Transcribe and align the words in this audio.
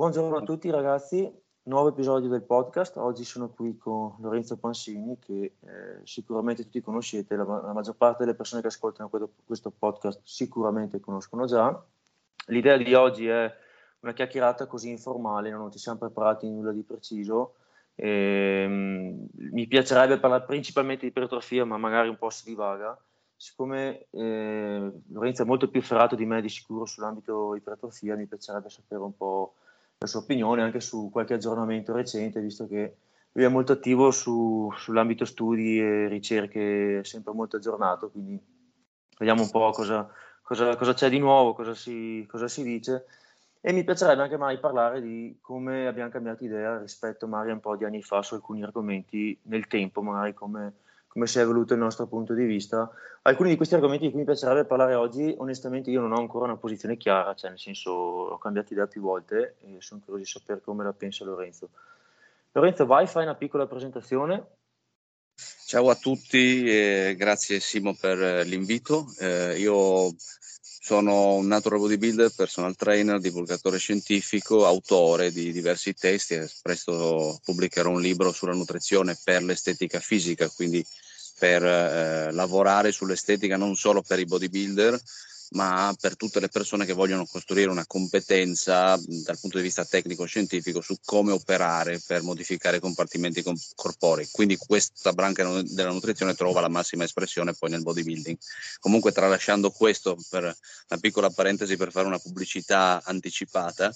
Buongiorno 0.00 0.38
a 0.38 0.42
tutti 0.42 0.70
ragazzi, 0.70 1.30
nuovo 1.64 1.88
episodio 1.88 2.30
del 2.30 2.40
podcast. 2.40 2.96
Oggi 2.96 3.22
sono 3.22 3.50
qui 3.50 3.76
con 3.76 4.14
Lorenzo 4.20 4.56
Pansini 4.56 5.18
che 5.18 5.56
eh, 5.60 6.00
sicuramente 6.04 6.62
tutti 6.62 6.80
conoscete, 6.80 7.36
la, 7.36 7.44
la, 7.44 7.74
maggior 7.74 7.96
parte 7.96 8.24
delle 8.24 8.34
persone 8.34 8.62
che 8.62 8.68
ascoltano 8.68 9.10
questo, 9.10 9.32
questo, 9.44 9.70
podcast 9.70 10.22
sicuramente 10.24 11.00
conoscono 11.00 11.44
già. 11.44 11.84
L'idea 12.46 12.78
di 12.78 12.94
oggi 12.94 13.28
è 13.28 13.54
una 14.00 14.14
chiacchierata 14.14 14.66
così 14.66 14.88
informale, 14.88 15.50
non 15.50 15.70
ci 15.70 15.78
siamo 15.78 15.98
preparati 15.98 16.48
nulla 16.48 16.72
di 16.72 16.82
preciso. 16.82 17.56
E, 17.94 18.64
um, 18.66 19.26
mi 19.52 19.66
piacerebbe 19.66 20.18
parlare 20.18 20.44
principalmente 20.44 21.02
di 21.02 21.08
ipertrofia, 21.08 21.66
ma 21.66 21.76
magari 21.76 22.08
un 22.08 22.16
po' 22.16 22.30
si 22.30 22.46
divaga. 22.46 22.98
Siccome 23.36 24.06
eh, 24.12 24.92
Lorenzo 25.08 25.42
è 25.42 25.44
molto 25.44 25.68
più 25.68 25.82
ferrato 25.82 26.14
di 26.14 26.24
me 26.24 26.40
di 26.40 26.48
sicuro 26.48 26.86
sull'ambito 26.86 27.54
ipertrofia, 27.54 28.16
mi 28.16 28.26
piacerebbe 28.26 28.70
sapere 28.70 29.02
un 29.02 29.14
po' 29.14 29.56
la 30.02 30.06
sua 30.06 30.20
opinione 30.20 30.62
anche 30.62 30.80
su 30.80 31.10
qualche 31.12 31.34
aggiornamento 31.34 31.92
recente, 31.92 32.40
visto 32.40 32.66
che 32.66 32.96
lui 33.32 33.44
è 33.44 33.48
molto 33.48 33.72
attivo 33.72 34.10
su, 34.10 34.72
sull'ambito 34.74 35.26
studi 35.26 35.78
e 35.78 36.08
ricerche, 36.08 37.04
sempre 37.04 37.34
molto 37.34 37.56
aggiornato, 37.56 38.10
quindi 38.10 38.40
vediamo 39.18 39.42
un 39.42 39.50
po' 39.50 39.70
cosa, 39.72 40.10
cosa, 40.40 40.74
cosa 40.76 40.94
c'è 40.94 41.10
di 41.10 41.18
nuovo, 41.18 41.52
cosa 41.52 41.74
si, 41.74 42.26
cosa 42.30 42.48
si, 42.48 42.62
dice. 42.62 43.04
E 43.60 43.72
mi 43.74 43.84
piacerebbe 43.84 44.22
anche 44.22 44.38
mai 44.38 44.58
parlare 44.58 45.02
di 45.02 45.36
come 45.42 45.86
abbiamo 45.86 46.08
cambiato 46.08 46.44
idea 46.44 46.78
rispetto 46.78 47.26
magari 47.26 47.52
un 47.52 47.60
po' 47.60 47.76
di 47.76 47.84
anni 47.84 48.00
fa 48.00 48.22
su 48.22 48.32
alcuni 48.32 48.62
argomenti 48.62 49.38
nel 49.42 49.66
tempo, 49.66 50.00
magari 50.00 50.32
come 50.32 50.76
come 51.12 51.26
si 51.26 51.38
è 51.38 51.42
evoluto 51.42 51.74
il 51.74 51.80
nostro 51.80 52.06
punto 52.06 52.34
di 52.34 52.44
vista. 52.44 52.88
Alcuni 53.22 53.50
di 53.50 53.56
questi 53.56 53.74
argomenti 53.74 54.04
di 54.04 54.10
cui 54.10 54.20
mi 54.20 54.24
piacerebbe 54.24 54.64
parlare 54.64 54.94
oggi, 54.94 55.34
onestamente 55.38 55.90
io 55.90 56.00
non 56.00 56.12
ho 56.12 56.20
ancora 56.20 56.44
una 56.44 56.56
posizione 56.56 56.96
chiara, 56.96 57.34
cioè 57.34 57.50
nel 57.50 57.58
senso 57.58 57.90
ho 57.90 58.38
cambiato 58.38 58.72
idea 58.72 58.86
più 58.86 59.00
volte 59.00 59.56
e 59.60 59.76
sono 59.80 60.00
curioso 60.04 60.22
di 60.22 60.30
sapere 60.30 60.60
come 60.60 60.84
la 60.84 60.92
pensa 60.92 61.24
Lorenzo. 61.24 61.70
Lorenzo, 62.52 62.86
vai, 62.86 63.08
fai 63.08 63.24
una 63.24 63.34
piccola 63.34 63.66
presentazione. 63.66 64.46
Ciao 65.66 65.90
a 65.90 65.96
tutti 65.96 66.62
grazie 67.16 67.58
Simo 67.58 67.94
per 67.94 68.46
l'invito. 68.46 69.06
Eh, 69.18 69.58
io 69.58 70.14
sono 70.90 71.34
un 71.34 71.46
natural 71.46 71.78
bodybuilder, 71.78 72.32
personal 72.34 72.74
trainer, 72.74 73.20
divulgatore 73.20 73.78
scientifico, 73.78 74.66
autore 74.66 75.30
di 75.30 75.52
diversi 75.52 75.94
testi 75.94 76.36
presto 76.60 77.38
pubblicherò 77.44 77.90
un 77.90 78.00
libro 78.00 78.32
sulla 78.32 78.54
nutrizione 78.54 79.16
per 79.22 79.44
l'estetica 79.44 80.00
fisica, 80.00 80.48
quindi 80.48 80.84
per 81.38 81.62
eh, 81.62 82.32
lavorare 82.32 82.90
sull'estetica 82.90 83.56
non 83.56 83.76
solo 83.76 84.02
per 84.02 84.18
i 84.18 84.24
bodybuilder, 84.24 85.00
ma 85.50 85.94
per 85.98 86.16
tutte 86.16 86.38
le 86.40 86.48
persone 86.48 86.84
che 86.84 86.92
vogliono 86.92 87.26
costruire 87.26 87.70
una 87.70 87.86
competenza 87.86 88.96
dal 88.96 89.38
punto 89.40 89.56
di 89.56 89.64
vista 89.64 89.84
tecnico-scientifico 89.84 90.80
su 90.80 90.96
come 91.04 91.32
operare 91.32 92.00
per 92.06 92.22
modificare 92.22 92.76
i 92.76 92.80
compartimenti 92.80 93.42
corporei. 93.74 94.28
Quindi 94.30 94.56
questa 94.56 95.12
branca 95.12 95.62
della 95.62 95.90
nutrizione 95.90 96.34
trova 96.34 96.60
la 96.60 96.68
massima 96.68 97.04
espressione 97.04 97.54
poi 97.54 97.70
nel 97.70 97.82
bodybuilding. 97.82 98.36
Comunque 98.78 99.12
tralasciando 99.12 99.70
questo 99.70 100.16
per 100.28 100.44
una 100.44 101.00
piccola 101.00 101.30
parentesi 101.30 101.76
per 101.76 101.90
fare 101.90 102.06
una 102.06 102.18
pubblicità 102.18 103.02
anticipata, 103.04 103.92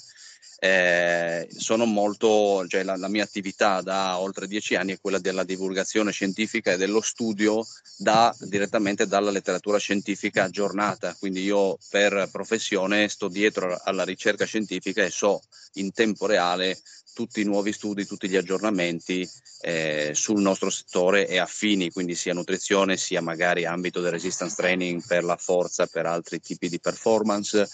eh, 0.59 1.49
sono 1.57 1.85
molto, 1.85 2.67
cioè 2.69 2.83
la, 2.83 2.97
la, 2.97 3.09
mia 3.09 3.23
attività 3.23 3.81
da 3.81 4.19
oltre 4.19 4.47
dieci 4.47 4.75
anni 4.75 4.93
è 4.93 5.01
quella 5.01 5.19
della 5.19 5.45
divulgazione 5.45 6.13
scientifica 6.13 6.73
e 6.73 6.77
dello 6.77 7.01
studio 7.01 7.67
da, 7.97 8.35
direttamente 8.41 9.07
dalla 9.07 9.31
letteratura 9.31 9.79
scientifica 9.79 10.45
aggiornata. 10.45 11.15
Quindi 11.19 11.43
io 11.43 11.79
per 11.91 12.29
professione 12.31 13.09
sto 13.09 13.29
dietro 13.29 13.79
alla 13.83 14.05
ricerca 14.05 14.45
scientifica 14.45 15.05
e 15.05 15.11
so 15.11 15.43
in 15.75 15.93
tempo 15.93 16.27
reale 16.27 16.79
tutti 17.15 17.41
i 17.41 17.45
nuovi 17.45 17.73
studi, 17.73 18.07
tutti 18.07 18.29
gli 18.29 18.37
aggiornamenti 18.37 19.27
eh, 19.61 20.11
sul 20.15 20.41
nostro 20.41 20.69
settore 20.69 21.27
e 21.27 21.39
affini, 21.39 21.91
quindi 21.91 22.15
sia 22.15 22.35
nutrizione, 22.35 22.97
sia 22.97 23.23
magari 23.23 23.65
ambito 23.65 24.01
del 24.01 24.11
resistance 24.11 24.57
training 24.57 25.03
per 25.07 25.25
la 25.25 25.37
forza, 25.37 25.87
per 25.87 26.07
altri 26.07 26.41
tipi 26.41 26.69
di 26.69 26.81
performance 26.81 27.67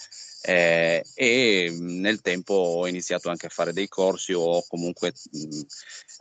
eh, 0.43 1.05
e 1.15 1.77
nel 1.79 2.21
tempo 2.21 2.55
ho 2.55 2.87
iniziato 2.87 3.29
anche 3.29 3.47
a 3.47 3.51
fare 3.51 3.73
dei 3.73 3.89
corsi 3.89 4.33
o 4.33 4.65
comunque 4.67 5.13
mh, 5.31 5.61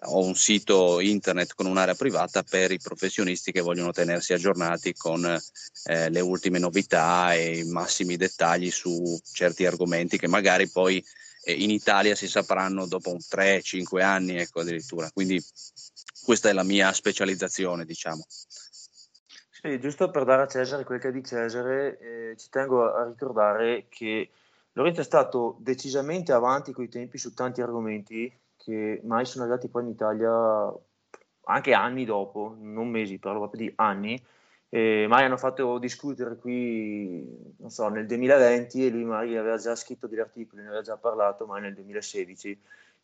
ho 0.07 0.25
un 0.25 0.35
sito 0.35 0.99
internet 0.99 1.53
con 1.55 1.65
un'area 1.65 1.95
privata 1.95 2.43
per 2.43 2.71
i 2.71 2.79
professionisti 2.79 3.51
che 3.51 3.61
vogliono 3.61 3.91
tenersi 3.91 4.33
aggiornati 4.33 4.93
con 4.93 5.25
eh, 5.85 6.09
le 6.09 6.19
ultime 6.19 6.59
novità 6.59 7.33
e 7.33 7.59
i 7.59 7.63
massimi 7.65 8.17
dettagli 8.17 8.71
su 8.71 9.19
certi 9.31 9.65
argomenti 9.65 10.17
che 10.17 10.27
magari 10.27 10.67
poi 10.69 11.03
eh, 11.43 11.53
in 11.53 11.69
Italia 11.69 12.15
si 12.15 12.27
sapranno 12.27 12.85
dopo 12.85 13.17
3-5 13.17 14.01
anni, 14.01 14.37
ecco 14.37 14.61
addirittura. 14.61 15.09
Quindi 15.11 15.43
questa 16.23 16.49
è 16.49 16.53
la 16.53 16.63
mia 16.63 16.91
specializzazione, 16.93 17.85
diciamo. 17.85 18.25
Sì, 19.61 19.77
giusto 19.77 20.09
per 20.09 20.23
dare 20.23 20.43
a 20.43 20.47
Cesare 20.47 20.85
quel 20.85 20.99
che 20.99 21.09
è 21.09 21.11
di 21.11 21.21
Cesare, 21.21 21.99
eh, 21.99 22.37
ci 22.37 22.49
tengo 22.49 22.93
a 22.93 23.03
ricordare 23.05 23.87
che 23.89 24.29
Lorenzo 24.71 25.01
è 25.01 25.03
stato 25.03 25.57
decisamente 25.59 26.31
avanti 26.31 26.71
coi 26.71 26.87
tempi 26.87 27.17
su 27.17 27.33
tanti 27.33 27.61
argomenti 27.61 28.31
che 28.55 29.01
mai 29.03 29.25
sono 29.25 29.43
arrivati 29.43 29.67
poi 29.67 29.83
in 29.83 29.89
Italia 29.89 30.73
anche 31.43 31.73
anni 31.73 32.05
dopo, 32.05 32.55
non 32.57 32.87
mesi, 32.87 33.19
parlo 33.19 33.39
proprio 33.39 33.67
di 33.67 33.73
anni, 33.75 34.21
eh, 34.69 35.07
mai 35.09 35.25
hanno 35.25 35.35
fatto 35.35 35.77
discutere 35.77 36.37
qui, 36.37 37.53
non 37.57 37.69
so, 37.69 37.89
nel 37.89 38.05
2020 38.05 38.85
e 38.85 38.89
lui 38.89 39.03
magari 39.03 39.35
aveva 39.35 39.57
già 39.57 39.75
scritto 39.75 40.07
degli 40.07 40.19
articoli, 40.19 40.61
ne 40.61 40.67
aveva 40.69 40.83
già 40.83 40.95
parlato, 40.95 41.45
ma 41.45 41.59
nel 41.59 41.73
2016. 41.73 42.57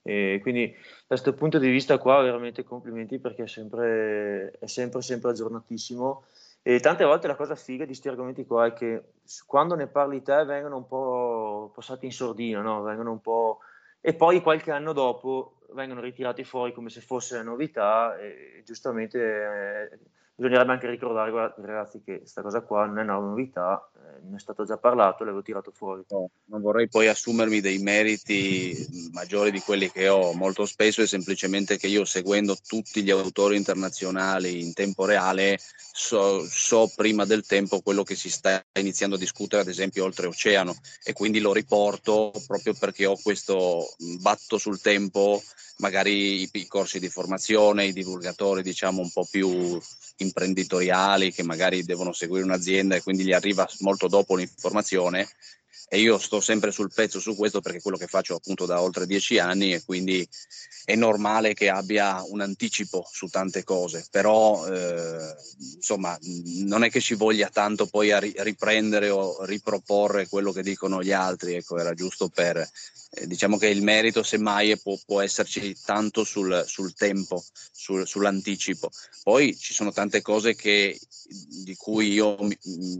E 0.03 0.39
quindi 0.41 0.67
da 0.71 0.77
questo 1.07 1.33
punto 1.33 1.57
di 1.57 1.69
vista 1.69 1.97
qua 1.97 2.21
veramente 2.21 2.63
complimenti 2.63 3.19
perché 3.19 3.43
è 3.43 3.47
sempre, 3.47 4.51
è 4.59 4.67
sempre, 4.67 5.01
sempre 5.01 5.31
aggiornatissimo 5.31 6.23
e 6.67 6.79
tante 6.79 7.03
volte 7.03 7.27
la 7.27 7.35
cosa 7.35 7.53
figa 7.53 7.83
di 7.83 7.89
questi 7.91 8.07
argomenti 8.07 8.43
qua 8.43 8.65
è 8.65 8.73
che 8.73 9.11
quando 9.45 9.75
ne 9.75 9.85
parli 9.85 10.23
te 10.23 10.45
vengono 10.45 10.77
un 10.77 10.87
po' 10.87 11.71
passati 11.75 12.07
in 12.07 12.11
sordina, 12.11 12.61
no? 12.61 12.81
vengono 12.81 13.11
un 13.11 13.21
po'... 13.21 13.59
e 14.01 14.15
poi 14.15 14.41
qualche 14.41 14.71
anno 14.71 14.91
dopo 14.91 15.57
vengono 15.73 16.01
ritirati 16.01 16.43
fuori 16.43 16.73
come 16.73 16.89
se 16.89 17.01
fosse 17.01 17.43
novità 17.43 18.17
e 18.17 18.63
giustamente 18.65 19.19
eh, 19.19 19.99
bisognerebbe 20.35 20.73
anche 20.73 20.89
ricordare 20.89 21.31
ragazzi 21.57 22.01
che 22.03 22.19
questa 22.19 22.41
cosa 22.41 22.61
qua 22.61 22.85
non 22.85 22.99
è 22.99 23.03
una 23.03 23.13
novità, 23.13 23.89
eh, 23.95 24.27
ne 24.29 24.35
è 24.35 24.39
stato 24.39 24.65
già 24.65 24.77
parlato, 24.77 25.23
l'avevo 25.23 25.41
tirato 25.41 25.71
fuori. 25.71 26.03
No, 26.09 26.29
non 26.45 26.61
vorrei 26.61 26.89
poi 26.89 27.07
assumermi 27.07 27.61
dei 27.61 27.77
meriti 27.77 28.75
maggiori 29.13 29.51
di 29.51 29.61
quelli 29.61 29.89
che 29.89 30.09
ho, 30.09 30.33
molto 30.33 30.65
spesso 30.65 31.01
è 31.01 31.07
semplicemente 31.07 31.77
che 31.77 31.87
io 31.87 32.03
seguendo 32.03 32.55
tutti 32.67 33.01
gli 33.01 33.11
autori 33.11 33.55
internazionali 33.55 34.61
in 34.61 34.73
tempo 34.73 35.05
reale 35.05 35.57
so, 35.93 36.45
so 36.45 36.91
prima 36.93 37.23
del 37.23 37.45
tempo 37.45 37.79
quello 37.79 38.03
che 38.03 38.15
si 38.15 38.29
sta 38.29 38.61
iniziando 38.77 39.15
a 39.15 39.19
discutere 39.19 39.61
ad 39.61 39.69
esempio 39.69 40.03
oltreoceano 40.03 40.75
e 41.03 41.13
quindi 41.13 41.39
lo 41.39 41.53
riporto 41.53 42.33
proprio 42.45 42.73
perché 42.77 43.05
ho 43.05 43.17
questo 43.21 43.85
batto 44.19 44.57
sul 44.57 44.81
tempo 44.81 45.41
magari 45.77 46.41
i, 46.41 46.49
i, 46.51 46.67
corsi 46.67 46.99
di 46.99 47.09
formazione, 47.09 47.85
i 47.85 47.93
divulgatori 47.93 48.61
diciamo 48.61 49.01
un 49.01 49.11
po' 49.11 49.27
più 49.29 49.79
imprenditoriali 50.17 51.31
che 51.31 51.43
magari 51.43 51.83
devono 51.83 52.13
seguire 52.13 52.43
un'azienda 52.43 52.95
e 52.95 53.03
quindi 53.03 53.23
gli 53.23 53.33
arriva 53.33 53.67
molto 53.79 54.07
dopo 54.07 54.35
l'informazione 54.35 55.27
e 55.87 55.99
io 55.99 56.17
sto 56.17 56.41
sempre 56.41 56.71
sul 56.71 56.91
pezzo 56.93 57.19
su 57.19 57.35
questo 57.35 57.61
perché 57.61 57.77
è 57.77 57.81
quello 57.81 57.97
che 57.97 58.07
faccio 58.07 58.35
appunto 58.35 58.65
da 58.65 58.81
oltre 58.81 59.05
dieci 59.05 59.37
anni 59.37 59.73
e 59.73 59.83
quindi 59.83 60.27
è 60.83 60.95
normale 60.95 61.53
che 61.53 61.69
abbia 61.69 62.23
un 62.27 62.41
anticipo 62.41 63.07
su 63.11 63.27
tante 63.27 63.63
cose, 63.63 64.05
però 64.09 64.67
eh, 64.67 65.35
insomma 65.75 66.17
non 66.63 66.83
è 66.83 66.89
che 66.89 67.01
ci 67.01 67.15
voglia 67.15 67.49
tanto 67.49 67.85
poi 67.87 68.11
a 68.11 68.19
riprendere 68.19 69.09
o 69.09 69.43
riproporre 69.45 70.27
quello 70.27 70.51
che 70.51 70.63
dicono 70.63 71.01
gli 71.01 71.11
altri, 71.11 71.55
ecco 71.55 71.77
era 71.77 71.93
giusto 71.93 72.29
per 72.29 72.67
eh, 73.15 73.27
diciamo 73.27 73.57
che 73.57 73.67
il 73.67 73.81
merito 73.81 74.23
semmai 74.23 74.77
può, 74.77 74.97
può 75.05 75.21
esserci 75.21 75.75
tanto 75.83 76.23
sul, 76.23 76.63
sul 76.67 76.93
tempo, 76.93 77.43
sul, 77.71 78.05
sull'anticipo. 78.07 78.89
Poi 79.23 79.57
ci 79.57 79.73
sono 79.73 79.91
tante 79.91 80.21
cose 80.21 80.55
che, 80.55 80.99
di 81.63 81.75
cui 81.75 82.11
io 82.11 82.37
mi, 82.41 82.57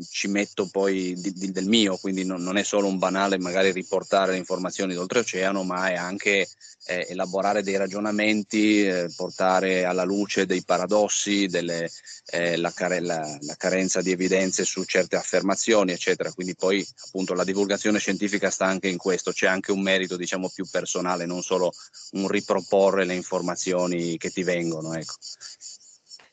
ci 0.09 0.27
metto 0.27 0.67
poi 0.71 1.13
di, 1.17 1.33
di, 1.33 1.51
del 1.51 1.67
mio, 1.67 1.97
quindi 1.97 2.23
non, 2.23 2.41
non, 2.41 2.57
è 2.57 2.63
solo 2.63 2.87
un 2.87 2.97
banale 2.97 3.37
magari 3.37 3.71
riportare 3.71 4.31
le 4.31 4.37
informazioni 4.37 4.93
d'oltreoceano, 4.93 5.63
ma 5.63 5.89
è 5.89 5.95
anche 5.95 6.47
eh, 6.87 7.07
elaborare 7.09 7.63
dei 7.63 7.77
ragionamenti, 7.77 8.85
eh, 8.85 9.11
portare 9.15 9.85
alla 9.85 10.03
luce 10.03 10.45
dei 10.45 10.63
paradossi, 10.63 11.47
delle, 11.47 11.89
eh, 12.27 12.57
la, 12.57 12.71
care- 12.71 12.99
la, 12.99 13.37
la, 13.41 13.55
carenza 13.55 14.01
di 14.01 14.11
evidenze 14.11 14.63
su 14.63 14.83
certe 14.83 15.15
affermazioni, 15.15 15.91
eccetera. 15.91 16.31
Quindi 16.31 16.55
poi 16.55 16.85
appunto 17.05 17.33
la 17.33 17.43
divulgazione 17.43 17.99
scientifica 17.99 18.49
sta 18.49 18.65
anche 18.65 18.87
in 18.87 18.97
questo, 18.97 19.31
c'è 19.31 19.47
anche 19.47 19.71
un 19.71 19.81
merito 19.81 20.15
diciamo 20.15 20.49
più 20.49 20.65
personale, 20.69 21.25
non 21.25 21.41
solo 21.41 21.71
un 22.11 22.27
riproporre 22.27 23.05
le 23.05 23.15
informazioni 23.15 24.17
che 24.17 24.29
ti 24.29 24.43
vengono. 24.43 24.93
Ecco. 24.93 25.15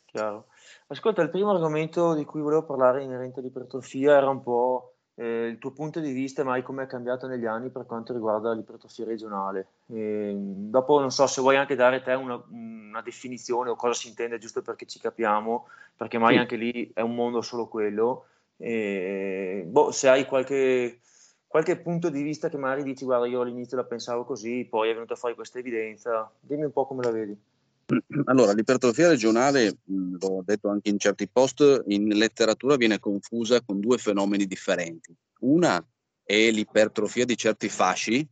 Chiaro. 0.06 0.46
Ascolta, 0.92 1.22
il 1.22 1.30
primo 1.30 1.52
argomento 1.52 2.12
di 2.12 2.26
cui 2.26 2.42
volevo 2.42 2.64
parlare 2.64 3.02
inerente 3.02 3.40
all'ipertrofia 3.40 4.14
era 4.14 4.28
un 4.28 4.42
po' 4.42 4.96
eh, 5.14 5.46
il 5.46 5.56
tuo 5.56 5.72
punto 5.72 6.00
di 6.00 6.12
vista, 6.12 6.44
mai 6.44 6.62
come 6.62 6.82
è 6.82 6.86
cambiato 6.86 7.26
negli 7.26 7.46
anni 7.46 7.70
per 7.70 7.86
quanto 7.86 8.12
riguarda 8.12 8.52
l'ipertrofia 8.52 9.06
regionale. 9.06 9.68
E, 9.86 10.34
dopo 10.36 11.00
non 11.00 11.10
so 11.10 11.26
se 11.26 11.40
vuoi 11.40 11.56
anche 11.56 11.76
dare 11.76 12.02
te 12.02 12.12
una, 12.12 12.38
una, 12.50 13.00
definizione 13.00 13.70
o 13.70 13.74
cosa 13.74 13.94
si 13.94 14.08
intende 14.08 14.36
giusto 14.36 14.60
perché 14.60 14.84
ci 14.84 14.98
capiamo, 14.98 15.66
perché 15.96 16.18
mai 16.18 16.34
sì. 16.34 16.40
anche 16.40 16.56
lì 16.56 16.90
è 16.92 17.00
un 17.00 17.14
mondo 17.14 17.40
solo 17.40 17.68
quello. 17.68 18.26
E, 18.58 19.64
boh, 19.66 19.92
se 19.92 20.10
hai 20.10 20.26
qualche, 20.26 21.00
qualche 21.46 21.78
punto 21.78 22.10
di 22.10 22.20
vista 22.22 22.50
che 22.50 22.58
magari 22.58 22.82
dici 22.82 23.06
guarda 23.06 23.26
io 23.26 23.40
all'inizio 23.40 23.78
la 23.78 23.84
pensavo 23.84 24.24
così, 24.24 24.66
poi 24.68 24.90
è 24.90 24.92
venuta 24.92 25.14
fuori 25.14 25.34
questa 25.34 25.58
evidenza, 25.58 26.30
dimmi 26.38 26.64
un 26.64 26.72
po' 26.72 26.84
come 26.86 27.02
la 27.02 27.10
vedi. 27.10 27.50
Allora, 28.24 28.52
l'ipertrofia 28.52 29.08
regionale, 29.08 29.78
l'ho 29.84 30.42
detto 30.44 30.68
anche 30.68 30.90
in 30.90 30.98
certi 30.98 31.28
post, 31.28 31.82
in 31.88 32.08
letteratura 32.08 32.76
viene 32.76 32.98
confusa 32.98 33.60
con 33.62 33.80
due 33.80 33.98
fenomeni 33.98 34.46
differenti. 34.46 35.14
Una 35.40 35.84
è 36.22 36.50
l'ipertrofia 36.50 37.24
di 37.24 37.36
certi 37.36 37.68
fasci, 37.68 38.26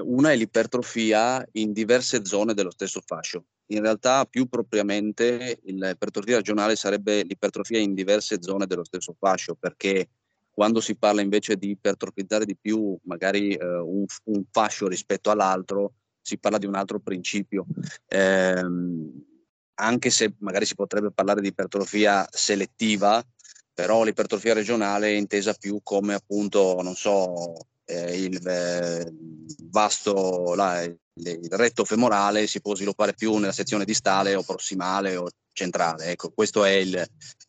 una 0.00 0.32
è 0.32 0.36
l'ipertrofia 0.36 1.46
in 1.52 1.72
diverse 1.72 2.24
zone 2.24 2.54
dello 2.54 2.70
stesso 2.70 3.00
fascio. 3.04 3.46
In 3.70 3.82
realtà, 3.82 4.24
più 4.24 4.46
propriamente, 4.46 5.60
l'ipertrofia 5.64 6.36
regionale 6.36 6.76
sarebbe 6.76 7.22
l'ipertrofia 7.22 7.78
in 7.78 7.94
diverse 7.94 8.38
zone 8.40 8.66
dello 8.66 8.84
stesso 8.84 9.14
fascio, 9.18 9.54
perché 9.54 10.08
quando 10.50 10.80
si 10.80 10.96
parla 10.96 11.20
invece 11.20 11.56
di 11.56 11.70
ipertrofizzare 11.70 12.44
di 12.44 12.56
più 12.56 12.96
magari 13.04 13.54
eh, 13.54 13.64
un, 13.64 14.04
un 14.24 14.44
fascio 14.50 14.88
rispetto 14.88 15.30
all'altro, 15.30 15.94
si 16.28 16.38
parla 16.38 16.58
di 16.58 16.66
un 16.66 16.74
altro 16.74 17.00
principio. 17.00 17.66
Eh, 18.06 18.64
anche 19.80 20.10
se 20.10 20.34
magari 20.38 20.66
si 20.66 20.74
potrebbe 20.74 21.10
parlare 21.10 21.40
di 21.40 21.48
ipertrofia 21.48 22.26
selettiva, 22.30 23.24
però 23.72 24.02
l'ipertrofia 24.02 24.54
regionale 24.54 25.08
è 25.08 25.16
intesa 25.16 25.54
più 25.54 25.80
come 25.82 26.14
appunto, 26.14 26.80
non 26.82 26.94
so, 26.94 27.54
eh, 27.84 28.20
il 28.20 28.46
eh, 28.46 29.12
vasto, 29.70 30.54
la, 30.54 30.82
il 30.82 31.48
retto 31.50 31.84
femorale 31.84 32.46
si 32.46 32.60
può 32.60 32.74
sviluppare 32.74 33.14
più 33.14 33.36
nella 33.36 33.52
sezione 33.52 33.84
distale 33.84 34.34
o 34.34 34.42
prossimale 34.42 35.16
o 35.16 35.28
centrale. 35.52 36.06
Ecco, 36.06 36.30
questo 36.30 36.64
è 36.64 36.72
il, 36.72 37.06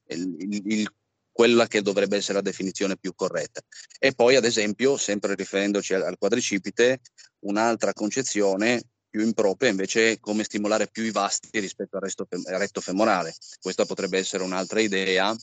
il, 0.07 0.61
il 0.65 0.93
quella 1.39 1.67
che 1.67 1.81
dovrebbe 1.81 2.17
essere 2.17 2.33
la 2.33 2.41
definizione 2.41 2.97
più 2.97 3.15
corretta. 3.15 3.61
E 3.97 4.11
poi, 4.11 4.35
ad 4.35 4.43
esempio, 4.43 4.97
sempre 4.97 5.35
riferendoci 5.35 5.93
al 5.93 6.17
quadricipite, 6.17 6.99
un'altra 7.45 7.93
concezione 7.93 8.81
più 9.09 9.21
impropria 9.21 9.69
invece 9.69 10.11
è 10.11 10.19
come 10.19 10.43
stimolare 10.43 10.89
più 10.89 11.03
i 11.03 11.11
vasti 11.11 11.57
rispetto 11.61 11.95
al, 11.95 12.01
resto, 12.01 12.27
al 12.29 12.59
retto 12.59 12.81
femorale. 12.81 13.33
Questa 13.61 13.85
potrebbe 13.85 14.17
essere 14.17 14.43
un'altra 14.43 14.81
idea. 14.81 15.33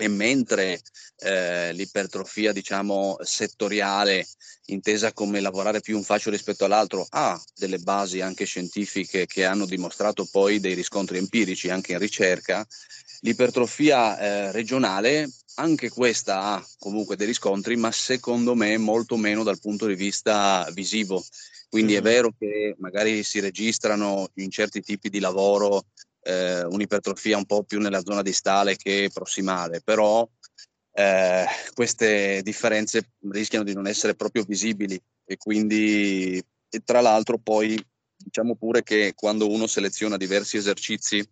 E 0.00 0.08
mentre 0.08 0.80
eh, 1.18 1.74
l'ipertrofia, 1.74 2.52
diciamo, 2.52 3.18
settoriale, 3.20 4.26
intesa 4.66 5.12
come 5.12 5.40
lavorare 5.40 5.80
più 5.80 5.98
un 5.98 6.04
fascio 6.04 6.30
rispetto 6.30 6.64
all'altro, 6.64 7.04
ha 7.06 7.38
delle 7.54 7.80
basi 7.80 8.22
anche 8.22 8.46
scientifiche 8.46 9.26
che 9.26 9.44
hanno 9.44 9.66
dimostrato 9.66 10.26
poi 10.30 10.58
dei 10.58 10.72
riscontri 10.72 11.18
empirici 11.18 11.68
anche 11.68 11.92
in 11.92 11.98
ricerca, 11.98 12.66
L'ipertrofia 13.20 14.18
eh, 14.18 14.52
regionale, 14.52 15.28
anche 15.56 15.88
questa 15.88 16.42
ha 16.42 16.66
comunque 16.78 17.16
dei 17.16 17.26
riscontri, 17.26 17.76
ma 17.76 17.90
secondo 17.90 18.54
me 18.54 18.76
molto 18.78 19.16
meno 19.16 19.42
dal 19.42 19.58
punto 19.58 19.86
di 19.86 19.94
vista 19.94 20.68
visivo. 20.72 21.24
Quindi 21.68 21.92
mm-hmm. 21.92 22.00
è 22.00 22.04
vero 22.04 22.34
che 22.38 22.74
magari 22.78 23.22
si 23.22 23.40
registrano 23.40 24.28
in 24.34 24.50
certi 24.50 24.80
tipi 24.80 25.10
di 25.10 25.18
lavoro 25.18 25.86
eh, 26.22 26.64
un'ipertrofia 26.64 27.36
un 27.36 27.46
po' 27.46 27.64
più 27.64 27.80
nella 27.80 28.02
zona 28.02 28.22
distale 28.22 28.76
che 28.76 29.10
prossimale, 29.12 29.80
però 29.82 30.28
eh, 30.92 31.44
queste 31.74 32.42
differenze 32.42 33.12
rischiano 33.30 33.64
di 33.64 33.74
non 33.74 33.86
essere 33.86 34.14
proprio 34.14 34.44
visibili 34.44 35.00
e 35.24 35.36
quindi 35.36 36.42
e 36.70 36.82
tra 36.84 37.00
l'altro 37.00 37.38
poi 37.38 37.82
diciamo 38.16 38.56
pure 38.56 38.82
che 38.82 39.12
quando 39.14 39.50
uno 39.50 39.66
seleziona 39.66 40.16
diversi 40.16 40.56
esercizi 40.56 41.26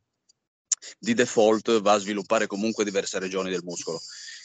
di 0.99 1.15
default 1.15 1.81
va 1.81 1.93
a 1.93 1.99
sviluppare 1.99 2.47
comunque 2.47 2.85
diverse 2.85 3.19
regioni 3.19 3.51
del 3.51 3.65
muscolo. 3.65 4.01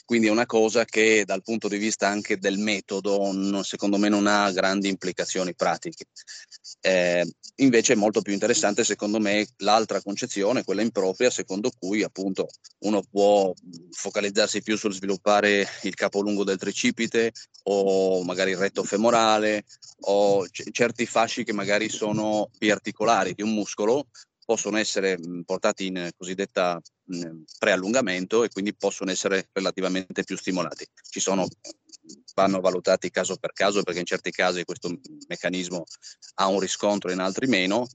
Quindi 0.06 0.28
è 0.28 0.31
una 0.31 0.45
cosa 0.45 0.83
che 0.83 1.24
dal 1.25 1.42
punto 1.42 1.68
di 1.68 1.78
vista 1.78 2.07
anche 2.07 2.38
del 2.38 2.57
metodo, 2.57 3.63
secondo 3.63 3.98
me, 3.98 4.10
non 4.10 4.28
ha 4.28 4.51
grandi 4.51 4.89
implicazioni 4.89 5.56
pratiche. 5.56 6.06
Eh, 6.81 7.25
invece 7.57 7.94
è 7.94 7.95
molto 7.95 8.22
più 8.22 8.33
interessante, 8.33 8.83
secondo 8.83 9.19
me, 9.19 9.48
l'altra 9.57 10.01
concezione, 10.01 10.63
quella 10.63 10.81
impropria, 10.81 11.30
secondo 11.30 11.72
cui 11.78 12.04
appunto 12.04 12.50
uno 12.80 13.01
può 13.10 13.54
focalizzarsi 13.92 14.62
più 14.62 14.75
sul 14.75 14.94
sviluppare 14.94 15.68
il 15.84 15.94
capolungo 15.94 16.44
del 16.44 16.57
tricipite 16.57 17.31
o 17.63 18.24
magari 18.24 18.51
il 18.51 18.57
retto 18.57 18.84
femorale 18.84 19.63
o 20.01 20.45
c- 20.50 20.72
certi 20.72 21.06
fasci 21.06 21.44
che 21.44 21.54
magari 21.54 21.88
sono 21.89 22.50
biarticolari 22.57 23.34
di 23.34 23.44
un 23.44 23.54
muscolo 23.54 24.07
possono 24.51 24.77
essere 24.77 25.18
portati 25.45 25.86
in 25.86 26.09
cosiddetta 26.18 26.81
preallungamento 27.57 28.44
e 28.44 28.50
quindi 28.50 28.75
possono 28.75 29.09
essere 29.09 29.48
relativamente 29.53 30.25
più 30.25 30.36
stimolati. 30.36 30.86
Ci 31.09 31.21
sono, 31.21 31.48
vanno 32.36 32.59
valutati 32.59 33.09
caso 33.12 33.38
per 33.38 33.53
caso 33.53 33.81
perché 33.81 34.01
in 34.01 34.06
certi 34.06 34.30
casi 34.31 34.65
questo 34.65 34.89
meccanismo 35.30 35.86
ha 36.36 36.48
un 36.48 36.59
riscontro, 36.59 37.13
in 37.13 37.19
altri 37.19 37.48
meno, 37.48 37.88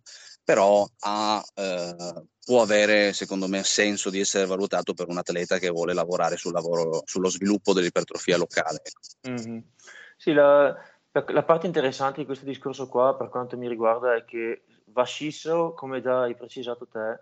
però 0.42 0.88
ha, 1.00 1.44
eh, 1.56 2.24
può 2.42 2.62
avere 2.62 3.12
secondo 3.12 3.48
me 3.48 3.62
senso 3.62 4.08
di 4.08 4.20
essere 4.20 4.46
valutato 4.46 4.94
per 4.94 5.08
un 5.08 5.18
atleta 5.18 5.58
che 5.58 5.68
vuole 5.68 5.92
lavorare 5.92 6.38
sul 6.38 6.54
lavoro, 6.54 7.02
sullo 7.04 7.28
sviluppo 7.28 7.74
dell'ipertrofia 7.74 8.38
locale. 8.38 8.80
Mm-hmm. 9.28 9.58
Sì, 10.16 10.32
la, 10.32 10.74
la 11.12 11.42
parte 11.42 11.66
interessante 11.66 12.20
di 12.20 12.24
questo 12.24 12.46
discorso 12.46 12.88
qua 12.88 13.14
per 13.14 13.28
quanto 13.28 13.58
mi 13.58 13.68
riguarda 13.68 14.16
è 14.16 14.24
che 14.24 14.62
va 14.96 15.04
scisso, 15.04 15.74
come 15.74 16.00
già 16.00 16.22
hai 16.22 16.34
precisato 16.34 16.86
te, 16.86 17.18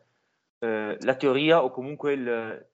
eh, 0.60 0.96
la 1.00 1.14
teoria 1.16 1.64
o 1.64 1.70
comunque 1.70 2.12
il, 2.12 2.66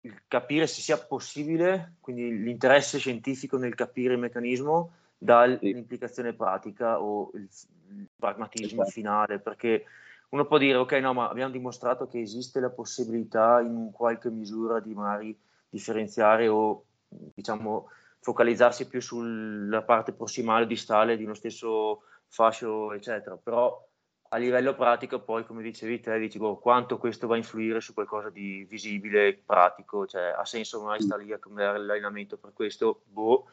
il, 0.00 0.22
capire 0.26 0.66
se 0.66 0.80
sia 0.80 0.98
possibile, 0.98 1.94
quindi 2.00 2.42
l'interesse 2.42 2.98
scientifico 2.98 3.56
nel 3.56 3.76
capire 3.76 4.14
il 4.14 4.18
meccanismo 4.18 4.94
dall'implicazione 5.16 6.32
pratica 6.32 7.00
o 7.00 7.30
il, 7.34 7.48
il 7.90 8.08
pragmatismo 8.16 8.82
esatto. 8.82 8.90
finale, 8.90 9.38
perché 9.38 9.84
uno 10.30 10.44
può 10.44 10.58
dire 10.58 10.76
ok 10.76 10.92
no 10.94 11.14
ma 11.14 11.28
abbiamo 11.28 11.52
dimostrato 11.52 12.08
che 12.08 12.20
esiste 12.20 12.60
la 12.60 12.68
possibilità 12.68 13.60
in 13.60 13.90
qualche 13.92 14.28
misura 14.28 14.78
di 14.78 14.92
magari 14.92 15.38
differenziare 15.70 16.48
o 16.48 16.84
diciamo 17.08 17.88
focalizzarsi 18.20 18.88
più 18.88 19.00
sulla 19.00 19.80
parte 19.80 20.12
prossimale 20.12 20.66
distale 20.66 21.16
di 21.16 21.24
uno 21.24 21.32
stesso 21.32 22.02
fascio 22.26 22.92
eccetera 22.92 23.38
però 23.42 23.87
a 24.30 24.36
livello 24.36 24.74
pratico 24.74 25.20
poi 25.20 25.44
come 25.44 25.62
dicevi 25.62 26.00
te 26.00 26.18
dici 26.18 26.38
boh, 26.38 26.58
quanto 26.58 26.98
questo 26.98 27.26
va 27.26 27.34
a 27.34 27.38
influire 27.38 27.80
su 27.80 27.94
qualcosa 27.94 28.30
di 28.30 28.66
visibile, 28.68 29.34
pratico, 29.34 30.06
cioè 30.06 30.34
ha 30.36 30.44
senso 30.44 30.82
mai 30.82 31.00
stare 31.00 31.24
lì 31.24 31.32
a 31.32 31.38
cambiare 31.38 31.78
l'allenamento 31.78 32.36
per 32.36 32.52
questo, 32.52 33.02
boh. 33.06 33.46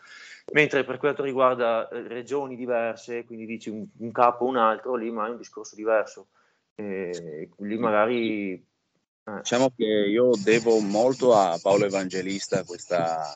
mentre 0.53 0.84
per 0.84 0.98
quanto 0.98 1.24
riguarda 1.24 1.88
eh, 1.88 2.08
regioni 2.08 2.55
diverse, 2.55 3.25
quindi 3.25 3.46
dici 3.46 3.70
un, 3.70 3.86
un 3.98 4.12
capo 4.12 4.46
un 4.46 4.58
altro, 4.58 4.96
lì 4.96 5.10
ma 5.12 5.27
è 5.27 5.29
un 5.29 5.38
discorso 5.38 5.75
diverso, 5.75 6.27
e 6.75 7.50
lì 7.58 7.77
magari 7.77 8.53
eh. 8.53 8.63
Diciamo 9.25 9.74
che 9.75 9.84
io 9.84 10.34
devo 10.38 10.77
molto 10.79 11.34
a 11.34 11.58
Paolo 11.60 11.86
Evangelista 11.86 12.63
questa, 12.63 13.36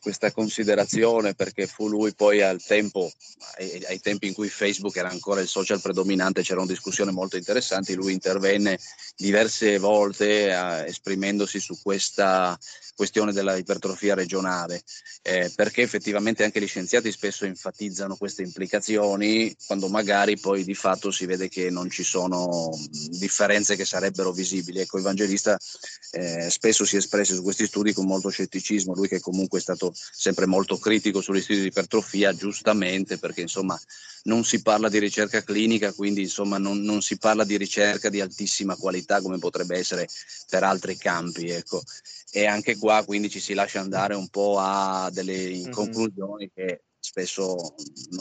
questa 0.00 0.32
considerazione 0.32 1.34
perché 1.34 1.66
fu 1.66 1.86
lui 1.86 2.14
poi 2.14 2.40
al 2.40 2.62
tempo, 2.62 3.10
ai, 3.58 3.84
ai, 3.88 4.00
tempi 4.00 4.28
in 4.28 4.32
cui 4.32 4.48
Facebook 4.48 4.96
era 4.96 5.10
ancora 5.10 5.42
il 5.42 5.48
social 5.48 5.82
predominante, 5.82 6.40
c'era 6.40 6.60
una 6.60 6.70
discussione 6.70 7.10
molto 7.10 7.36
interessante, 7.36 7.92
lui 7.92 8.14
intervenne 8.14 8.78
diverse 9.16 9.76
volte 9.76 10.48
eh, 10.48 10.86
esprimendosi 10.86 11.60
su 11.60 11.76
questa 11.82 12.58
questione 12.94 13.32
della 13.32 13.54
ipertrofia 13.54 14.14
regionale, 14.14 14.82
eh, 15.22 15.52
perché 15.54 15.82
effettivamente 15.82 16.42
anche 16.42 16.60
gli 16.60 16.66
scienziati 16.66 17.12
spesso 17.12 17.44
enfatizzano 17.44 18.16
queste 18.16 18.42
implicazioni 18.42 19.54
quando 19.66 19.88
magari 19.88 20.38
poi 20.38 20.64
di 20.64 20.74
fatto 20.74 21.10
si 21.10 21.26
vede 21.26 21.48
che 21.48 21.70
non 21.70 21.90
ci 21.90 22.02
sono 22.02 22.70
differenze 23.10 23.76
che 23.76 23.84
sarebbero 23.84 24.32
visibili. 24.32 24.80
Ecco, 24.80 24.98
Evangelista 24.98 25.16
eh, 25.24 26.50
spesso 26.50 26.84
si 26.84 26.96
è 26.96 26.98
espresso 26.98 27.34
su 27.34 27.42
questi 27.42 27.66
studi 27.66 27.92
con 27.92 28.06
molto 28.06 28.28
scetticismo, 28.28 28.94
lui 28.94 29.08
che 29.08 29.20
comunque 29.20 29.58
è 29.58 29.62
stato 29.62 29.92
sempre 29.94 30.46
molto 30.46 30.78
critico 30.78 31.20
sugli 31.20 31.40
studi 31.40 31.60
di 31.60 31.66
ipertrofia, 31.66 32.34
giustamente 32.34 33.18
perché 33.18 33.42
insomma 33.42 33.78
non 34.24 34.44
si 34.44 34.62
parla 34.62 34.88
di 34.88 34.98
ricerca 34.98 35.42
clinica, 35.42 35.92
quindi 35.92 36.22
insomma 36.22 36.58
non, 36.58 36.80
non 36.80 37.02
si 37.02 37.18
parla 37.18 37.44
di 37.44 37.56
ricerca 37.56 38.08
di 38.08 38.20
altissima 38.20 38.76
qualità 38.76 39.20
come 39.20 39.38
potrebbe 39.38 39.76
essere 39.76 40.06
per 40.48 40.62
altri 40.62 40.96
campi. 40.96 41.48
Ecco 41.50 41.82
e 42.30 42.46
anche 42.46 42.76
qua 42.76 43.04
quindi 43.04 43.30
ci 43.30 43.40
si 43.40 43.54
lascia 43.54 43.80
andare 43.80 44.14
un 44.14 44.28
po' 44.28 44.58
a 44.58 45.08
delle 45.10 45.48
mm-hmm. 45.48 45.70
conclusioni 45.70 46.50
che 46.54 46.82
spesso 47.08 47.74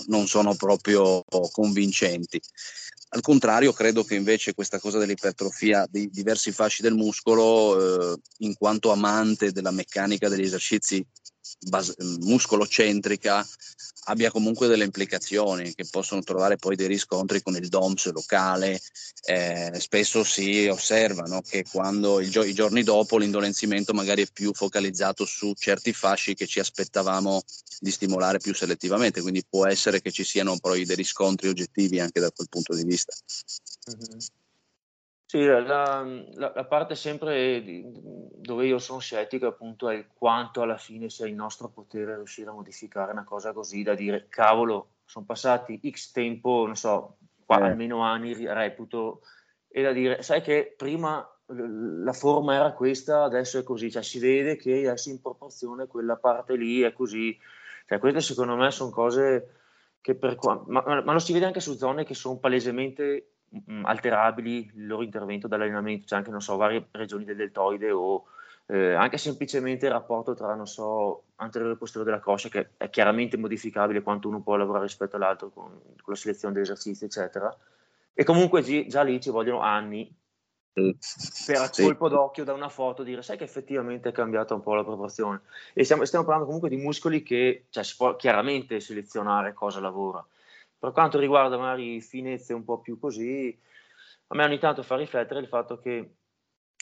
non 0.08 0.28
sono 0.28 0.56
proprio 0.56 1.24
convincenti. 1.52 2.40
Al 3.10 3.22
contrario, 3.22 3.74
credo 3.74 4.04
che 4.04 4.16
invece 4.16 4.54
questa 4.54 4.80
cosa 4.80 4.98
dell'ipertrofia 4.98 5.86
di 5.90 6.10
diversi 6.10 6.52
fasci 6.52 6.82
del 6.82 6.94
muscolo, 6.94 8.14
eh, 8.14 8.20
in 8.40 8.54
quanto 8.56 8.92
amante 8.92 9.52
della 9.52 9.72
meccanica 9.72 10.30
degli 10.30 10.44
esercizi 10.44 11.06
bas- 11.68 11.96
muscolocentrica 11.98 13.48
abbia 14.10 14.32
comunque 14.32 14.68
delle 14.68 14.86
implicazioni 14.86 15.74
che 15.74 15.86
possono 15.90 16.22
trovare 16.22 16.56
poi 16.56 16.76
dei 16.76 16.88
riscontri 16.88 17.42
con 17.42 17.56
il 17.56 17.68
DOMS 17.68 18.12
locale. 18.12 18.80
Eh, 19.26 19.74
spesso 19.80 20.24
si 20.24 20.68
osserva 20.68 21.24
no, 21.24 21.42
che 21.42 21.66
quando 21.70 22.22
gio- 22.22 22.44
i 22.44 22.54
giorni 22.54 22.84
dopo 22.84 23.18
l'indolenzimento 23.18 23.94
magari 23.94 24.24
è 24.24 24.32
più 24.32 24.54
focalizzato 24.54 25.26
su 25.26 25.54
certi 25.54 25.92
fasci 25.92 26.34
che 26.36 26.48
ci 26.48 26.60
aspettavamo 26.60 27.42
di 27.80 27.92
stimolare 27.92 28.40
più 28.40 28.56
selettivamente, 28.56 29.22
quindi 29.22 29.44
può 29.48 29.68
essere 29.68 30.02
che 30.02 30.12
ci 30.12 30.24
siano 30.24 30.58
poi 30.58 30.86
dei 30.86 30.96
riscontri 30.96 31.50
oggettivi 31.50 32.00
anche 32.00 32.20
da 32.20 32.32
quel 32.32 32.48
punto 32.50 32.74
di 32.74 32.84
vista. 32.84 33.14
Mm-hmm. 33.90 34.20
Sì, 35.30 35.44
la, 35.44 35.60
la, 35.60 36.52
la, 36.56 36.64
parte 36.64 36.96
sempre 36.96 37.62
dove 38.34 38.66
io 38.66 38.80
sono 38.80 39.00
scettico 39.00 39.48
appunto 39.48 39.90
è 39.90 40.08
quanto 40.14 40.62
alla 40.62 40.78
fine 40.78 41.10
sia 41.10 41.28
in 41.28 41.36
nostro 41.36 41.68
potere 41.68 42.16
riuscire 42.16 42.50
a 42.50 42.54
modificare 42.54 43.12
una 43.12 43.26
cosa 43.26 43.52
così 43.52 43.84
da 43.84 43.94
dire 43.94 44.28
cavolo, 44.30 44.92
sono 45.04 45.26
passati 45.26 45.82
x 45.86 46.12
tempo, 46.12 46.66
non 46.66 46.78
so, 46.78 47.18
qua, 47.46 47.60
eh. 47.60 47.72
almeno 47.72 48.04
anni, 48.04 48.34
reputo, 48.38 49.20
e 49.68 49.82
da 49.82 49.92
dire, 49.92 50.22
sai 50.22 50.42
che 50.42 50.74
prima 50.78 51.30
la 51.48 52.14
forma 52.14 52.56
era 52.56 52.72
questa, 52.72 53.24
adesso 53.24 53.60
è 53.60 53.64
così, 53.64 53.92
cioè 53.92 54.04
si 54.04 54.20
vede 54.20 54.56
che 54.56 54.88
adesso 54.88 55.10
in 55.10 55.20
proporzione 55.20 55.88
quella 55.88 56.16
parte 56.16 56.56
lì 56.56 56.84
è 56.84 56.94
così, 56.94 57.38
cioè 57.86 58.00
queste 58.00 58.22
secondo 58.22 58.56
me 58.56 58.72
sono 58.72 58.92
cose 58.92 59.56
che 60.00 60.16
per 60.16 60.36
qua, 60.36 60.64
ma, 60.68 61.02
ma 61.02 61.12
lo 61.12 61.20
si 61.20 61.34
vede 61.34 61.48
anche 61.48 61.60
su 61.60 61.76
zone 61.76 62.06
che 62.06 62.14
sono 62.14 62.38
palesemente 62.38 63.32
mh, 63.50 63.86
alterabili 63.86 64.72
il 64.76 64.88
loro 64.88 65.04
intervento 65.04 65.48
dall'allenamento, 65.48 66.06
c'è 66.06 66.16
anche, 66.16 66.32
non 66.32 66.42
so, 66.42 66.56
varie 66.58 66.88
regioni 66.92 67.26
del 67.26 67.36
deltoide 67.36 67.92
o 67.92 68.26
eh, 68.68 68.94
anche 68.94 69.18
semplicemente 69.18 69.86
il 69.86 69.92
rapporto 69.92 70.34
tra, 70.34 70.54
non 70.54 70.68
so, 70.68 71.24
anteriore 71.36 71.74
e 71.74 71.78
posteriore 71.78 72.12
della 72.12 72.24
coscia, 72.24 72.50
che 72.50 72.72
è 72.78 72.90
chiaramente 72.90 73.38
modificabile 73.38 74.02
quanto 74.02 74.28
uno 74.28 74.42
può 74.42 74.56
lavorare 74.56 74.86
rispetto 74.86 75.16
all'altro 75.16 75.50
con, 75.50 75.70
con 75.70 76.14
la 76.14 76.16
selezione 76.16 76.54
degli 76.54 76.64
esercizi, 76.64 77.06
eccetera. 77.06 77.56
E 78.14 78.24
comunque 78.24 78.62
già 78.88 79.04
lì 79.04 79.22
ci 79.22 79.30
vogliono 79.30 79.60
anni 79.60 80.14
per 81.46 81.58
a 81.58 81.70
colpo 81.72 82.08
d'occhio 82.08 82.44
da 82.44 82.54
una 82.54 82.70
foto 82.70 83.02
dire 83.02 83.24
sai 83.24 83.36
che 83.36 83.44
effettivamente 83.44 84.10
è 84.10 84.12
cambiata 84.12 84.54
un 84.54 84.62
po' 84.62 84.76
la 84.76 84.84
proporzione? 84.84 85.42
E 85.74 85.84
stiamo, 85.84 86.06
stiamo 86.06 86.24
parlando 86.24 86.46
comunque 86.52 86.70
di 86.70 86.82
muscoli 86.82 87.24
che 87.24 87.66
cioè, 87.70 87.84
si 87.84 87.96
può 87.96 88.16
chiaramente 88.16 88.80
selezionare 88.80 89.54
cosa 89.54 89.80
lavora 89.80 90.24
per 90.80 90.92
quanto 90.92 91.20
riguarda 91.20 91.58
magari 91.58 92.02
finezze 92.02 92.54
un 92.54 92.64
po' 92.64 92.80
più 92.80 93.00
così, 93.00 93.58
a 94.28 94.36
me 94.36 94.44
ogni 94.44 94.60
tanto 94.60 94.84
fa 94.84 94.96
riflettere 94.96 95.40
il 95.40 95.48
fatto 95.48 95.80
che 95.80 96.16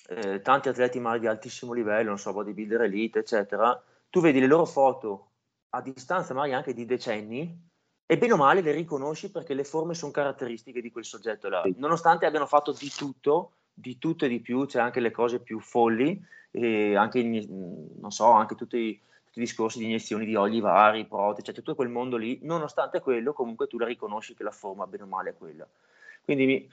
eh, 0.08 0.42
tanti 0.42 0.70
atleti 0.70 1.00
magari 1.00 1.22
di 1.22 1.28
altissimo 1.28 1.74
livello, 1.74 2.10
non 2.10 2.18
so, 2.18 2.34
bodybuilder 2.34 2.82
elite, 2.84 3.20
eccetera, 3.20 3.82
tu 4.10 4.22
vedi 4.22 4.40
le 4.40 4.48
loro 4.48 4.66
foto 4.66 5.32
a 5.70 5.82
distanza 5.82 6.34
magari 6.34 6.54
anche 6.54 6.74
di 6.74 6.86
decenni 6.86 7.64
e 8.06 8.18
bene 8.18 8.34
o 8.34 8.38
male 8.38 8.62
le 8.62 8.72
riconosci 8.72 9.32
perché 9.32 9.54
le 9.54 9.64
forme 9.64 9.94
sono 9.94 10.12
caratteristiche 10.12 10.82
di 10.82 10.92
quel 10.92 11.06
soggetto 11.06 11.50
là, 11.50 11.64
nonostante 11.78 12.26
abbiano 12.26 12.46
fatto 12.46 12.72
di 12.72 12.90
tutto, 12.90 13.54
di 13.74 13.98
tutto 13.98 14.26
e 14.26 14.30
di 14.30 14.40
più, 14.42 14.62
c'è 14.66 14.72
cioè 14.72 14.82
anche 14.84 15.00
le 15.00 15.12
cose 15.12 15.40
più 15.40 15.60
folli 15.60 16.24
e 16.52 16.96
anche, 16.96 17.22
non 17.24 18.12
so, 18.12 18.30
anche 18.30 18.56
tutti 18.56 18.78
i 18.78 19.02
tutti 19.36 19.40
i 19.42 19.42
discorsi 19.42 19.80
di 19.80 19.86
iniezioni 19.86 20.26
di 20.26 20.36
oli 20.36 20.62
vari, 20.62 21.06
protei, 21.06 21.44
cioè 21.44 21.54
tutto 21.54 21.76
quel 21.76 21.90
mondo 21.90 22.16
lì, 22.16 22.40
nonostante 22.44 23.02
quello 23.02 23.34
comunque 23.34 23.68
tu 23.68 23.78
la 23.78 23.86
riconosci 23.86 24.34
che 24.34 24.44
la 24.44 24.52
forma 24.52 24.88
bene 24.88 25.04
o 25.04 25.08
male 25.08 25.32
è 25.32 25.36
quella. 25.36 25.68
Quindi 26.24 26.46
mi, 26.46 26.70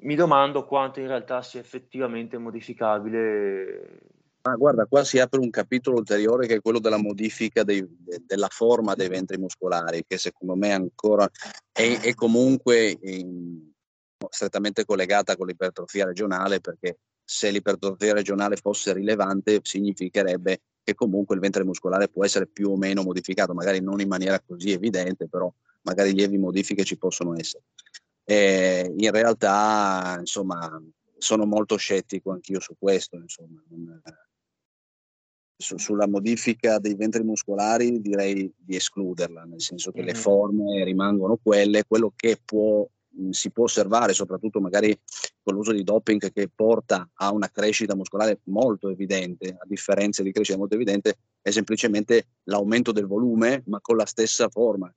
mi 0.00 0.14
domando 0.16 0.64
quanto 0.66 0.98
in 0.98 1.06
realtà 1.06 1.42
sia 1.42 1.60
effettivamente 1.60 2.38
modificabile. 2.38 4.00
Ah, 4.42 4.56
guarda, 4.56 4.86
qua 4.86 5.04
si 5.04 5.20
apre 5.20 5.38
un 5.38 5.50
capitolo 5.50 5.98
ulteriore 5.98 6.48
che 6.48 6.56
è 6.56 6.60
quello 6.60 6.80
della 6.80 6.98
modifica 6.98 7.62
dei, 7.62 7.86
de, 7.88 8.22
della 8.26 8.48
forma 8.48 8.94
dei 8.94 9.08
ventri 9.08 9.38
muscolari, 9.38 10.04
che 10.06 10.18
secondo 10.18 10.56
me 10.56 10.72
ancora 10.72 11.28
è, 11.70 12.00
è 12.00 12.14
comunque 12.14 12.96
in, 13.00 13.70
strettamente 14.28 14.84
collegata 14.84 15.36
con 15.36 15.46
l'ipertrofia 15.46 16.04
regionale, 16.04 16.60
perché 16.60 16.98
se 17.22 17.50
l'ipertrofia 17.50 18.12
regionale 18.12 18.56
fosse 18.56 18.92
rilevante 18.92 19.60
significherebbe 19.62 20.60
che 20.86 20.94
comunque 20.94 21.34
il 21.34 21.40
ventre 21.40 21.64
muscolare 21.64 22.08
può 22.08 22.24
essere 22.24 22.46
più 22.46 22.70
o 22.70 22.76
meno 22.76 23.02
modificato, 23.02 23.52
magari 23.52 23.80
non 23.80 24.00
in 24.00 24.06
maniera 24.06 24.38
così 24.38 24.70
evidente, 24.70 25.26
però 25.26 25.52
magari 25.82 26.12
lievi 26.12 26.38
modifiche 26.38 26.84
ci 26.84 26.96
possono 26.96 27.36
essere. 27.36 27.64
E 28.22 28.94
in 28.96 29.10
realtà, 29.10 30.14
insomma, 30.20 30.80
sono 31.18 31.44
molto 31.44 31.74
scettico 31.74 32.30
anch'io 32.30 32.60
su 32.60 32.76
questo, 32.78 33.16
insomma. 33.16 33.60
Su, 35.56 35.76
sulla 35.76 36.06
modifica 36.06 36.78
dei 36.78 36.94
ventri 36.94 37.24
muscolari 37.24 38.00
direi 38.00 38.52
di 38.56 38.76
escluderla, 38.76 39.42
nel 39.42 39.60
senso 39.60 39.90
che 39.90 40.02
mm-hmm. 40.02 40.08
le 40.08 40.14
forme 40.14 40.84
rimangono 40.84 41.36
quelle, 41.42 41.84
quello 41.84 42.12
che 42.14 42.40
può 42.44 42.86
si 43.30 43.50
può 43.50 43.64
osservare, 43.64 44.12
soprattutto 44.12 44.60
magari 44.60 44.98
con 45.42 45.54
l'uso 45.54 45.72
di 45.72 45.82
doping 45.82 46.32
che 46.32 46.48
porta 46.54 47.08
a 47.14 47.32
una 47.32 47.48
crescita 47.48 47.94
muscolare 47.94 48.40
molto 48.44 48.88
evidente, 48.88 49.56
a 49.58 49.64
differenza 49.66 50.22
di 50.22 50.32
crescita 50.32 50.58
molto 50.58 50.74
evidente, 50.74 51.18
è 51.40 51.50
semplicemente 51.50 52.28
l'aumento 52.44 52.92
del 52.92 53.06
volume, 53.06 53.62
ma 53.66 53.80
con 53.80 53.96
la 53.96 54.06
stessa 54.06 54.48
forma. 54.48 54.92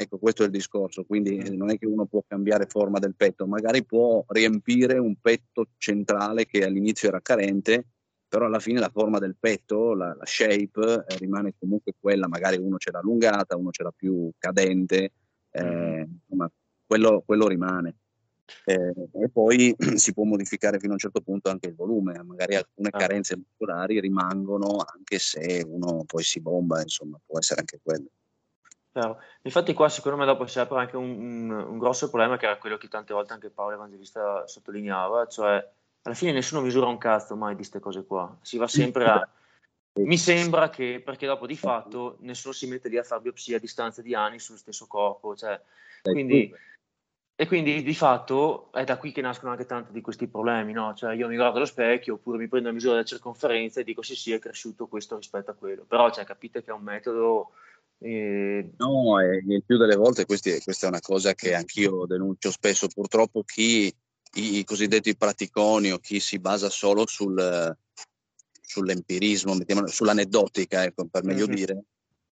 Ecco, 0.00 0.18
questo 0.18 0.42
è 0.42 0.46
il 0.46 0.52
discorso, 0.52 1.04
quindi 1.04 1.56
non 1.56 1.70
è 1.70 1.76
che 1.76 1.86
uno 1.86 2.06
può 2.06 2.22
cambiare 2.24 2.66
forma 2.66 3.00
del 3.00 3.16
petto, 3.16 3.48
magari 3.48 3.84
può 3.84 4.24
riempire 4.28 4.96
un 4.96 5.16
petto 5.20 5.70
centrale 5.76 6.46
che 6.46 6.64
all'inizio 6.64 7.08
era 7.08 7.20
carente, 7.20 7.84
però 8.28 8.46
alla 8.46 8.60
fine 8.60 8.78
la 8.78 8.90
forma 8.90 9.18
del 9.18 9.36
petto, 9.36 9.94
la, 9.94 10.14
la 10.14 10.24
shape, 10.24 11.04
eh, 11.08 11.16
rimane 11.16 11.54
comunque 11.58 11.94
quella, 11.98 12.28
magari 12.28 12.58
uno 12.58 12.76
ce 12.76 12.92
l'ha 12.92 13.00
allungata, 13.00 13.56
uno 13.56 13.70
ce 13.70 13.82
l'ha 13.82 13.92
più 13.94 14.30
cadente, 14.38 15.12
eh, 15.50 16.06
mm. 16.06 16.12
insomma, 16.28 16.52
quello, 16.88 17.22
quello 17.24 17.46
rimane. 17.46 17.94
Eh, 18.64 18.94
e 19.12 19.28
poi 19.28 19.76
si 19.96 20.14
può 20.14 20.24
modificare 20.24 20.78
fino 20.78 20.92
a 20.92 20.94
un 20.94 21.00
certo 21.00 21.20
punto 21.20 21.50
anche 21.50 21.68
il 21.68 21.74
volume, 21.74 22.20
magari 22.24 22.56
alcune 22.56 22.88
ah. 22.90 22.98
carenze 22.98 23.36
muscolari 23.36 24.00
rimangono 24.00 24.78
anche 24.78 25.18
se 25.18 25.62
uno 25.66 26.04
poi 26.06 26.22
si 26.22 26.40
bomba, 26.40 26.80
insomma, 26.80 27.20
può 27.24 27.38
essere 27.38 27.60
anche 27.60 27.78
quello. 27.82 28.08
Chiaro. 28.90 29.20
Infatti 29.42 29.74
qua 29.74 29.88
secondo 29.90 30.16
me 30.16 30.24
dopo 30.24 30.46
si 30.46 30.58
apre 30.58 30.78
anche 30.78 30.96
un, 30.96 31.10
un, 31.10 31.50
un, 31.50 31.78
grosso 31.78 32.08
problema 32.08 32.38
che 32.38 32.46
era 32.46 32.56
quello 32.56 32.78
che 32.78 32.88
tante 32.88 33.12
volte 33.12 33.34
anche 33.34 33.50
Paolo 33.50 33.74
Evangelista 33.74 34.46
sottolineava, 34.46 35.26
cioè 35.26 35.70
alla 36.02 36.14
fine 36.14 36.32
nessuno 36.32 36.62
misura 36.62 36.86
un 36.86 36.96
cazzo 36.96 37.36
mai 37.36 37.50
di 37.50 37.56
queste 37.56 37.80
cose 37.80 38.04
qua, 38.06 38.36
si 38.40 38.56
va 38.56 38.66
sempre 38.66 39.04
a... 39.04 39.28
Mi 39.98 40.16
sembra 40.16 40.70
che, 40.70 41.02
perché 41.04 41.26
dopo 41.26 41.44
di 41.44 41.56
fatto 41.56 42.18
nessuno 42.20 42.54
si 42.54 42.68
mette 42.68 42.88
lì 42.88 42.98
a 42.98 43.02
fare 43.02 43.20
biopsia 43.20 43.56
a 43.56 43.60
distanza 43.60 44.00
di 44.00 44.14
anni 44.14 44.38
sul 44.38 44.56
stesso 44.56 44.86
corpo, 44.86 45.34
cioè, 45.34 45.60
quindi 46.02 46.54
e 47.40 47.46
quindi 47.46 47.84
di 47.84 47.94
fatto 47.94 48.68
è 48.72 48.82
da 48.82 48.98
qui 48.98 49.12
che 49.12 49.20
nascono 49.20 49.52
anche 49.52 49.64
tanti 49.64 49.92
di 49.92 50.00
questi 50.00 50.26
problemi, 50.26 50.72
no? 50.72 50.92
Cioè 50.92 51.14
io 51.14 51.28
mi 51.28 51.36
guardo 51.36 51.58
allo 51.58 51.66
specchio 51.66 52.14
oppure 52.14 52.36
mi 52.36 52.48
prendo 52.48 52.66
la 52.66 52.74
misura 52.74 52.94
della 52.94 53.04
circonferenza 53.04 53.78
e 53.78 53.84
dico 53.84 54.02
sì 54.02 54.16
sì 54.16 54.32
è 54.32 54.40
cresciuto 54.40 54.88
questo 54.88 55.14
rispetto 55.14 55.52
a 55.52 55.54
quello, 55.54 55.84
però 55.86 56.10
cioè, 56.10 56.24
capite 56.24 56.64
che 56.64 56.72
è 56.72 56.74
un 56.74 56.82
metodo... 56.82 57.52
Eh... 58.00 58.72
No, 58.78 59.20
e 59.20 59.36
il 59.36 59.62
più 59.64 59.76
delle 59.76 59.94
volte 59.94 60.26
questi, 60.26 60.60
questa 60.64 60.86
è 60.86 60.88
una 60.88 60.98
cosa 60.98 61.34
che 61.34 61.54
anch'io 61.54 62.06
denuncio 62.06 62.50
spesso, 62.50 62.88
purtroppo 62.88 63.44
chi, 63.44 63.86
i, 63.86 64.58
i 64.58 64.64
cosiddetti 64.64 65.16
praticoni 65.16 65.92
o 65.92 65.98
chi 65.98 66.18
si 66.18 66.40
basa 66.40 66.68
solo 66.68 67.06
sul, 67.06 67.76
sull'empirismo, 68.60 69.56
sull'aneddotica, 69.86 70.82
ecco, 70.82 71.06
per 71.06 71.22
meglio 71.22 71.46
mm-hmm. 71.46 71.54
dire, 71.54 71.84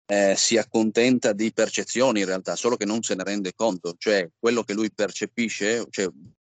eh, 0.07 0.35
si 0.37 0.57
accontenta 0.59 1.33
di 1.33 1.53
percezioni 1.53 2.21
in 2.21 2.27
realtà, 2.27 2.57
solo 2.57 2.77
che 2.77 2.85
non 2.85 3.03
se 3.03 3.15
ne 3.15 3.25
rende 3.25 3.55
conto, 3.55 3.95
cioè 3.99 4.29
quello 4.39 4.63
che 4.63 4.75
lui 4.75 4.91
percepisce, 4.93 5.87
cioè 5.91 6.09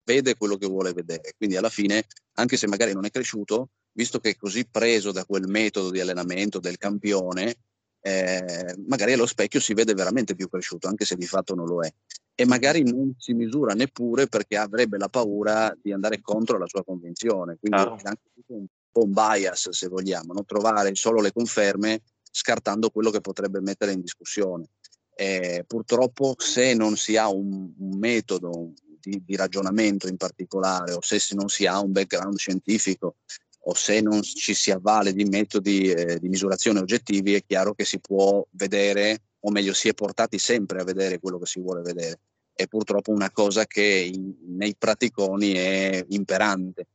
vede 0.05 0.37
quello 0.37 0.57
che 0.57 0.67
vuole 0.67 0.93
vedere. 0.93 1.35
Quindi 1.37 1.57
alla 1.57 1.69
fine, 1.69 2.05
anche 2.35 2.57
se 2.57 2.67
magari 2.67 2.93
non 2.93 3.05
è 3.05 3.11
cresciuto, 3.11 3.71
visto 3.93 4.19
che 4.19 4.31
è 4.31 4.37
così 4.37 4.67
preso 4.69 5.11
da 5.11 5.25
quel 5.25 5.49
metodo 5.49 5.91
di 5.91 6.01
allenamento 6.01 6.61
del 6.61 6.77
campione, 6.77 7.57
eh, 8.01 8.77
magari 8.87 9.15
allo 9.15 9.27
specchio 9.27 9.59
si 9.59 9.75
vede 9.75 9.95
veramente 9.95 10.35
più 10.37 10.49
cresciuto, 10.49 10.87
anche 10.87 11.05
se 11.05 11.17
di 11.17 11.27
fatto 11.27 11.55
non 11.55 11.67
lo 11.67 11.83
è. 11.83 11.93
E 12.39 12.45
magari 12.45 12.83
non 12.83 13.15
si 13.19 13.33
misura 13.33 13.73
neppure 13.73 14.27
perché 14.27 14.57
avrebbe 14.59 14.99
la 14.99 15.09
paura 15.09 15.75
di 15.81 15.93
andare 15.93 16.21
contro 16.21 16.59
la 16.59 16.69
sua 16.69 16.85
convinzione. 16.85 17.57
Quindi 17.59 17.79
claro. 17.79 17.97
è 17.97 18.03
anche 18.05 18.21
un 18.49 18.67
po' 18.93 19.05
un 19.05 19.13
bias, 19.13 19.71
se 19.71 19.89
vogliamo, 19.89 20.35
no? 20.35 20.45
trovare 20.45 20.95
solo 20.95 21.21
le 21.21 21.33
conferme 21.33 22.03
scartando 22.37 22.91
quello 22.91 23.11
che 23.11 23.23
potrebbe 23.23 23.61
mettere 23.61 23.93
in 23.93 24.03
discussione. 24.03 24.69
Eh, 25.15 25.65
purtroppo 25.67 26.35
se 26.37 26.75
non 26.75 26.97
si 26.97 27.17
ha 27.17 27.31
un, 27.31 27.73
un 27.79 27.99
metodo 27.99 28.75
di, 29.01 29.23
di, 29.25 29.37
ragionamento 29.37 30.07
in 30.07 30.19
particolare 30.19 30.93
o 30.93 30.99
se 31.01 31.19
non 31.35 31.49
si 31.49 31.65
ha 31.65 31.81
un 31.81 31.93
background 31.93 32.37
scientifico 32.37 33.17
o 33.59 33.75
se 33.75 34.03
non 34.03 34.21
ci 34.21 34.53
si 34.53 34.71
avvale 34.71 35.15
di 35.15 35.25
metodi 35.25 35.91
eh, 35.91 36.19
di 36.19 36.29
misurazione 36.29 36.81
oggettivi 36.81 37.33
è 37.33 37.43
chiaro 37.43 37.73
che 37.73 37.87
si 37.87 37.99
può 37.99 38.47
vedere 38.51 39.23
o 39.41 39.51
meglio 39.51 39.73
si 39.73 39.89
è 39.89 39.95
portati 39.95 40.39
sempre 40.39 40.81
a 40.81 40.85
vedere 40.85 41.19
quello 41.19 41.39
che 41.39 41.47
si 41.47 41.61
vuole 41.61 41.81
vedere. 41.81 42.21
È 42.53 42.67
purtroppo 42.67 43.13
una 43.13 43.31
cosa 43.31 43.65
che 43.65 43.83
in, 43.83 44.35
nei 44.57 44.77
praticoni 44.77 45.53
è 45.53 46.05
imperante 46.11 46.87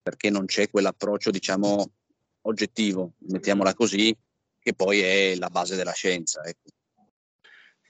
perché 0.00 0.30
non 0.30 0.44
c'è 0.44 0.70
quell'approccio 0.70 1.32
diciamo 1.32 1.90
oggettivo, 2.42 3.14
mettiamola 3.30 3.74
così, 3.74 4.16
che 4.64 4.72
poi 4.72 5.02
è 5.02 5.36
la 5.36 5.50
base 5.50 5.76
della 5.76 5.92
scienza. 5.92 6.42
Ecco. 6.42 6.70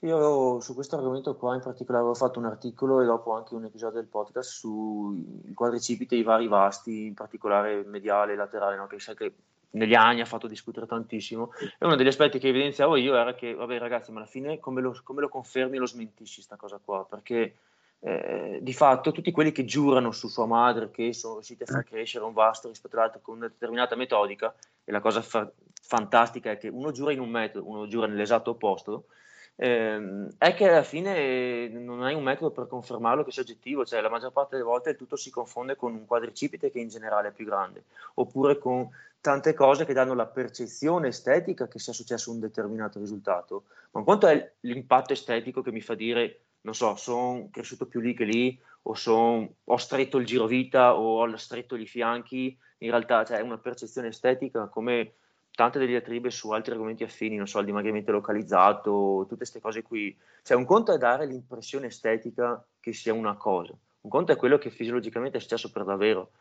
Io 0.01 0.59
su 0.59 0.73
questo 0.73 0.97
argomento 0.97 1.37
qua 1.37 1.55
in 1.55 1.61
particolare 1.61 2.03
avevo 2.03 2.19
fatto 2.19 2.37
un 2.37 2.45
articolo 2.45 3.01
e 3.01 3.05
dopo 3.05 3.31
anche 3.31 3.55
un 3.55 3.63
episodio 3.63 4.01
del 4.01 4.09
podcast 4.09 4.51
sui 4.51 5.53
quadricipite 5.55 6.15
e 6.15 6.19
i 6.19 6.23
vari 6.23 6.47
vasti, 6.47 7.05
in 7.05 7.13
particolare 7.13 7.83
mediale 7.85 8.33
e 8.33 8.35
laterale, 8.35 8.75
no? 8.75 8.87
che 8.87 8.99
sai 8.99 9.15
che 9.15 9.33
negli 9.71 9.93
anni 9.93 10.19
ha 10.19 10.25
fatto 10.25 10.47
discutere 10.47 10.85
tantissimo. 10.85 11.53
E 11.79 11.85
uno 11.85 11.95
degli 11.95 12.07
aspetti 12.07 12.39
che 12.39 12.49
evidenziavo 12.49 12.97
io 12.97 13.15
era 13.15 13.33
che, 13.35 13.53
vabbè 13.53 13.79
ragazzi, 13.79 14.11
ma 14.11 14.19
alla 14.19 14.27
fine 14.27 14.59
come 14.59 14.81
lo, 14.81 14.99
come 15.01 15.21
lo 15.21 15.29
confermi 15.29 15.77
e 15.77 15.79
lo 15.79 15.87
smentisci 15.87 16.35
questa 16.35 16.57
cosa 16.57 16.79
qua? 16.83 17.05
Perché 17.09 17.55
eh, 18.01 18.59
di 18.61 18.73
fatto 18.73 19.13
tutti 19.13 19.31
quelli 19.31 19.53
che 19.53 19.63
giurano 19.63 20.11
su 20.11 20.27
sua 20.27 20.45
madre 20.45 20.91
che 20.91 21.13
sono 21.13 21.35
riusciti 21.35 21.63
a 21.63 21.67
far 21.67 21.85
crescere 21.85 22.25
un 22.25 22.33
vasto 22.33 22.67
rispetto 22.67 22.97
all'altro 22.97 23.21
con 23.21 23.37
una 23.37 23.47
determinata 23.47 23.95
metodica, 23.95 24.53
e 24.85 24.91
la 24.91 25.01
cosa 25.01 25.21
fa- 25.21 25.51
fantastica 25.81 26.51
è 26.51 26.57
che 26.57 26.69
uno 26.69 26.91
giura 26.91 27.11
in 27.11 27.19
un 27.19 27.29
metodo, 27.29 27.67
uno 27.67 27.87
giura 27.87 28.07
nell'esatto 28.07 28.51
opposto, 28.51 29.07
ehm, 29.55 30.35
è 30.37 30.53
che 30.53 30.69
alla 30.69 30.83
fine 30.83 31.67
non 31.67 32.03
hai 32.03 32.13
un 32.13 32.23
metodo 32.23 32.51
per 32.51 32.67
confermarlo 32.67 33.23
che 33.23 33.31
sia 33.31 33.41
oggettivo, 33.41 33.85
cioè 33.85 34.01
la 34.01 34.09
maggior 34.09 34.31
parte 34.31 34.55
delle 34.55 34.67
volte 34.67 34.95
tutto 34.95 35.15
si 35.15 35.29
confonde 35.29 35.75
con 35.75 35.93
un 35.93 36.05
quadricipite 36.05 36.71
che 36.71 36.79
in 36.79 36.87
generale 36.87 37.29
è 37.29 37.31
più 37.31 37.45
grande, 37.45 37.83
oppure 38.15 38.57
con 38.57 38.89
tante 39.19 39.53
cose 39.55 39.85
che 39.85 39.93
danno 39.93 40.13
la 40.13 40.27
percezione 40.27 41.07
estetica 41.07 41.67
che 41.67 41.79
sia 41.79 41.93
successo 41.93 42.31
un 42.31 42.39
determinato 42.39 42.99
risultato, 42.99 43.63
ma 43.91 44.03
quanto 44.03 44.27
è 44.27 44.51
l'impatto 44.61 45.13
estetico 45.13 45.63
che 45.63 45.71
mi 45.71 45.81
fa 45.81 45.95
dire, 45.95 46.41
non 46.61 46.75
so, 46.75 46.95
sono 46.95 47.49
cresciuto 47.51 47.87
più 47.87 47.99
lì 48.01 48.13
che 48.13 48.23
lì, 48.23 48.59
o 48.83 48.93
son, 48.93 49.51
ho 49.63 49.77
stretto 49.77 50.17
il 50.17 50.27
girovita 50.27 50.95
o 50.95 51.21
ho 51.21 51.37
stretto 51.37 51.75
i 51.75 51.87
fianchi, 51.87 52.55
in 52.79 52.89
realtà 52.89 53.23
cioè, 53.23 53.37
è 53.37 53.41
una 53.41 53.57
percezione 53.57 54.07
estetica 54.07 54.67
come 54.67 55.15
tante 55.51 55.79
delle 55.79 55.91
diatribe 55.91 56.29
su 56.29 56.51
altri 56.51 56.73
argomenti 56.73 57.03
affini, 57.03 57.37
non 57.37 57.47
so, 57.47 57.59
il 57.59 57.65
dimagrimento 57.65 58.11
localizzato, 58.11 59.19
tutte 59.21 59.37
queste 59.37 59.61
cose 59.61 59.81
qui. 59.81 60.15
Cioè, 60.43 60.57
un 60.57 60.65
conto 60.65 60.93
è 60.93 60.97
dare 60.97 61.25
l'impressione 61.25 61.87
estetica 61.87 62.63
che 62.79 62.91
sia 62.93 63.13
una 63.13 63.35
cosa, 63.35 63.73
un 64.01 64.09
conto 64.09 64.31
è 64.33 64.35
quello 64.35 64.57
che 64.57 64.69
fisiologicamente 64.69 65.37
è 65.37 65.41
successo 65.41 65.71
per 65.71 65.83
davvero, 65.83 66.31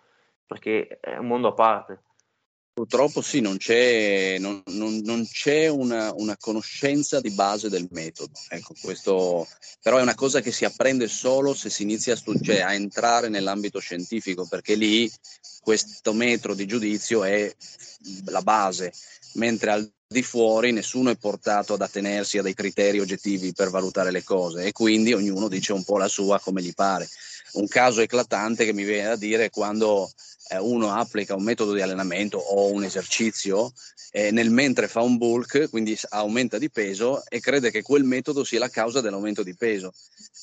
perché 0.45 0.99
è 1.00 1.17
un 1.17 1.26
mondo 1.26 1.49
a 1.49 1.55
parte. 1.55 2.03
Purtroppo 2.75 3.23
sì, 3.23 3.40
non 3.40 3.57
c'è, 3.57 4.37
non, 4.40 4.61
non, 4.73 5.00
non 5.04 5.25
c'è 5.31 5.69
una, 5.69 6.12
una, 6.12 6.37
conoscenza 6.37 7.21
di 7.21 7.31
base 7.31 7.69
del 7.69 7.87
metodo. 7.93 8.33
Ecco, 8.49 8.75
questo, 8.83 9.47
però 9.81 9.99
è 9.99 10.02
una 10.02 10.16
cosa 10.16 10.40
che 10.40 10.50
si 10.50 10.64
apprende 10.64 11.07
solo 11.07 11.54
se 11.54 11.71
si 11.71 11.85
inizia 11.85 12.14
a, 12.14 12.16
studi- 12.16 12.45
cioè 12.45 12.62
a 12.62 12.75
entrare 12.75 13.28
nell'ambito 13.28 13.78
scientifico, 13.78 14.49
perché 14.49 14.75
lì 14.75 15.09
questo 15.61 16.12
metro 16.12 16.52
di 16.54 16.66
giudizio 16.66 17.23
è 17.23 17.54
la 18.25 18.43
base, 18.43 18.93
mentre 19.35 19.71
al 19.71 19.93
di 20.09 20.23
fuori 20.23 20.73
nessuno 20.73 21.11
è 21.11 21.16
portato 21.16 21.75
ad 21.75 21.81
attenersi 21.81 22.38
a 22.38 22.43
dei 22.43 22.54
criteri 22.54 22.99
oggettivi 22.99 23.52
per 23.52 23.71
valutare 23.71 24.11
le 24.11 24.25
cose 24.25 24.64
e 24.64 24.73
quindi 24.73 25.12
ognuno 25.12 25.47
dice 25.47 25.73
un 25.73 25.85
po' 25.85 25.97
la 25.97 26.09
sua 26.09 26.40
come 26.40 26.61
gli 26.61 26.75
pare. 26.75 27.09
Un 27.52 27.69
caso 27.69 28.00
eclatante 28.00 28.64
che 28.64 28.73
mi 28.73 28.83
viene 28.83 29.11
da 29.11 29.16
dire 29.16 29.45
è 29.45 29.50
quando 29.50 30.11
eh, 30.48 30.58
uno 30.58 30.92
applica 30.92 31.34
un 31.34 31.42
metodo 31.42 31.72
di 31.72 31.80
allenamento 31.80 32.38
o 32.38 32.70
un 32.72 32.84
esercizio 32.84 33.72
eh, 34.10 34.30
nel 34.30 34.50
mentre 34.50 34.88
fa 34.88 35.00
un 35.00 35.16
bulk, 35.16 35.68
quindi 35.70 35.98
aumenta 36.10 36.58
di 36.58 36.70
peso 36.70 37.24
e 37.28 37.40
crede 37.40 37.70
che 37.70 37.82
quel 37.82 38.04
metodo 38.04 38.44
sia 38.44 38.58
la 38.58 38.68
causa 38.68 39.00
dell'aumento 39.00 39.42
di 39.42 39.54
peso. 39.54 39.92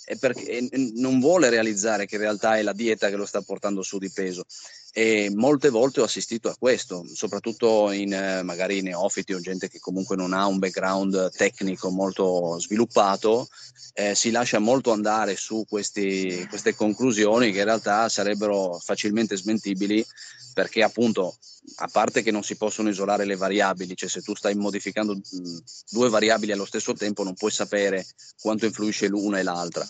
E 0.06 0.18
perché 0.18 0.68
non 0.96 1.20
vuole 1.20 1.50
realizzare 1.50 2.06
che 2.06 2.16
in 2.16 2.22
realtà 2.22 2.58
è 2.58 2.64
la 2.64 2.74
dieta 2.74 3.10
che 3.10 3.16
lo 3.16 3.26
sta 3.26 3.42
portando 3.42 3.82
su 3.82 3.98
di 3.98 4.10
peso 4.10 4.46
e 4.94 5.32
molte 5.34 5.70
volte 5.70 6.02
ho 6.02 6.04
assistito 6.04 6.50
a 6.50 6.56
questo, 6.58 7.06
soprattutto 7.14 7.92
in 7.92 8.14
eh, 8.14 8.44
magari 8.44 8.82
neofiti 8.82 9.34
o 9.34 9.40
gente 9.40 9.70
che 9.70 9.80
comunque 9.80 10.18
non 10.18 10.34
ha 10.34 10.46
un 10.48 10.60
background 10.60 11.32
tecnico 11.32 11.90
molto 11.90 12.60
sviluppato, 12.60 13.48
eh, 13.94 14.16
si 14.16 14.32
lascia 14.32 14.60
molto 14.60 14.92
andare 14.92 15.38
su 15.38 15.66
questi, 15.68 16.46
queste 16.50 16.76
conclusioni 16.76 17.52
che 17.52 17.60
in 17.60 17.66
realtà 17.66 18.10
sarebbero 18.10 18.80
facilmente 18.84 19.38
smentibili 19.38 20.06
perché 20.54 20.84
appunto 20.84 21.38
a 21.76 21.88
parte 21.88 22.22
che 22.22 22.32
non 22.32 22.44
si 22.44 22.58
possono 22.58 22.90
isolare 22.90 23.24
le 23.24 23.38
variabili, 23.38 23.96
cioè 23.96 24.10
se 24.10 24.22
tu 24.22 24.36
stai 24.36 24.56
modificando 24.56 25.16
mh, 25.16 25.58
due 25.90 26.10
variabili 26.10 26.52
allo 26.52 26.66
stesso 26.66 26.94
tempo 26.94 27.24
non 27.24 27.36
puoi 27.36 27.52
sapere 27.52 28.06
quanto 28.42 28.66
influisce 28.66 29.08
l'una 29.08 29.40
e 29.40 29.44
l'altra 29.44 29.90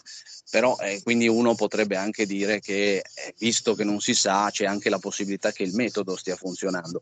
però 0.51 0.77
eh, 0.79 1.01
quindi 1.01 1.29
uno 1.29 1.55
potrebbe 1.55 1.95
anche 1.95 2.25
dire 2.25 2.59
che 2.59 2.97
eh, 2.97 3.33
visto 3.39 3.73
che 3.73 3.85
non 3.85 4.01
si 4.01 4.13
sa 4.13 4.49
c'è 4.51 4.65
anche 4.65 4.89
la 4.89 4.99
possibilità 4.99 5.53
che 5.53 5.63
il 5.63 5.73
metodo 5.73 6.17
stia 6.17 6.35
funzionando. 6.35 7.01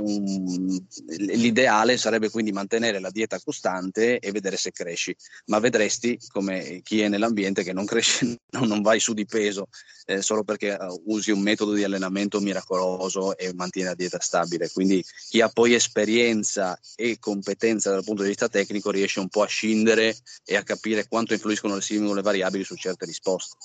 Un, 0.00 0.84
l'ideale 1.06 1.96
sarebbe 1.96 2.28
quindi 2.28 2.50
mantenere 2.50 2.98
la 2.98 3.10
dieta 3.10 3.38
costante 3.38 4.18
e 4.18 4.32
vedere 4.32 4.56
se 4.56 4.72
cresci, 4.72 5.14
ma 5.46 5.60
vedresti 5.60 6.18
come 6.28 6.80
chi 6.82 7.02
è 7.02 7.08
nell'ambiente 7.08 7.62
che 7.62 7.72
non 7.72 7.84
cresce, 7.84 8.38
non 8.62 8.82
vai 8.82 8.98
su 8.98 9.14
di 9.14 9.26
peso 9.26 9.68
eh, 10.10 10.22
solo 10.22 10.42
perché 10.42 10.76
uh, 10.78 11.02
usi 11.06 11.30
un 11.30 11.40
metodo 11.40 11.72
di 11.72 11.84
allenamento 11.84 12.40
miracoloso 12.40 13.36
e 13.36 13.52
mantieni 13.54 13.88
la 13.88 13.94
dieta 13.94 14.18
stabile. 14.18 14.68
Quindi 14.70 15.04
chi 15.28 15.40
ha 15.40 15.48
poi 15.48 15.74
esperienza 15.74 16.78
e 16.96 17.18
competenza 17.20 17.90
dal 17.90 18.04
punto 18.04 18.22
di 18.22 18.28
vista 18.28 18.48
tecnico 18.48 18.90
riesce 18.90 19.20
un 19.20 19.28
po' 19.28 19.42
a 19.42 19.46
scindere 19.46 20.16
e 20.44 20.56
a 20.56 20.64
capire 20.64 21.06
quanto 21.06 21.32
influiscono 21.32 21.76
le 21.76 21.80
singole 21.80 22.22
variabili 22.22 22.59
disponibili 22.60 22.64
su 22.64 22.76
certe 22.76 23.06
risposte. 23.06 23.56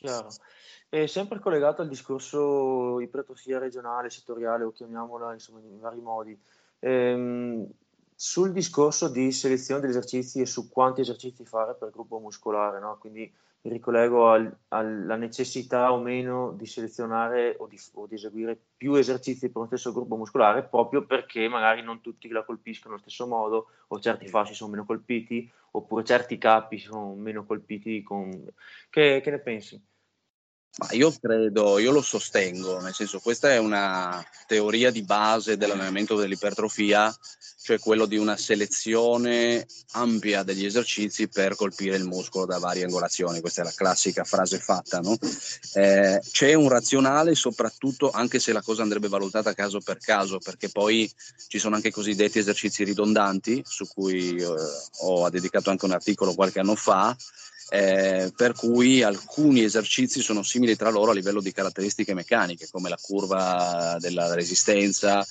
Chiaro. 0.00 0.28
E 0.88 1.08
sempre 1.08 1.40
collegato 1.40 1.82
al 1.82 1.88
discorso 1.88 3.00
ipertrofia 3.00 3.58
regionale, 3.58 4.10
settoriale 4.10 4.64
o 4.64 4.72
chiamiamola 4.72 5.32
insomma 5.32 5.60
in 5.60 5.80
vari 5.80 6.00
modi, 6.00 6.38
ehm, 6.78 7.68
sul 8.14 8.52
discorso 8.52 9.08
di 9.08 9.32
selezione 9.32 9.80
degli 9.80 9.90
esercizi 9.90 10.40
e 10.40 10.46
su 10.46 10.68
quanti 10.68 11.00
esercizi 11.00 11.44
fare 11.44 11.74
per 11.74 11.90
gruppo 11.90 12.20
muscolare, 12.20 12.78
no? 12.78 12.96
quindi 12.98 13.32
mi 13.64 13.72
ricollego 13.72 14.30
al, 14.30 14.54
alla 14.68 15.16
necessità 15.16 15.90
o 15.92 15.98
meno 15.98 16.52
di 16.52 16.66
selezionare 16.66 17.56
o 17.58 17.66
di, 17.66 17.78
o 17.94 18.06
di, 18.06 18.14
eseguire 18.14 18.58
più 18.76 18.94
esercizi 18.94 19.50
per 19.50 19.62
lo 19.62 19.66
stesso 19.66 19.92
gruppo 19.92 20.16
muscolare 20.16 20.64
proprio 20.64 21.06
perché 21.06 21.48
magari 21.48 21.82
non 21.82 22.02
tutti 22.02 22.28
la 22.28 22.44
colpiscono 22.44 22.94
allo 22.94 23.02
stesso 23.02 23.26
modo 23.26 23.68
o 23.88 24.00
certi 24.00 24.28
fasci 24.28 24.52
sono 24.52 24.70
meno 24.70 24.84
colpiti 24.84 25.50
oppure 25.72 26.04
certi 26.04 26.36
capi 26.36 26.78
sono 26.78 27.14
meno 27.14 27.46
colpiti 27.46 28.02
con... 28.02 28.30
che, 28.90 29.20
che 29.22 29.30
ne 29.30 29.38
pensi? 29.38 29.82
Ma 30.76 30.88
io 30.90 31.14
credo, 31.20 31.78
io 31.78 31.92
lo 31.92 32.02
sostengo, 32.02 32.80
nel 32.80 32.94
senso 32.94 33.20
questa 33.20 33.52
è 33.52 33.58
una 33.58 34.24
teoria 34.48 34.90
di 34.90 35.02
base 35.02 35.56
dell'allenamento 35.56 36.16
dell'ipertrofia, 36.16 37.16
cioè 37.62 37.78
quello 37.78 38.06
di 38.06 38.16
una 38.16 38.36
selezione 38.36 39.64
ampia 39.92 40.42
degli 40.42 40.64
esercizi 40.64 41.28
per 41.28 41.54
colpire 41.54 41.96
il 41.96 42.04
muscolo 42.04 42.44
da 42.44 42.58
varie 42.58 42.82
angolazioni, 42.82 43.40
questa 43.40 43.62
è 43.62 43.64
la 43.64 43.72
classica 43.72 44.24
frase 44.24 44.58
fatta, 44.58 44.98
no? 44.98 45.16
eh, 45.74 46.20
c'è 46.28 46.54
un 46.54 46.68
razionale 46.68 47.36
soprattutto 47.36 48.10
anche 48.10 48.40
se 48.40 48.52
la 48.52 48.60
cosa 48.60 48.82
andrebbe 48.82 49.06
valutata 49.06 49.54
caso 49.54 49.78
per 49.78 49.98
caso, 49.98 50.38
perché 50.38 50.70
poi 50.70 51.08
ci 51.46 51.60
sono 51.60 51.76
anche 51.76 51.88
i 51.88 51.92
cosiddetti 51.92 52.40
esercizi 52.40 52.82
ridondanti, 52.82 53.62
su 53.64 53.86
cui 53.86 54.36
eh, 54.36 54.46
ho 55.02 55.30
dedicato 55.30 55.70
anche 55.70 55.84
un 55.84 55.92
articolo 55.92 56.34
qualche 56.34 56.58
anno 56.58 56.74
fa, 56.74 57.16
eh, 57.74 58.32
per 58.36 58.52
cui 58.52 59.02
alcuni 59.02 59.64
esercizi 59.64 60.20
sono 60.20 60.44
simili 60.44 60.76
tra 60.76 60.90
loro 60.90 61.10
a 61.10 61.14
livello 61.14 61.40
di 61.40 61.50
caratteristiche 61.50 62.14
meccaniche, 62.14 62.68
come 62.70 62.88
la 62.88 62.98
curva 63.00 63.96
della 63.98 64.32
resistenza, 64.32 65.26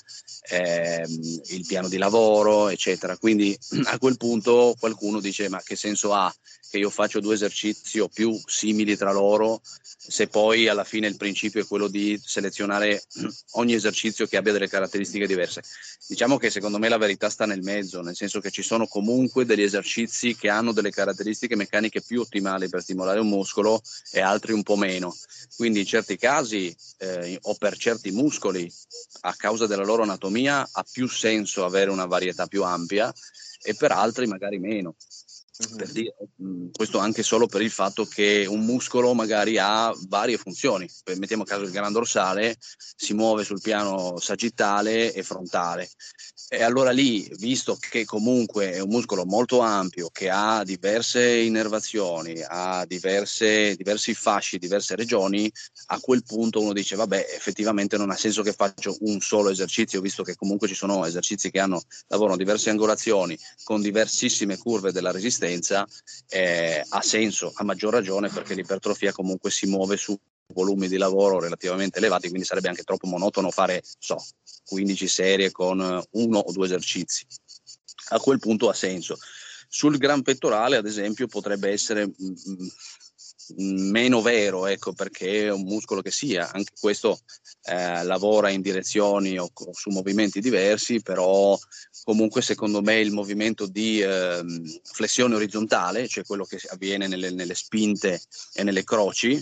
ehm, 0.50 1.42
il 1.52 1.66
piano 1.66 1.88
di 1.88 1.96
lavoro, 1.96 2.68
eccetera. 2.68 3.16
Quindi 3.16 3.58
a 3.86 3.98
quel 3.98 4.18
punto 4.18 4.76
qualcuno 4.78 5.22
dice: 5.22 5.48
Ma 5.48 5.62
che 5.64 5.78
senso 5.78 6.14
ha 6.14 6.34
che 6.74 6.80
io 6.80 6.90
faccio 6.90 7.20
due 7.20 7.36
esercizi 7.36 8.00
o 8.00 8.08
più 8.08 8.36
simili 8.48 8.98
tra 8.98 9.12
loro, 9.12 9.62
se 9.64 10.26
poi 10.26 10.68
alla 10.68 10.84
fine 10.84 11.06
il 11.06 11.18
principio 11.18 11.62
è 11.62 11.68
quello 11.68 11.88
di 11.88 12.20
selezionare 12.20 13.04
ogni 13.54 13.76
esercizio 13.76 14.26
che 14.26 14.38
abbia 14.38 14.54
delle 14.54 14.68
caratteristiche 14.68 15.28
diverse. 15.28 15.62
Diciamo 16.08 16.38
che 16.38 16.50
secondo 16.50 16.80
me 16.80 16.90
la 16.90 16.98
verità 16.98 17.30
sta 17.30 17.46
nel 17.46 17.62
mezzo, 17.62 18.02
nel 18.02 18.16
senso 18.16 18.40
che 18.40 18.50
ci 18.50 18.64
sono 18.64 18.88
comunque 18.88 19.46
degli 19.46 19.62
esercizi 19.62 20.36
che 20.36 20.50
hanno 20.50 20.72
delle 20.72 20.90
caratteristiche 20.90 21.56
meccaniche 21.56 22.02
più 22.02 22.22
ottimali 22.22 22.68
per 22.70 22.82
stimolare 22.82 23.20
un 23.20 23.28
muscolo 23.28 23.80
e 24.12 24.20
altri 24.20 24.54
un 24.54 24.64
po' 24.64 24.76
meno. 24.76 25.16
Quindi 25.56 25.82
in 25.82 25.86
certi 25.86 26.18
casi 26.18 26.76
eh, 26.98 27.38
o 27.40 27.54
per 27.54 27.78
certi 27.78 28.10
muscoli, 28.10 28.68
a 29.22 29.36
causa 29.36 29.68
della 29.68 29.86
loro 29.86 30.02
anatomia, 30.02 30.68
ha 30.72 30.84
più 30.92 31.08
senso 31.08 31.66
avere 31.66 31.92
una 31.92 32.08
varietà 32.08 32.48
più 32.48 32.64
ampia 32.64 33.14
e 33.62 33.76
per 33.76 33.92
altri 33.92 34.26
magari 34.26 34.58
meno. 34.58 34.96
Per 35.76 35.92
dire, 35.92 36.16
mm, 36.42 36.70
questo 36.72 36.98
anche 37.00 37.24
solo 37.24 37.48
per 37.48 37.62
il 37.62 37.72
fatto 37.72 38.06
che 38.06 38.46
un 38.48 38.66
muscolo 38.66 39.14
magari 39.14 39.58
ha 39.58 39.94
varie 40.08 40.38
funzioni. 40.38 40.90
Mettiamo 41.18 41.44
a 41.44 41.46
caso 41.46 41.64
il 41.64 41.72
gran 41.72 41.92
dorsale, 41.92 42.58
si 42.96 43.14
muove 43.14 43.44
sul 43.44 43.62
piano 43.62 44.18
sagittale 44.20 45.14
e 45.14 45.24
frontale. 45.24 45.90
E 46.54 46.62
allora 46.62 46.92
lì, 46.92 47.28
visto 47.40 47.76
che 47.80 48.06
comunque 48.06 48.74
è 48.74 48.80
un 48.80 48.90
muscolo 48.90 49.26
molto 49.26 49.62
ampio, 49.62 50.12
che 50.12 50.30
ha 50.30 50.64
diverse 50.64 51.40
innervazioni, 51.40 52.44
ha 52.48 52.86
diverse, 52.86 53.76
diversi 53.76 54.14
fasci, 54.14 54.60
diverse 54.60 54.96
regioni, 54.96 55.52
a 55.88 56.00
quel 56.00 56.22
punto 56.24 56.62
uno 56.62 56.72
dice, 56.72 56.96
vabbè, 56.96 57.26
effettivamente 57.36 57.98
non 57.98 58.12
ha 58.12 58.16
senso 58.16 58.44
che 58.44 58.54
faccio 58.54 58.96
un 59.00 59.20
solo 59.20 59.50
esercizio, 59.50 60.00
visto 60.00 60.22
che 60.22 60.36
comunque 60.36 60.68
ci 60.68 60.76
sono 60.76 61.04
esercizi 61.08 61.50
che 61.50 61.60
hanno, 61.60 61.82
lavorano 62.10 62.38
diverse 62.38 62.70
angolazioni 62.70 63.36
con 63.64 63.82
diversissime 63.82 64.56
curve 64.56 64.92
della 64.92 65.10
resistenza, 65.10 65.88
eh, 66.30 66.86
ha 66.88 67.02
senso, 67.02 67.52
a 67.56 67.64
maggior 67.64 67.94
ragione 67.94 68.30
perché 68.30 68.54
l'ipertrofia 68.54 69.12
comunque 69.12 69.50
si 69.50 69.66
muove 69.66 69.98
su 69.98 70.16
volumi 70.48 70.88
di 70.88 70.98
lavoro 70.98 71.40
relativamente 71.40 72.00
elevati, 72.00 72.28
quindi 72.28 72.46
sarebbe 72.46 72.70
anche 72.70 72.84
troppo 72.84 73.08
monotono 73.08 73.52
fare, 73.52 73.82
so, 74.00 74.24
15 74.66 75.08
serie 75.08 75.52
con 75.52 75.80
uno 76.12 76.38
o 76.38 76.52
due 76.52 76.66
esercizi. 76.66 77.26
A 78.10 78.20
quel 78.20 78.40
punto 78.40 78.70
ha 78.70 78.74
senso. 78.74 79.18
Sul 79.68 79.98
gran 79.98 80.22
pettorale, 80.22 80.76
ad 80.76 80.86
esempio, 80.86 81.26
potrebbe 81.28 81.72
essere 81.72 82.06
mm, 82.06 82.34
mm, 83.62 83.90
meno 83.90 84.22
vero, 84.22 84.68
ecco, 84.68 84.94
perché 84.94 85.46
è 85.46 85.52
un 85.52 85.64
muscolo 85.64 86.02
che 86.02 86.12
sia, 86.12 86.52
anche 86.52 86.74
questo 86.80 87.20
eh, 87.64 88.04
lavora 88.04 88.50
in 88.50 88.62
direzioni 88.62 89.38
o, 89.38 89.50
o, 89.52 89.74
su 89.74 89.90
movimenti 89.90 90.42
diversi, 90.42 91.02
però 91.02 91.58
comunque 92.04 92.42
secondo 92.42 92.82
me 92.82 93.00
il 93.00 93.12
movimento 93.12 93.66
di 93.66 94.02
eh, 94.02 94.44
flessione 94.84 95.36
orizzontale, 95.36 96.08
cioè 96.08 96.24
quello 96.24 96.44
che 96.44 96.60
avviene 96.70 97.08
nelle, 97.08 97.32
nelle 97.32 97.56
spinte 97.56 98.22
e 98.54 98.64
nelle 98.64 98.84
croci, 98.84 99.42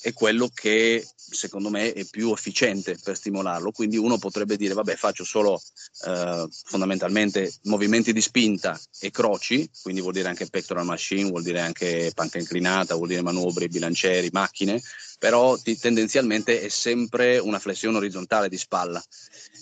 è 0.00 0.12
quello 0.12 0.48
che 0.52 1.06
secondo 1.30 1.68
me 1.68 1.92
è 1.92 2.04
più 2.04 2.32
efficiente 2.32 2.98
per 3.02 3.16
stimolarlo. 3.16 3.72
Quindi 3.72 3.96
uno 3.96 4.18
potrebbe 4.18 4.56
dire, 4.56 4.74
vabbè, 4.74 4.96
faccio 4.96 5.24
solo 5.24 5.60
eh, 6.06 6.46
fondamentalmente 6.64 7.52
movimenti 7.64 8.12
di 8.12 8.20
spinta 8.20 8.78
e 9.00 9.10
croci, 9.10 9.68
quindi 9.82 10.00
vuol 10.00 10.14
dire 10.14 10.28
anche 10.28 10.48
pectoral 10.48 10.84
machine, 10.84 11.30
vuol 11.30 11.42
dire 11.42 11.60
anche 11.60 12.12
panca 12.14 12.38
inclinata, 12.38 12.94
vuol 12.94 13.08
dire 13.08 13.22
manubri, 13.22 13.68
bilancieri, 13.68 14.30
macchine, 14.32 14.80
però 15.18 15.56
ti, 15.56 15.76
tendenzialmente 15.78 16.62
è 16.62 16.68
sempre 16.68 17.38
una 17.38 17.58
flessione 17.58 17.96
orizzontale 17.98 18.48
di 18.48 18.56
spalla. 18.56 19.02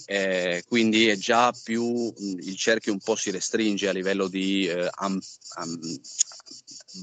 Eh, 0.08 0.62
quindi 0.68 1.08
è 1.08 1.16
già 1.16 1.52
più 1.64 2.12
il 2.16 2.56
cerchio 2.56 2.92
un 2.92 3.00
po' 3.00 3.16
si 3.16 3.32
restringe 3.32 3.88
a 3.88 3.92
livello 3.92 4.28
di 4.28 4.68
eh, 4.68 4.88
am, 4.88 5.18
am, 5.54 6.00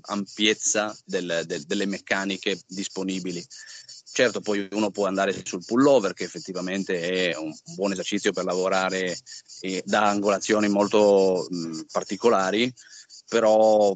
ampiezza 0.01 0.95
del, 1.05 1.43
del, 1.45 1.63
delle 1.63 1.85
meccaniche 1.85 2.59
disponibili. 2.67 3.45
Certo, 4.13 4.41
poi 4.41 4.67
uno 4.73 4.91
può 4.91 5.07
andare 5.07 5.33
sul 5.43 5.65
pullover, 5.65 6.13
che 6.13 6.23
effettivamente 6.23 7.31
è 7.31 7.35
un 7.35 7.51
buon 7.75 7.93
esercizio 7.93 8.31
per 8.31 8.43
lavorare 8.43 9.17
eh, 9.61 9.81
da 9.85 10.07
angolazioni 10.07 10.67
molto 10.69 11.47
mh, 11.49 11.85
particolari, 11.91 12.71
però 13.27 13.91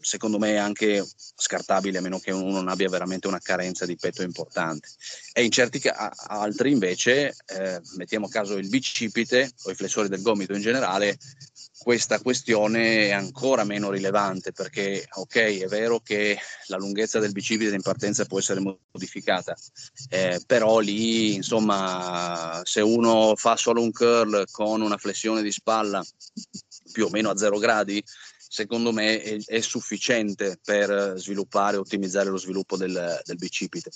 secondo 0.00 0.38
me 0.40 0.54
è 0.54 0.56
anche 0.56 1.06
scartabile 1.36 1.98
a 1.98 2.00
meno 2.00 2.18
che 2.18 2.32
uno 2.32 2.50
non 2.50 2.66
abbia 2.66 2.88
veramente 2.88 3.28
una 3.28 3.38
carenza 3.38 3.86
di 3.86 3.96
petto 3.96 4.22
importante. 4.22 4.88
E 5.32 5.44
in 5.44 5.52
certi 5.52 5.78
ca- 5.78 6.12
altri 6.26 6.72
invece, 6.72 7.36
eh, 7.46 7.80
mettiamo 7.94 8.26
a 8.26 8.30
caso 8.30 8.56
il 8.56 8.68
bicipite 8.68 9.52
o 9.62 9.70
i 9.70 9.76
flessori 9.76 10.08
del 10.08 10.22
gomito 10.22 10.52
in 10.52 10.62
generale, 10.62 11.16
questa 11.82 12.20
questione 12.20 13.06
è 13.06 13.10
ancora 13.12 13.64
meno 13.64 13.90
rilevante 13.90 14.52
perché, 14.52 15.06
ok, 15.12 15.60
è 15.60 15.66
vero 15.66 16.00
che 16.00 16.38
la 16.66 16.76
lunghezza 16.76 17.20
del 17.20 17.32
bicipite 17.32 17.74
in 17.74 17.80
partenza 17.80 18.26
può 18.26 18.38
essere 18.38 18.60
modificata, 18.60 19.56
eh, 20.10 20.42
però 20.46 20.80
lì, 20.80 21.36
insomma, 21.36 22.60
se 22.64 22.82
uno 22.82 23.34
fa 23.34 23.56
solo 23.56 23.80
un 23.80 23.92
curl 23.92 24.44
con 24.50 24.82
una 24.82 24.98
flessione 24.98 25.40
di 25.40 25.50
spalla 25.50 26.04
più 26.92 27.06
o 27.06 27.08
meno 27.08 27.30
a 27.30 27.36
zero 27.38 27.56
gradi, 27.56 28.04
secondo 28.52 28.92
me 28.92 29.22
è, 29.22 29.38
è 29.42 29.60
sufficiente 29.60 30.58
per 30.62 31.14
sviluppare 31.16 31.76
e 31.76 31.80
ottimizzare 31.80 32.28
lo 32.28 32.36
sviluppo 32.36 32.76
del, 32.76 33.22
del 33.24 33.36
bicipite. 33.36 33.90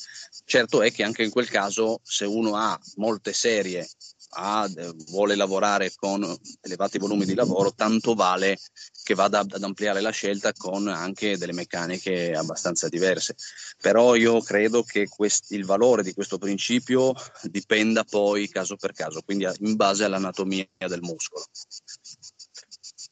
Certo 0.47 0.81
è 0.81 0.90
che 0.90 1.03
anche 1.03 1.23
in 1.23 1.31
quel 1.31 1.51
caso, 1.51 2.01
se 2.03 2.25
uno 2.25 2.57
ha 2.57 2.81
molte 2.94 3.35
serie 3.35 3.87
ha, 4.35 4.68
eh, 4.75 4.92
vuole 5.09 5.37
lavorare 5.37 5.92
con 5.94 6.25
elevati 6.61 6.99
volumi 6.99 7.25
di 7.25 7.35
lavoro, 7.35 7.73
tanto 7.73 8.14
vale 8.14 8.59
che 9.03 9.14
vada 9.14 9.40
ad 9.40 9.62
ampliare 9.62 10.01
la 10.01 10.11
scelta 10.11 10.53
con 10.53 10.88
anche 10.88 11.37
delle 11.38 11.53
meccaniche 11.53 12.33
abbastanza 12.33 12.88
diverse. 12.88 13.37
Però 13.81 14.14
io 14.14 14.40
credo 14.40 14.83
che 14.83 15.09
quest- 15.09 15.53
il 15.53 15.64
valore 15.64 16.03
di 16.03 16.14
questo 16.14 16.38
principio 16.38 17.12
dipenda 17.42 18.05
poi 18.05 18.49
caso 18.49 18.77
per 18.77 18.92
caso, 18.92 19.20
quindi 19.25 19.47
in 19.61 19.77
base 19.77 20.05
all'anatomia 20.05 20.66
del 20.79 21.03
muscolo. 21.03 21.44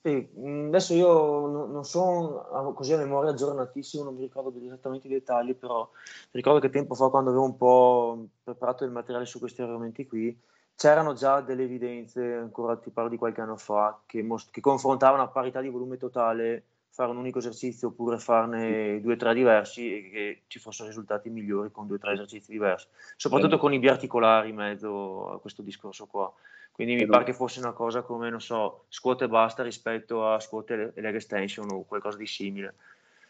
Sì, 0.02 0.28
adesso 0.66 0.94
io 0.94 1.46
non 1.66 1.84
sono 1.84 2.72
così 2.74 2.92
a 2.92 2.96
memoria 2.96 3.30
aggiornatissimo, 3.30 4.02
non 4.02 4.14
mi 4.14 4.22
ricordo 4.22 4.52
esattamente 4.64 5.06
i 5.06 5.10
dettagli, 5.10 5.54
però 5.54 5.88
ricordo 6.32 6.58
che 6.58 6.70
tempo 6.70 6.94
fa 6.94 7.08
quando 7.08 7.30
avevo 7.30 7.44
un 7.44 7.56
po' 7.56 8.26
preparato 8.42 8.84
il 8.84 8.90
materiale 8.90 9.26
su 9.26 9.38
questi 9.38 9.62
argomenti 9.62 10.06
qui, 10.06 10.36
c'erano 10.76 11.14
già 11.14 11.40
delle 11.40 11.64
evidenze, 11.64 12.34
ancora 12.34 12.76
ti 12.76 12.90
parlo 12.90 13.10
di 13.10 13.16
qualche 13.16 13.40
anno 13.40 13.56
fa, 13.56 14.00
che, 14.06 14.22
most- 14.22 14.50
che 14.50 14.60
confrontavano 14.60 15.22
a 15.22 15.28
parità 15.28 15.60
di 15.60 15.68
volume 15.68 15.96
totale 15.96 16.64
fare 16.92 17.10
un 17.10 17.16
unico 17.16 17.38
esercizio 17.38 17.88
oppure 17.88 18.18
farne 18.18 19.00
due 19.00 19.14
o 19.14 19.16
tre 19.16 19.32
diversi 19.32 19.96
e 19.96 20.10
che 20.10 20.42
ci 20.46 20.58
fossero 20.58 20.88
risultati 20.88 21.30
migliori 21.30 21.70
con 21.70 21.86
due 21.86 21.96
o 21.96 21.98
tre 21.98 22.12
esercizi 22.12 22.52
diversi, 22.52 22.86
soprattutto 23.16 23.56
con 23.56 23.72
i 23.72 23.78
biarticolari 23.78 24.50
in 24.50 24.56
mezzo 24.56 25.30
a 25.30 25.40
questo 25.40 25.62
discorso 25.62 26.06
qua. 26.06 26.30
Quindi 26.70 26.94
mi 26.94 27.06
pare 27.06 27.24
che 27.24 27.32
fosse 27.34 27.60
una 27.60 27.72
cosa 27.72 28.02
come, 28.02 28.28
non 28.30 28.40
so, 28.40 28.84
scuote 28.88 29.24
e 29.24 29.28
basta 29.28 29.62
rispetto 29.62 30.26
a 30.26 30.38
scuote 30.40 30.92
e 30.94 31.00
leg 31.00 31.14
extension 31.14 31.70
o 31.70 31.84
qualcosa 31.84 32.16
di 32.18 32.26
simile. 32.26 32.74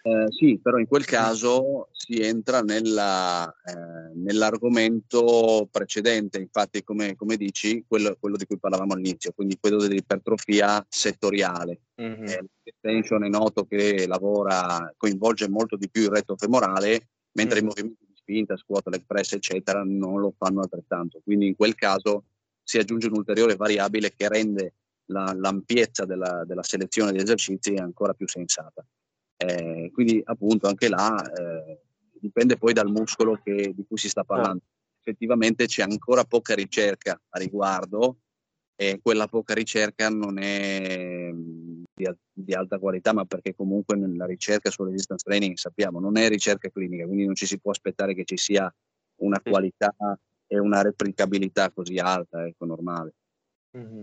Eh, 0.04 0.26
sì, 0.30 0.58
però 0.60 0.78
in 0.78 0.88
quel 0.88 1.04
caso 1.04 1.88
si 1.92 2.20
entra 2.20 2.60
nella, 2.60 3.48
eh, 3.48 4.12
nell'argomento 4.16 5.68
precedente, 5.70 6.40
infatti 6.40 6.82
come, 6.82 7.14
come 7.14 7.36
dici, 7.36 7.84
quello, 7.86 8.16
quello, 8.18 8.36
di 8.36 8.44
cui 8.44 8.58
parlavamo 8.58 8.94
all'inizio, 8.94 9.30
quindi 9.30 9.58
quello 9.60 9.76
dell'ipertrofia 9.76 10.84
settoriale. 10.88 11.82
Mm-hmm. 12.02 12.24
Eh, 12.24 12.44
l'extension 12.64 13.24
è 13.24 13.28
noto 13.28 13.64
che 13.64 14.08
lavora, 14.08 14.92
coinvolge 14.96 15.48
molto 15.48 15.76
di 15.76 15.88
più 15.88 16.02
il 16.02 16.10
retto 16.10 16.36
femorale, 16.36 17.10
mentre 17.34 17.60
mm-hmm. 17.60 17.64
i 17.64 17.68
movimenti 17.68 18.04
di 18.04 18.16
spinta, 18.16 18.56
squat, 18.56 18.88
leg 18.88 19.04
press, 19.06 19.34
eccetera, 19.34 19.84
non 19.84 20.18
lo 20.18 20.34
fanno 20.36 20.62
altrettanto. 20.62 21.20
Quindi 21.22 21.46
in 21.46 21.54
quel 21.54 21.76
caso 21.76 22.24
si 22.60 22.78
aggiunge 22.78 23.06
un'ulteriore 23.06 23.54
variabile 23.54 24.12
che 24.16 24.28
rende 24.28 24.74
la, 25.12 25.32
l'ampiezza 25.32 26.04
della, 26.04 26.44
della 26.44 26.64
selezione 26.64 27.12
di 27.12 27.18
esercizi 27.18 27.74
ancora 27.74 28.14
più 28.14 28.26
sensata. 28.26 28.84
Eh, 29.42 29.90
quindi 29.92 30.20
appunto 30.24 30.68
anche 30.68 30.88
là 30.88 31.20
eh, 31.32 31.80
dipende 32.12 32.56
poi 32.56 32.72
dal 32.72 32.90
muscolo 32.90 33.40
che, 33.42 33.72
di 33.74 33.84
cui 33.86 33.96
si 33.96 34.08
sta 34.08 34.22
parlando. 34.22 34.62
Effettivamente 35.00 35.66
c'è 35.66 35.82
ancora 35.82 36.24
poca 36.24 36.54
ricerca 36.54 37.20
a 37.30 37.38
riguardo 37.38 38.18
e 38.76 39.00
quella 39.02 39.26
poca 39.26 39.52
ricerca 39.52 40.08
non 40.08 40.38
è 40.38 41.30
di, 41.32 42.08
di, 42.32 42.54
alta 42.54 42.78
qualità, 42.78 43.12
ma 43.12 43.24
perché 43.24 43.54
comunque 43.54 43.96
nella 43.96 44.26
ricerca 44.26 44.70
sul 44.70 44.90
resistance 44.90 45.24
training 45.24 45.56
sappiamo 45.56 45.98
non 45.98 46.16
è 46.16 46.28
ricerca 46.28 46.70
clinica, 46.70 47.04
quindi 47.04 47.26
non 47.26 47.34
ci 47.34 47.46
si 47.46 47.58
può 47.58 47.72
aspettare 47.72 48.14
che 48.14 48.24
ci 48.24 48.36
sia 48.36 48.72
una 49.16 49.40
qualità 49.40 49.92
e 50.46 50.58
una 50.58 50.82
replicabilità 50.82 51.70
così 51.70 51.98
alta, 51.98 52.46
ecco, 52.46 52.64
normale. 52.64 53.14
Mm-hmm. 53.76 54.02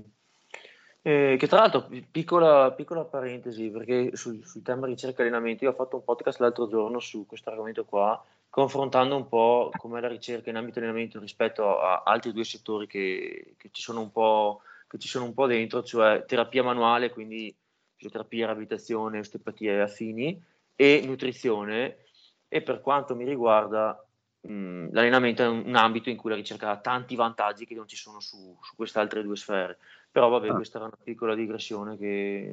Eh, 1.01 1.37
che 1.39 1.47
tra 1.47 1.59
l'altro, 1.59 1.87
piccola, 2.11 2.71
piccola 2.73 3.05
parentesi, 3.05 3.69
perché 3.69 4.15
sul, 4.17 4.45
sul, 4.45 4.61
tema 4.61 4.85
ricerca 4.85 5.21
e 5.21 5.25
allenamento, 5.25 5.63
io 5.63 5.71
ho 5.71 5.73
fatto 5.73 5.95
un 5.95 6.03
podcast 6.03 6.39
l'altro 6.39 6.67
giorno 6.67 6.99
su 6.99 7.25
questo 7.25 7.49
argomento 7.49 7.85
qua, 7.85 8.21
confrontando 8.49 9.15
un 9.15 9.27
po' 9.29 9.71
com'è 9.77 10.01
la 10.01 10.09
ricerca 10.09 10.49
in 10.49 10.57
ambito 10.57 10.79
allenamento 10.79 11.19
rispetto 11.19 11.79
a 11.79 12.03
altri 12.03 12.33
due 12.33 12.43
settori 12.43 12.85
che, 12.85 13.53
che, 13.57 13.69
ci, 13.71 13.81
sono 13.81 14.01
un 14.01 14.11
po', 14.11 14.61
che 14.87 14.97
ci 14.97 15.07
sono 15.07 15.23
un 15.25 15.33
po' 15.33 15.47
dentro, 15.47 15.83
cioè 15.83 16.25
terapia 16.25 16.63
manuale, 16.63 17.11
quindi 17.11 17.55
fisioterapia, 17.95 18.47
riabilitazione, 18.47 19.19
osteopatia 19.19 19.73
e 19.73 19.79
affini, 19.79 20.43
e 20.75 21.01
nutrizione. 21.05 21.97
E 22.49 22.61
per 22.61 22.81
quanto 22.81 23.15
mi 23.15 23.23
riguarda, 23.25 24.03
mh, 24.41 24.89
l'allenamento 24.91 25.43
è 25.43 25.47
un, 25.47 25.63
un, 25.65 25.75
ambito 25.75 26.09
in 26.09 26.17
cui 26.17 26.29
la 26.29 26.35
ricerca 26.35 26.69
ha 26.69 26.77
tanti 26.77 27.15
vantaggi 27.15 27.65
che 27.65 27.75
non 27.75 27.87
ci 27.87 27.95
sono 27.95 28.19
su, 28.19 28.57
su 28.61 28.75
queste 28.75 28.99
altre 28.99 29.23
due 29.23 29.35
sfere 29.35 29.77
però 30.11 30.29
vabbè, 30.29 30.49
ah. 30.49 30.55
questa 30.55 30.77
era 30.77 30.87
una 30.87 30.97
piccola 31.01 31.35
digressione 31.35 31.97
che... 31.97 32.49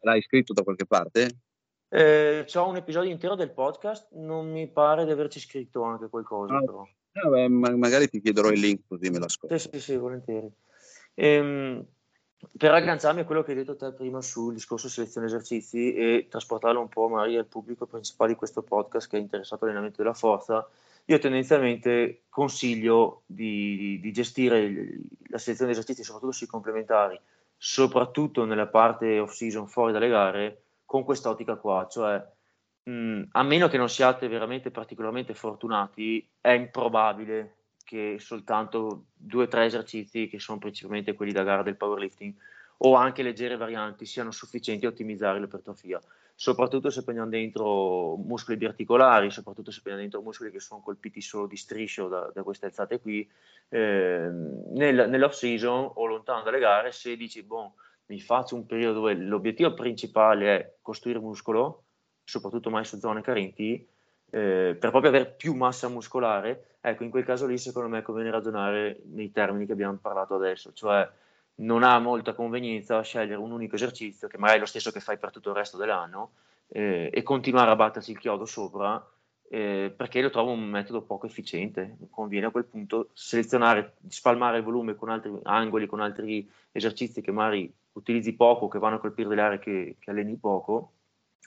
L'hai 0.00 0.22
scritto 0.22 0.52
da 0.52 0.62
qualche 0.62 0.86
parte? 0.86 1.38
Eh, 1.88 2.44
c'ho 2.46 2.66
un 2.66 2.76
episodio 2.76 3.10
intero 3.10 3.36
del 3.36 3.52
podcast, 3.52 4.08
non 4.12 4.50
mi 4.50 4.66
pare 4.66 5.04
di 5.04 5.12
averci 5.12 5.38
scritto 5.38 5.82
anche 5.82 6.08
qualcosa. 6.08 6.56
Ah, 6.56 6.60
però. 6.60 6.86
Vabbè, 7.12 7.48
ma 7.48 7.76
magari 7.76 8.08
ti 8.08 8.20
chiederò 8.20 8.50
il 8.50 8.58
link 8.58 8.82
così 8.88 9.08
me 9.10 9.18
lo 9.18 9.26
ascolto. 9.26 9.56
Sì, 9.56 9.68
sì, 9.72 9.80
sì, 9.80 9.96
volentieri. 9.96 10.50
Ehm, 11.14 11.86
per 12.56 12.72
agganciarmi 12.72 13.20
a 13.20 13.24
quello 13.24 13.42
che 13.42 13.52
hai 13.52 13.56
detto 13.56 13.76
te 13.76 13.92
prima 13.92 14.20
sul 14.20 14.54
discorso 14.54 14.88
selezione 14.88 15.26
esercizi 15.26 15.94
e 15.94 16.26
trasportarlo 16.28 16.80
un 16.80 16.88
po' 16.88 17.08
magari 17.08 17.36
al 17.36 17.46
pubblico 17.46 17.86
principale 17.86 18.32
di 18.32 18.38
questo 18.38 18.62
podcast 18.62 19.08
che 19.08 19.16
è 19.16 19.20
interessato 19.20 19.64
all'allenamento 19.64 20.02
della 20.02 20.14
forza, 20.14 20.66
io 21.06 21.18
tendenzialmente 21.18 22.22
consiglio 22.28 23.22
di, 23.26 23.98
di 24.00 24.12
gestire 24.12 24.98
la 25.28 25.38
selezione 25.38 25.72
di 25.72 25.78
esercizi, 25.78 26.02
soprattutto 26.02 26.32
sui 26.32 26.46
complementari, 26.46 27.18
soprattutto 27.56 28.44
nella 28.44 28.66
parte 28.66 29.18
off 29.18 29.32
season 29.32 29.68
fuori 29.68 29.92
dalle 29.92 30.08
gare, 30.08 30.62
con 30.84 31.04
quest'ottica 31.04 31.56
qua, 31.56 31.86
cioè 31.88 32.22
mh, 32.84 33.22
a 33.32 33.42
meno 33.42 33.68
che 33.68 33.76
non 33.76 33.88
siate 33.88 34.28
veramente 34.28 34.70
particolarmente 34.70 35.34
fortunati, 35.34 36.28
è 36.40 36.50
improbabile 36.50 37.54
che 37.86 38.16
soltanto 38.18 39.04
due 39.14 39.44
o 39.44 39.48
tre 39.48 39.64
esercizi, 39.64 40.26
che 40.26 40.40
sono 40.40 40.58
principalmente 40.58 41.14
quelli 41.14 41.30
da 41.30 41.44
gara 41.44 41.62
del 41.62 41.76
powerlifting, 41.76 42.34
o 42.78 42.94
anche 42.94 43.22
leggere 43.22 43.56
varianti, 43.56 44.04
siano 44.04 44.32
sufficienti 44.32 44.84
a 44.84 44.88
ottimizzare 44.88 45.38
l'ipertrofia. 45.38 46.00
Soprattutto 46.34 46.90
se 46.90 47.04
prendiamo 47.04 47.30
dentro 47.30 48.16
muscoli 48.16 48.58
biarticolari, 48.58 49.30
soprattutto 49.30 49.70
se 49.70 49.80
prendiamo 49.82 50.10
dentro 50.10 50.20
muscoli 50.20 50.50
che 50.50 50.60
sono 50.60 50.80
colpiti 50.80 51.20
solo 51.22 51.46
di 51.46 51.56
striscio 51.56 52.08
da, 52.08 52.30
da 52.34 52.42
queste 52.42 52.66
alzate 52.66 53.00
qui, 53.00 53.26
eh, 53.68 54.28
nel, 54.28 55.08
nell'off 55.08 55.34
season 55.34 55.88
o 55.94 56.06
lontano 56.06 56.42
dalle 56.42 56.58
gare, 56.58 56.90
se 56.90 57.16
dici, 57.16 57.42
boh, 57.42 57.74
mi 58.06 58.20
faccio 58.20 58.56
un 58.56 58.66
periodo 58.66 58.94
dove 58.94 59.14
l'obiettivo 59.14 59.72
principale 59.74 60.56
è 60.56 60.74
costruire 60.82 61.20
muscolo, 61.20 61.84
soprattutto 62.24 62.68
mai 62.68 62.84
su 62.84 62.98
zone 62.98 63.22
carenti, 63.22 63.86
eh, 64.36 64.76
per 64.78 64.90
proprio 64.90 65.08
avere 65.08 65.26
più 65.26 65.54
massa 65.54 65.88
muscolare, 65.88 66.76
ecco, 66.82 67.04
in 67.04 67.10
quel 67.10 67.24
caso 67.24 67.46
lì 67.46 67.56
secondo 67.56 67.88
me 67.88 68.02
conviene 68.02 68.30
ragionare 68.30 69.00
nei 69.06 69.30
termini 69.32 69.64
che 69.64 69.72
abbiamo 69.72 69.96
parlato 69.96 70.34
adesso, 70.34 70.72
cioè 70.74 71.08
non 71.56 71.82
ha 71.82 71.98
molta 71.98 72.34
convenienza 72.34 73.00
scegliere 73.00 73.36
un 73.36 73.50
unico 73.50 73.76
esercizio, 73.76 74.28
che 74.28 74.36
magari 74.36 74.58
è 74.58 74.60
lo 74.60 74.66
stesso 74.66 74.90
che 74.90 75.00
fai 75.00 75.16
per 75.16 75.30
tutto 75.30 75.50
il 75.50 75.56
resto 75.56 75.78
dell'anno, 75.78 76.32
eh, 76.68 77.08
e 77.10 77.22
continuare 77.22 77.70
a 77.70 77.76
battersi 77.76 78.10
il 78.10 78.18
chiodo 78.18 78.44
sopra, 78.44 79.02
eh, 79.48 79.90
perché 79.96 80.20
lo 80.20 80.28
trovo 80.28 80.50
un 80.50 80.68
metodo 80.68 81.00
poco 81.00 81.24
efficiente. 81.24 81.96
Conviene 82.10 82.46
a 82.46 82.50
quel 82.50 82.66
punto 82.66 83.08
selezionare, 83.14 83.94
spalmare 84.08 84.58
il 84.58 84.64
volume 84.64 84.96
con 84.96 85.08
altri 85.08 85.32
angoli, 85.44 85.86
con 85.86 86.00
altri 86.00 86.46
esercizi 86.72 87.22
che 87.22 87.32
magari 87.32 87.72
utilizzi 87.92 88.34
poco, 88.34 88.68
che 88.68 88.78
vanno 88.78 88.96
a 88.96 88.98
colpire 88.98 89.30
delle 89.30 89.40
aree 89.40 89.58
che, 89.58 89.96
che 89.98 90.10
alleni 90.10 90.36
poco, 90.36 90.90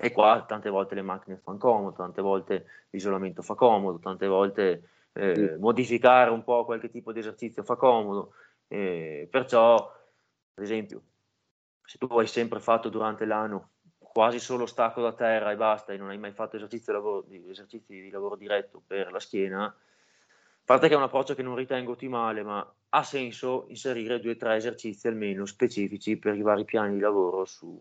e 0.01 0.11
qua 0.13 0.45
tante 0.47 0.69
volte 0.69 0.95
le 0.95 1.01
macchine 1.01 1.37
fanno 1.37 1.57
comodo, 1.57 1.95
tante 1.95 2.21
volte 2.21 2.65
l'isolamento 2.91 3.41
fa 3.41 3.55
comodo, 3.55 3.99
tante 3.99 4.27
volte 4.27 4.89
eh, 5.11 5.57
modificare 5.59 6.29
un 6.31 6.41
po' 6.41 6.63
qualche 6.63 6.89
tipo 6.89 7.11
di 7.11 7.19
esercizio 7.19 7.63
fa 7.63 7.75
comodo. 7.75 8.33
Eh, 8.69 9.27
perciò, 9.29 9.75
ad 9.75 10.63
esempio, 10.63 11.01
se 11.83 11.97
tu 11.97 12.05
hai 12.17 12.27
sempre 12.27 12.61
fatto 12.61 12.87
durante 12.87 13.25
l'anno 13.25 13.71
quasi 13.97 14.39
solo 14.39 14.65
stacco 14.65 15.01
da 15.01 15.11
terra 15.11 15.51
e 15.51 15.57
basta 15.57 15.91
e 15.91 15.97
non 15.97 16.09
hai 16.09 16.17
mai 16.17 16.31
fatto 16.31 16.55
esercizi 16.55 16.85
di 16.85 16.93
lavoro, 16.93 17.25
esercizi 17.49 18.01
di 18.01 18.09
lavoro 18.09 18.37
diretto 18.37 18.81
per 18.85 19.11
la 19.11 19.19
schiena, 19.19 19.65
a 19.65 19.73
parte 20.63 20.87
che 20.87 20.93
è 20.93 20.97
un 20.97 21.03
approccio 21.03 21.35
che 21.35 21.43
non 21.43 21.55
ritengo 21.55 21.91
ottimale, 21.91 22.41
ma 22.41 22.73
ha 22.89 23.03
senso 23.03 23.65
inserire 23.67 24.21
due 24.21 24.31
o 24.31 24.37
tre 24.37 24.55
esercizi 24.55 25.09
almeno 25.09 25.45
specifici 25.45 26.17
per 26.17 26.35
i 26.35 26.41
vari 26.41 26.63
piani 26.63 26.93
di 26.93 26.99
lavoro 26.99 27.43
su, 27.43 27.77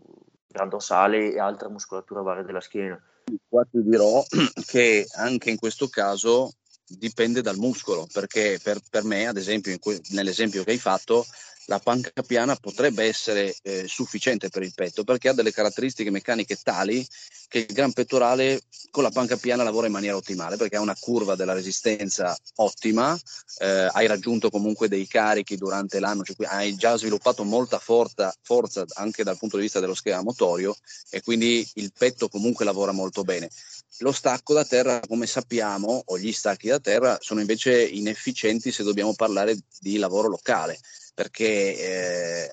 dorsale 0.69 1.33
e 1.33 1.39
altra 1.39 1.69
muscolatura 1.69 2.23
varia 2.23 2.43
della 2.43 2.61
schiena. 2.61 3.01
Qua 3.49 3.65
ti 3.71 3.83
dirò 3.83 4.25
che 4.67 5.07
anche 5.17 5.51
in 5.51 5.59
questo 5.59 5.89
caso 5.89 6.53
dipende 6.87 7.43
dal 7.43 7.59
muscolo, 7.59 8.07
perché 8.13 8.59
per, 8.63 8.81
per 8.91 9.05
me, 9.05 9.27
ad 9.27 9.37
esempio, 9.37 9.77
que- 9.79 10.01
nell'esempio 10.11 10.65
che 10.65 10.71
hai 10.73 10.79
fatto, 10.79 11.27
la 11.69 11.79
panca 11.79 12.23
piana 12.23 12.57
potrebbe 12.57 13.05
essere 13.05 13.55
eh, 13.63 13.87
sufficiente 13.87 14.49
per 14.49 14.63
il 14.63 14.73
petto 14.75 15.05
perché 15.05 15.29
ha 15.29 15.33
delle 15.35 15.53
caratteristiche 15.53 16.11
meccaniche 16.11 16.57
tali 16.63 17.07
che 17.47 17.59
il 17.59 17.75
gran 17.75 17.93
pettorale 17.93 18.63
con 18.91 19.03
la 19.03 19.11
panca 19.11 19.37
piana 19.37 19.63
lavora 19.63 19.87
in 19.87 19.93
maniera 19.93 20.17
ottimale 20.17 20.57
perché 20.57 20.77
ha 20.77 20.81
una 20.81 20.97
curva 20.99 21.35
della 21.35 21.53
resistenza 21.53 22.37
ottima, 22.57 23.19
eh, 23.59 23.89
hai 23.93 24.07
raggiunto 24.07 24.49
comunque 24.49 24.89
dei 24.89 25.07
carichi 25.07 25.57
durante 25.57 26.01
l'anno, 26.01 26.23
cioè 26.23 26.47
hai 26.47 26.75
già 26.75 26.97
sviluppato 26.97 27.45
molta 27.45 27.79
forza, 27.79 28.35
forza 28.43 28.85
anche 28.95 29.23
dal 29.23 29.37
punto 29.37 29.57
di 29.57 29.63
vista 29.63 29.81
dello 29.81 29.95
schema 29.95 30.23
motorio 30.23 30.75
e 31.11 31.23
quindi 31.23 31.69
il 31.75 31.93
petto 31.97 32.29
comunque 32.29 32.65
lavora 32.65 32.93
molto 32.93 33.25
bene. 33.25 33.51
Lo 33.99 34.13
stacco 34.13 34.55
da 34.55 34.65
terra, 34.65 35.01
come 35.07 35.27
sappiamo, 35.27 36.03
o 36.07 36.19
gli 36.19 36.33
stacchi 36.33 36.69
da 36.69 36.79
terra 36.79 37.19
sono 37.21 37.41
invece 37.41 37.85
inefficienti 37.85 38.71
se 38.71 38.85
dobbiamo 38.85 39.15
parlare 39.15 39.59
di 39.81 39.99
lavoro 39.99 40.29
locale 40.29 40.79
perché 41.19 42.47
eh, 42.47 42.51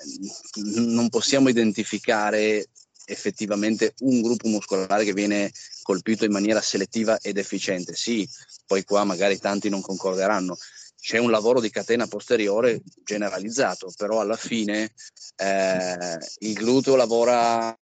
non 0.64 1.08
possiamo 1.10 1.50
identificare 1.50 2.70
effettivamente 3.06 3.94
un 4.00 4.22
gruppo 4.22 4.48
muscolare 4.48 5.06
che 5.06 5.14
viene 5.14 5.52
colpito 5.84 6.26
in 6.26 6.32
maniera 6.32 6.60
selettiva 6.62 7.20
ed 7.20 7.38
efficiente. 7.38 7.94
Sì, 7.94 8.28
poi 8.66 8.84
qua 8.84 9.04
magari 9.04 9.38
tanti 9.38 9.70
non 9.70 9.82
concorderanno. 9.82 10.58
C'è 11.00 11.20
un 11.20 11.30
lavoro 11.30 11.62
di 11.62 11.70
catena 11.70 12.08
posteriore 12.08 12.82
generalizzato, 13.04 13.94
però 13.96 14.20
alla 14.20 14.36
fine 14.36 14.92
eh, 15.36 16.18
il 16.40 16.54
gluteo 16.54 16.96
lavora 16.96 17.78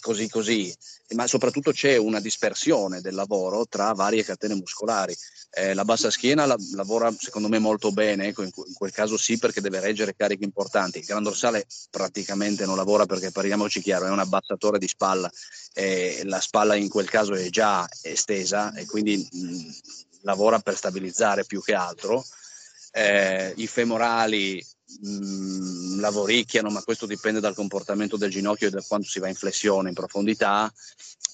così 0.00 0.28
così, 0.28 0.74
ma 1.14 1.26
soprattutto 1.26 1.72
c'è 1.72 1.96
una 1.96 2.20
dispersione 2.20 3.00
del 3.00 3.14
lavoro 3.14 3.66
tra 3.66 3.92
varie 3.92 4.24
catene 4.24 4.54
muscolari. 4.54 5.16
Eh, 5.54 5.74
la 5.74 5.84
bassa 5.84 6.10
schiena 6.10 6.46
la, 6.46 6.56
lavora 6.74 7.12
secondo 7.18 7.48
me 7.48 7.58
molto 7.58 7.92
bene, 7.92 8.28
ecco, 8.28 8.42
in, 8.42 8.50
in, 8.54 8.72
quel 8.74 8.90
caso 8.90 9.16
sì 9.16 9.38
perché 9.38 9.60
deve 9.60 9.80
reggere 9.80 10.14
cariche 10.14 10.44
importanti. 10.44 10.98
Il 10.98 11.04
gran 11.04 11.22
dorsale 11.22 11.66
praticamente 11.90 12.66
non 12.66 12.76
lavora 12.76 13.06
perché 13.06 13.30
parliamoci 13.30 13.80
chiaro, 13.80 14.06
è 14.06 14.10
un 14.10 14.18
abbassatore 14.18 14.78
di 14.78 14.88
spalla 14.88 15.30
e 15.74 16.22
la 16.24 16.40
spalla 16.40 16.74
in 16.74 16.88
quel 16.88 17.08
caso 17.08 17.34
è 17.34 17.48
già 17.48 17.88
estesa 18.02 18.74
e 18.74 18.86
quindi 18.86 19.16
mh, 19.30 19.70
lavora 20.22 20.58
per 20.58 20.76
stabilizzare 20.76 21.44
più 21.44 21.62
che 21.62 21.74
altro. 21.74 22.24
Eh, 22.94 23.54
I 23.56 23.66
femorali 23.66 24.62
mh, 25.00 26.00
lavoricchiano, 26.00 26.70
ma 26.70 26.82
questo 26.82 27.06
dipende 27.06 27.40
dal 27.40 27.54
comportamento 27.54 28.16
del 28.16 28.30
ginocchio 28.30 28.68
e 28.68 28.70
da 28.70 28.82
quanto 28.86 29.08
si 29.08 29.20
va 29.20 29.28
in 29.28 29.34
flessione, 29.34 29.88
in 29.88 29.94
profondità. 29.94 30.72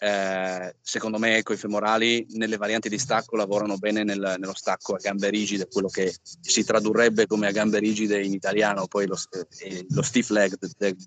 Eh, 0.01 0.77
secondo 0.81 1.19
me 1.19 1.39
ecco, 1.39 1.53
i 1.53 1.57
femorali 1.57 2.25
nelle 2.31 2.57
varianti 2.57 2.89
di 2.89 2.99
stacco 2.99 3.35
lavorano 3.35 3.79
bene 3.79 4.05
nel, 4.05 4.37
nello 4.39 4.55
stacco 4.55 4.95
a 4.95 4.99
gambe 4.99 5.29
rigide, 5.29 5.67
quello 5.67 5.89
che 5.89 6.15
si 6.23 6.63
tradurrebbe 6.63 7.27
come 7.27 7.49
a 7.49 7.51
gambe 7.51 7.81
rigide 7.81 8.23
in 8.23 8.33
italiano, 8.33 8.87
poi 8.87 9.09
lo, 9.09 9.19
eh, 9.59 9.87
lo 9.91 10.03
stiff 10.03 10.29
leg 10.31 10.57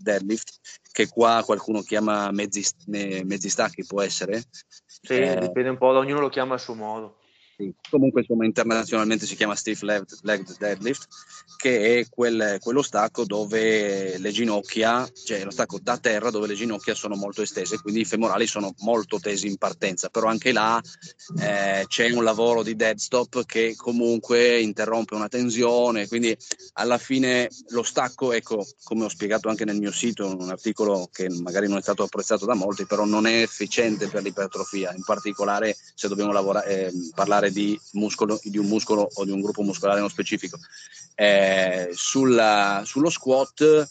deadlift, 0.01 0.59
che 0.91 1.07
qua 1.07 1.41
qualcuno 1.45 1.81
chiama 1.83 2.31
mezzi, 2.31 2.65
mezzi 2.87 3.49
stacchi, 3.49 3.85
può 3.85 4.01
essere? 4.01 4.43
Sì, 4.85 5.13
eh, 5.13 5.39
dipende 5.39 5.69
un 5.69 5.77
po', 5.77 5.87
ognuno 5.87 6.19
lo 6.19 6.29
chiama 6.29 6.55
a 6.55 6.57
suo 6.57 6.73
modo. 6.73 7.19
Comunque 7.89 8.21
insomma 8.21 8.45
internazionalmente 8.45 9.25
si 9.25 9.35
chiama 9.35 9.55
stiff 9.55 9.81
leg, 9.81 10.05
deadlift, 10.57 11.07
che 11.57 11.99
è 11.99 12.09
quel, 12.09 12.57
quello 12.59 12.81
stacco 12.81 13.25
dove 13.25 14.17
le 14.17 14.31
ginocchia, 14.31 15.07
cioè 15.25 15.43
lo 15.43 15.51
stacco 15.51 15.79
da 15.81 15.97
terra 15.97 16.31
dove 16.31 16.47
le 16.47 16.55
ginocchia 16.55 16.95
sono 16.95 17.15
molto 17.15 17.41
estese, 17.41 17.79
quindi 17.79 18.01
i 18.01 18.05
femorali 18.05 18.47
sono 18.47 18.73
molto 18.79 19.19
tesi 19.19 19.47
in 19.47 19.57
partenza, 19.57 20.09
però 20.09 20.27
anche 20.27 20.51
là 20.51 20.81
eh, 21.39 21.85
c'è 21.87 22.09
un 22.11 22.23
lavoro 22.23 22.63
di 22.63 22.75
dead 22.75 22.97
stop 22.97 23.45
che 23.45 23.75
comunque 23.75 24.59
interrompe 24.59 25.15
una 25.15 25.27
tensione, 25.27 26.07
quindi 26.07 26.35
alla 26.73 26.97
fine 26.97 27.49
lo 27.69 27.83
stacco, 27.83 28.31
ecco, 28.31 28.65
come 28.83 29.05
ho 29.05 29.09
spiegato 29.09 29.49
anche 29.49 29.65
nel 29.65 29.77
mio 29.77 29.91
sito, 29.91 30.25
un 30.35 30.49
articolo 30.49 31.09
che 31.11 31.29
magari 31.29 31.67
non 31.67 31.77
è 31.77 31.81
stato 31.81 32.03
apprezzato 32.03 32.45
da 32.45 32.55
molti, 32.55 32.85
però 32.85 33.05
non 33.05 33.27
è 33.27 33.41
efficiente 33.41 34.07
per 34.07 34.23
l'ipertrofia, 34.23 34.93
in 34.95 35.03
particolare 35.03 35.75
se 35.93 36.07
dobbiamo 36.07 36.31
lavorare, 36.31 36.87
eh, 36.87 36.91
parlare 37.13 37.50
di, 37.51 37.79
muscolo, 37.91 38.39
di 38.43 38.57
un 38.57 38.67
muscolo 38.67 39.09
o 39.13 39.25
di 39.25 39.31
un 39.31 39.41
gruppo 39.41 39.61
muscolare 39.61 39.97
nello 39.97 40.09
specifico. 40.09 40.57
Eh, 41.15 41.89
sulla, 41.93 42.83
sullo 42.85 43.09
squat, 43.09 43.87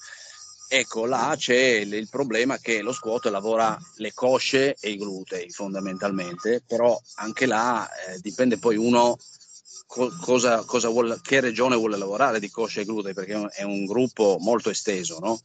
ecco, 0.68 1.06
là 1.06 1.34
c'è 1.36 1.54
il, 1.54 1.94
il 1.94 2.08
problema 2.08 2.58
che 2.58 2.82
lo 2.82 2.92
squat 2.92 3.26
lavora 3.26 3.78
le 3.96 4.12
cosce 4.14 4.76
e 4.80 4.90
i 4.90 4.96
glutei 4.96 5.50
fondamentalmente, 5.50 6.62
però 6.66 7.00
anche 7.16 7.46
là 7.46 7.88
eh, 7.88 8.18
dipende 8.20 8.58
poi 8.58 8.76
uno 8.76 9.18
cosa, 10.20 10.62
cosa 10.64 10.88
vuole, 10.88 11.18
che 11.20 11.40
regione 11.40 11.74
vuole 11.74 11.96
lavorare 11.96 12.38
di 12.38 12.48
coscia 12.48 12.80
e 12.80 12.84
glutei, 12.84 13.12
perché 13.12 13.48
è 13.48 13.64
un 13.64 13.84
gruppo 13.86 14.36
molto 14.38 14.70
esteso, 14.70 15.18
no? 15.18 15.40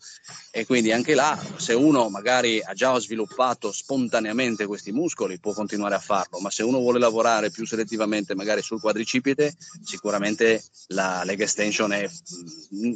E 0.52 0.66
quindi 0.66 0.92
anche 0.92 1.16
là, 1.16 1.40
se 1.56 1.74
uno 1.74 2.10
magari 2.10 2.62
ha 2.62 2.74
già 2.74 2.98
sviluppato 3.00 3.72
spontaneamente 3.72 4.68
questi 4.68 4.92
muscoli, 4.92 5.40
può 5.40 5.54
continuare 5.54 5.96
a 5.96 6.00
farlo, 6.00 6.40
ma 6.40 6.52
se 6.52 6.62
uno 6.62 6.78
vuole 6.78 7.00
lavorare 7.00 7.50
più 7.50 7.66
selettivamente 7.66 8.36
magari 8.36 8.62
sul 8.62 8.80
quadricipite, 8.80 9.56
sicuramente 9.84 10.64
la 10.90 11.24
leg 11.24 11.42
extension 11.42 11.92
è, 11.92 12.08
mm, 12.76 12.94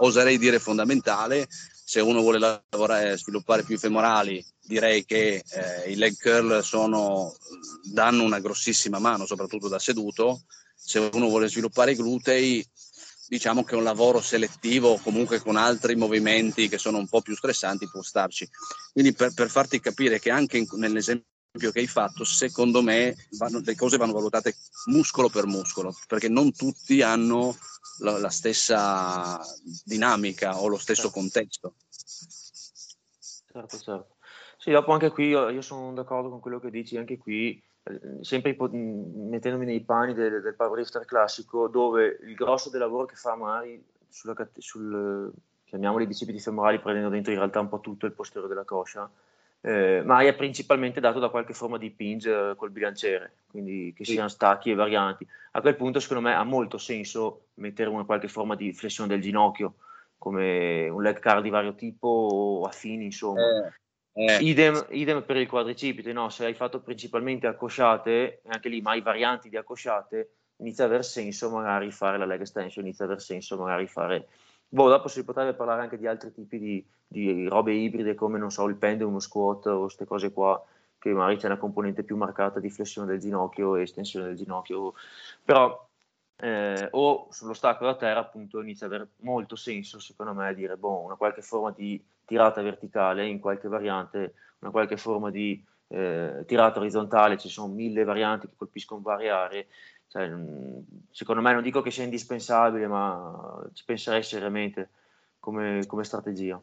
oserei 0.00 0.36
dire, 0.36 0.58
fondamentale. 0.58 1.46
Se 1.88 2.00
uno 2.00 2.20
vuole 2.20 2.40
lavorare, 2.40 3.16
sviluppare 3.16 3.62
più 3.62 3.78
femorali, 3.78 4.44
direi 4.66 5.04
che 5.04 5.44
eh, 5.48 5.90
i 5.90 5.96
leg 5.96 6.16
curl 6.16 6.62
sono, 6.62 7.34
danno 7.82 8.22
una 8.24 8.40
grossissima 8.40 8.98
mano, 8.98 9.26
soprattutto 9.26 9.68
da 9.68 9.78
seduto. 9.78 10.42
Se 10.74 10.98
uno 11.12 11.28
vuole 11.28 11.48
sviluppare 11.48 11.92
i 11.92 11.96
glutei, 11.96 12.66
diciamo 13.28 13.64
che 13.64 13.74
un 13.74 13.82
lavoro 13.82 14.20
selettivo 14.20 14.98
comunque 14.98 15.40
con 15.40 15.56
altri 15.56 15.96
movimenti 15.96 16.68
che 16.68 16.78
sono 16.78 16.98
un 16.98 17.08
po' 17.08 17.22
più 17.22 17.34
stressanti 17.34 17.88
può 17.88 18.02
starci. 18.02 18.48
Quindi 18.92 19.12
per, 19.12 19.32
per 19.34 19.50
farti 19.50 19.80
capire 19.80 20.20
che 20.20 20.30
anche 20.30 20.58
in, 20.58 20.66
nell'esempio 20.72 21.24
che 21.72 21.80
hai 21.80 21.86
fatto, 21.86 22.24
secondo 22.24 22.82
me 22.82 23.16
vanno, 23.38 23.60
le 23.64 23.74
cose 23.74 23.96
vanno 23.96 24.12
valutate 24.12 24.54
muscolo 24.86 25.28
per 25.28 25.46
muscolo, 25.46 25.96
perché 26.06 26.28
non 26.28 26.52
tutti 26.52 27.02
hanno 27.02 27.56
la, 27.98 28.18
la 28.18 28.30
stessa 28.30 29.40
dinamica 29.84 30.58
o 30.60 30.68
lo 30.68 30.78
stesso 30.78 31.02
certo. 31.02 31.18
contesto. 31.18 31.74
Certo, 33.50 33.78
certo. 33.78 34.15
Sì, 34.66 34.72
dopo 34.72 34.90
anche 34.90 35.12
qui 35.12 35.28
io, 35.28 35.48
io 35.48 35.62
sono 35.62 35.92
d'accordo 35.92 36.28
con 36.28 36.40
quello 36.40 36.58
che 36.58 36.70
dici, 36.70 36.96
anche 36.96 37.18
qui 37.18 37.62
eh, 37.84 38.00
sempre 38.22 38.50
ipo- 38.50 38.68
mettendomi 38.68 39.64
nei 39.64 39.82
panni 39.82 40.12
del, 40.12 40.42
del 40.42 40.56
powerlifter 40.56 41.04
classico, 41.04 41.68
dove 41.68 42.18
il 42.22 42.34
grosso 42.34 42.68
del 42.68 42.80
lavoro 42.80 43.04
che 43.04 43.14
fa 43.14 43.36
magari 43.36 43.80
sulla, 44.08 44.34
sul, 44.58 45.32
chiamiamoli 45.66 46.08
bicipiti 46.08 46.40
femorali, 46.40 46.80
prendendo 46.80 47.10
dentro 47.10 47.30
in 47.30 47.38
realtà 47.38 47.60
un 47.60 47.68
po' 47.68 47.78
tutto 47.78 48.06
il 48.06 48.12
posteriore 48.12 48.48
della 48.48 48.64
coscia, 48.64 49.08
eh, 49.60 50.02
ma 50.04 50.22
è 50.22 50.34
principalmente 50.34 50.98
dato 50.98 51.20
da 51.20 51.28
qualche 51.28 51.52
forma 51.52 51.78
di 51.78 51.92
pinge 51.92 52.54
col 52.56 52.72
bilanciere, 52.72 53.34
quindi 53.46 53.92
che 53.94 54.04
siano 54.04 54.26
stacchi 54.26 54.72
e 54.72 54.74
varianti. 54.74 55.24
A 55.52 55.60
quel 55.60 55.76
punto, 55.76 56.00
secondo 56.00 56.26
me, 56.26 56.34
ha 56.34 56.42
molto 56.42 56.76
senso 56.76 57.50
mettere 57.54 57.88
una 57.88 58.02
qualche 58.02 58.26
forma 58.26 58.56
di 58.56 58.72
flessione 58.72 59.10
del 59.10 59.20
ginocchio, 59.20 59.74
come 60.18 60.88
un 60.88 61.02
leg 61.02 61.20
car 61.20 61.40
di 61.40 61.50
vario 61.50 61.76
tipo 61.76 62.08
o 62.08 62.62
affini, 62.64 63.04
insomma. 63.04 63.42
Eh 63.42 63.84
eh. 64.18 64.38
Idem, 64.40 64.86
idem, 64.90 65.22
per 65.24 65.36
il 65.36 65.46
quadricipite, 65.46 66.10
no? 66.14 66.30
se 66.30 66.46
hai 66.46 66.54
fatto 66.54 66.80
principalmente 66.80 67.46
accosciate, 67.46 68.40
anche 68.46 68.70
lì 68.70 68.80
mai 68.80 69.02
varianti 69.02 69.50
di 69.50 69.58
accosciate, 69.58 70.30
inizia 70.56 70.84
a 70.84 70.86
aver 70.86 71.04
senso 71.04 71.50
magari 71.50 71.90
fare 71.90 72.16
la 72.16 72.24
leg 72.24 72.40
extension, 72.40 72.82
inizia 72.86 73.04
a 73.04 73.08
aver 73.08 73.20
senso 73.20 73.58
magari 73.58 73.86
fare... 73.86 74.28
Boh, 74.68 74.88
dopo 74.88 75.08
si 75.08 75.22
potrebbe 75.22 75.52
parlare 75.52 75.82
anche 75.82 75.98
di 75.98 76.06
altri 76.06 76.32
tipi 76.32 76.58
di, 76.58 76.84
di 77.06 77.46
robe 77.46 77.74
ibride 77.74 78.14
come, 78.14 78.38
non 78.38 78.50
so, 78.50 78.66
il 78.66 78.76
pendulum, 78.76 79.12
uno 79.12 79.20
squat 79.20 79.66
o 79.66 79.80
queste 79.82 80.06
cose 80.06 80.32
qua, 80.32 80.64
che 80.98 81.12
magari 81.12 81.36
c'è 81.36 81.46
una 81.46 81.58
componente 81.58 82.02
più 82.02 82.16
marcata 82.16 82.58
di 82.58 82.70
flessione 82.70 83.06
del 83.06 83.20
ginocchio 83.20 83.76
e 83.76 83.82
estensione 83.82 84.28
del 84.28 84.36
ginocchio, 84.36 84.94
però 85.44 85.85
eh, 86.38 86.88
o 86.90 87.28
sull'ostacolo 87.30 87.90
da 87.90 87.96
terra 87.96 88.20
appunto 88.20 88.60
inizia 88.60 88.86
ad 88.86 88.92
avere 88.92 89.10
molto 89.20 89.56
senso 89.56 89.98
secondo 89.98 90.34
me 90.34 90.54
dire 90.54 90.76
boh, 90.76 91.00
una 91.00 91.14
qualche 91.14 91.40
forma 91.40 91.70
di 91.70 92.02
tirata 92.24 92.60
verticale 92.60 93.26
in 93.26 93.40
qualche 93.40 93.68
variante, 93.68 94.34
una 94.58 94.70
qualche 94.70 94.96
forma 94.96 95.30
di 95.30 95.64
eh, 95.88 96.44
tirata 96.46 96.80
orizzontale, 96.80 97.38
ci 97.38 97.48
sono 97.48 97.72
mille 97.72 98.04
varianti 98.04 98.48
che 98.48 98.56
colpiscono 98.56 99.00
varie 99.00 99.30
aree. 99.30 99.66
Cioè, 100.08 100.30
secondo 101.10 101.42
me 101.42 101.52
non 101.52 101.62
dico 101.62 101.82
che 101.82 101.90
sia 101.90 102.04
indispensabile, 102.04 102.86
ma 102.86 103.64
ci 103.72 103.84
penserei 103.84 104.22
seriamente 104.22 104.90
come, 105.38 105.84
come 105.86 106.04
strategia. 106.04 106.60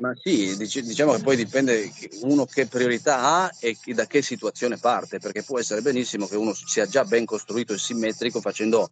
Ma 0.00 0.12
sì, 0.14 0.56
diciamo 0.56 1.14
che 1.14 1.22
poi 1.24 1.34
dipende 1.34 1.90
uno 2.20 2.46
che 2.46 2.68
priorità 2.68 3.18
ha 3.18 3.50
e 3.58 3.76
da 3.94 4.06
che 4.06 4.22
situazione 4.22 4.76
parte, 4.76 5.18
perché 5.18 5.42
può 5.42 5.58
essere 5.58 5.80
benissimo 5.80 6.28
che 6.28 6.36
uno 6.36 6.54
sia 6.54 6.86
già 6.86 7.04
ben 7.04 7.24
costruito 7.24 7.72
e 7.72 7.78
simmetrico 7.78 8.40
facendo 8.40 8.88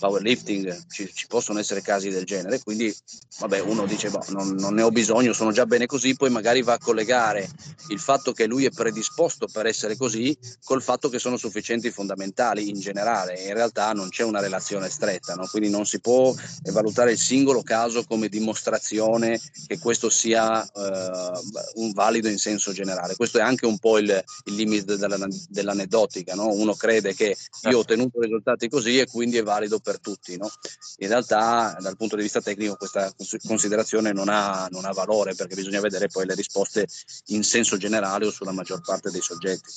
powerlifting, 0.00 0.86
ci, 0.90 1.08
ci 1.14 1.26
possono 1.28 1.60
essere 1.60 1.82
casi 1.82 2.08
del 2.08 2.24
genere, 2.24 2.60
quindi 2.60 2.92
vabbè 3.38 3.60
uno 3.60 3.86
dice 3.86 4.10
boh, 4.10 4.24
non, 4.30 4.56
non, 4.56 4.74
ne 4.74 4.82
ho 4.82 4.90
bisogno, 4.90 5.32
sono 5.32 5.52
già 5.52 5.66
bene 5.66 5.86
così, 5.86 6.16
poi 6.16 6.30
magari 6.30 6.62
va 6.62 6.72
a 6.72 6.78
collegare 6.78 7.48
il 7.90 8.00
fatto 8.00 8.32
che 8.32 8.46
lui 8.46 8.64
è 8.64 8.70
predisposto 8.70 9.46
per 9.46 9.66
essere 9.66 9.96
così 9.96 10.36
col 10.64 10.82
fatto 10.82 11.08
che 11.10 11.18
sono 11.18 11.36
sufficienti 11.36 11.90
fondamentali 11.90 12.70
in 12.70 12.80
generale, 12.80 13.40
in 13.40 13.54
realtà 13.54 13.92
non 13.92 14.08
c'è 14.08 14.24
una 14.24 14.40
relazione 14.40 14.88
stretta, 14.88 15.34
no? 15.34 15.46
quindi 15.48 15.68
non 15.68 15.84
si 15.84 16.00
può 16.00 16.34
valutare 16.72 17.12
il 17.12 17.18
singolo 17.18 17.62
caso 17.62 18.02
come 18.04 18.28
dimostrazione 18.28 19.38
che 19.66 19.78
questo 19.78 20.08
sia 20.08 20.39
sia 20.40 20.62
eh, 20.64 21.32
un 21.74 21.92
valido 21.92 22.28
in 22.28 22.38
senso 22.38 22.72
generale. 22.72 23.16
Questo 23.16 23.38
è 23.38 23.42
anche 23.42 23.66
un 23.66 23.78
po' 23.78 23.98
il, 23.98 24.24
il 24.44 24.54
limite 24.54 24.96
della, 24.96 25.18
dell'aneddotica, 25.48 26.34
no? 26.34 26.52
uno 26.52 26.74
crede 26.74 27.14
che 27.14 27.36
io 27.68 27.76
ho 27.76 27.80
ottenuto 27.80 28.20
risultati 28.20 28.68
così 28.68 28.98
e 28.98 29.06
quindi 29.06 29.36
è 29.36 29.42
valido 29.42 29.78
per 29.78 30.00
tutti. 30.00 30.36
No? 30.36 30.50
In 30.98 31.08
realtà 31.08 31.76
dal 31.80 31.96
punto 31.96 32.16
di 32.16 32.22
vista 32.22 32.40
tecnico 32.40 32.76
questa 32.76 33.12
considerazione 33.46 34.12
non 34.12 34.28
ha, 34.28 34.68
non 34.70 34.84
ha 34.84 34.92
valore 34.92 35.34
perché 35.34 35.54
bisogna 35.54 35.80
vedere 35.80 36.08
poi 36.08 36.26
le 36.26 36.34
risposte 36.34 36.86
in 37.26 37.42
senso 37.42 37.76
generale 37.76 38.26
o 38.26 38.30
sulla 38.30 38.52
maggior 38.52 38.80
parte 38.80 39.10
dei 39.10 39.20
soggetti. 39.20 39.70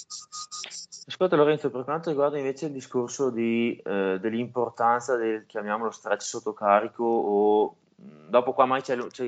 Ascolta 1.05 1.35
Lorenzo, 1.35 1.69
per 1.69 1.83
quanto 1.83 2.09
riguarda 2.09 2.37
invece 2.37 2.67
il 2.67 2.71
discorso 2.71 3.29
di, 3.29 3.75
eh, 3.83 4.17
dell'importanza 4.21 5.17
del, 5.17 5.45
chiamiamolo, 5.45 5.91
stretch 5.91 6.21
sotto 6.21 6.53
carico 6.53 7.03
o 7.03 7.75
dopo 8.29 8.53
qua 8.53 8.65
mai 8.65 8.81
c'è, 8.81 8.95
c'è 9.07 9.25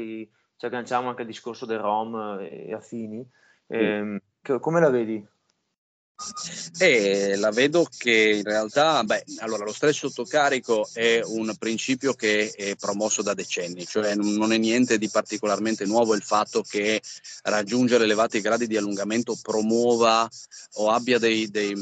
ci 0.58 0.66
agganciamo 0.66 1.10
anche 1.10 1.22
al 1.22 1.28
discorso 1.28 1.66
del 1.66 1.80
ROM 1.80 2.40
e 2.42 2.74
affini. 2.74 3.28
Eh, 3.68 4.22
che, 4.42 4.60
come 4.60 4.80
la 4.80 4.90
vedi? 4.90 5.26
E 6.80 7.36
la 7.36 7.52
vedo 7.52 7.86
che 7.98 8.36
in 8.38 8.44
realtà, 8.44 9.04
beh, 9.04 9.26
allora 9.40 9.66
lo 9.66 9.74
stress 9.74 9.98
sotto 9.98 10.24
carico 10.24 10.88
è 10.94 11.20
un 11.22 11.54
principio 11.60 12.14
che 12.14 12.52
è 12.52 12.76
promosso 12.78 13.22
da 13.22 13.34
decenni, 13.34 13.86
cioè 13.86 14.16
non 14.16 14.54
è 14.54 14.58
niente 14.58 14.98
di 14.98 15.10
particolarmente 15.10 15.86
nuovo 15.86 16.16
il 16.16 16.24
fatto 16.24 16.62
che 16.62 17.02
raggiungere 17.44 18.06
elevati 18.06 18.40
gradi 18.40 18.66
di 18.66 18.78
allungamento 18.78 19.38
promuova 19.42 20.28
o 20.76 20.90
abbia 20.90 21.20
dei, 21.20 21.50
dei 21.50 21.76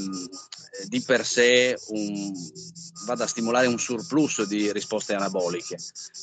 di 0.87 1.01
per 1.01 1.25
sé 1.25 1.77
un, 1.87 2.33
vada 3.05 3.25
a 3.25 3.27
stimolare 3.27 3.67
un 3.67 3.79
surplus 3.79 4.43
di 4.43 4.71
risposte 4.71 5.13
anaboliche. 5.13 5.77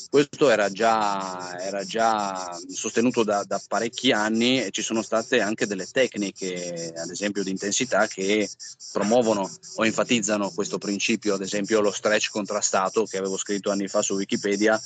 Questo 0.08 0.50
era 0.50 0.70
già, 0.70 1.58
era 1.60 1.84
già 1.84 2.58
sostenuto 2.68 3.22
da, 3.22 3.44
da, 3.44 3.60
parecchi 3.66 4.10
anni 4.10 4.62
e 4.62 4.70
ci 4.70 4.82
sono 4.82 5.02
state 5.02 5.40
anche 5.40 5.66
delle 5.66 5.86
tecniche, 5.86 6.92
ad 6.96 7.10
esempio 7.10 7.42
di 7.42 7.50
intensità, 7.50 8.06
che 8.06 8.48
promuovono 8.92 9.48
o 9.76 9.86
enfatizzano 9.86 10.50
questo 10.50 10.78
principio, 10.78 11.34
ad 11.34 11.42
esempio 11.42 11.80
lo 11.80 11.92
stretch 11.92 12.30
contrastato 12.30 13.04
che 13.04 13.18
avevo 13.18 13.36
scritto 13.36 13.70
anni 13.70 13.88
fa 13.88 14.02
su 14.02 14.14
Wikipedia, 14.14 14.80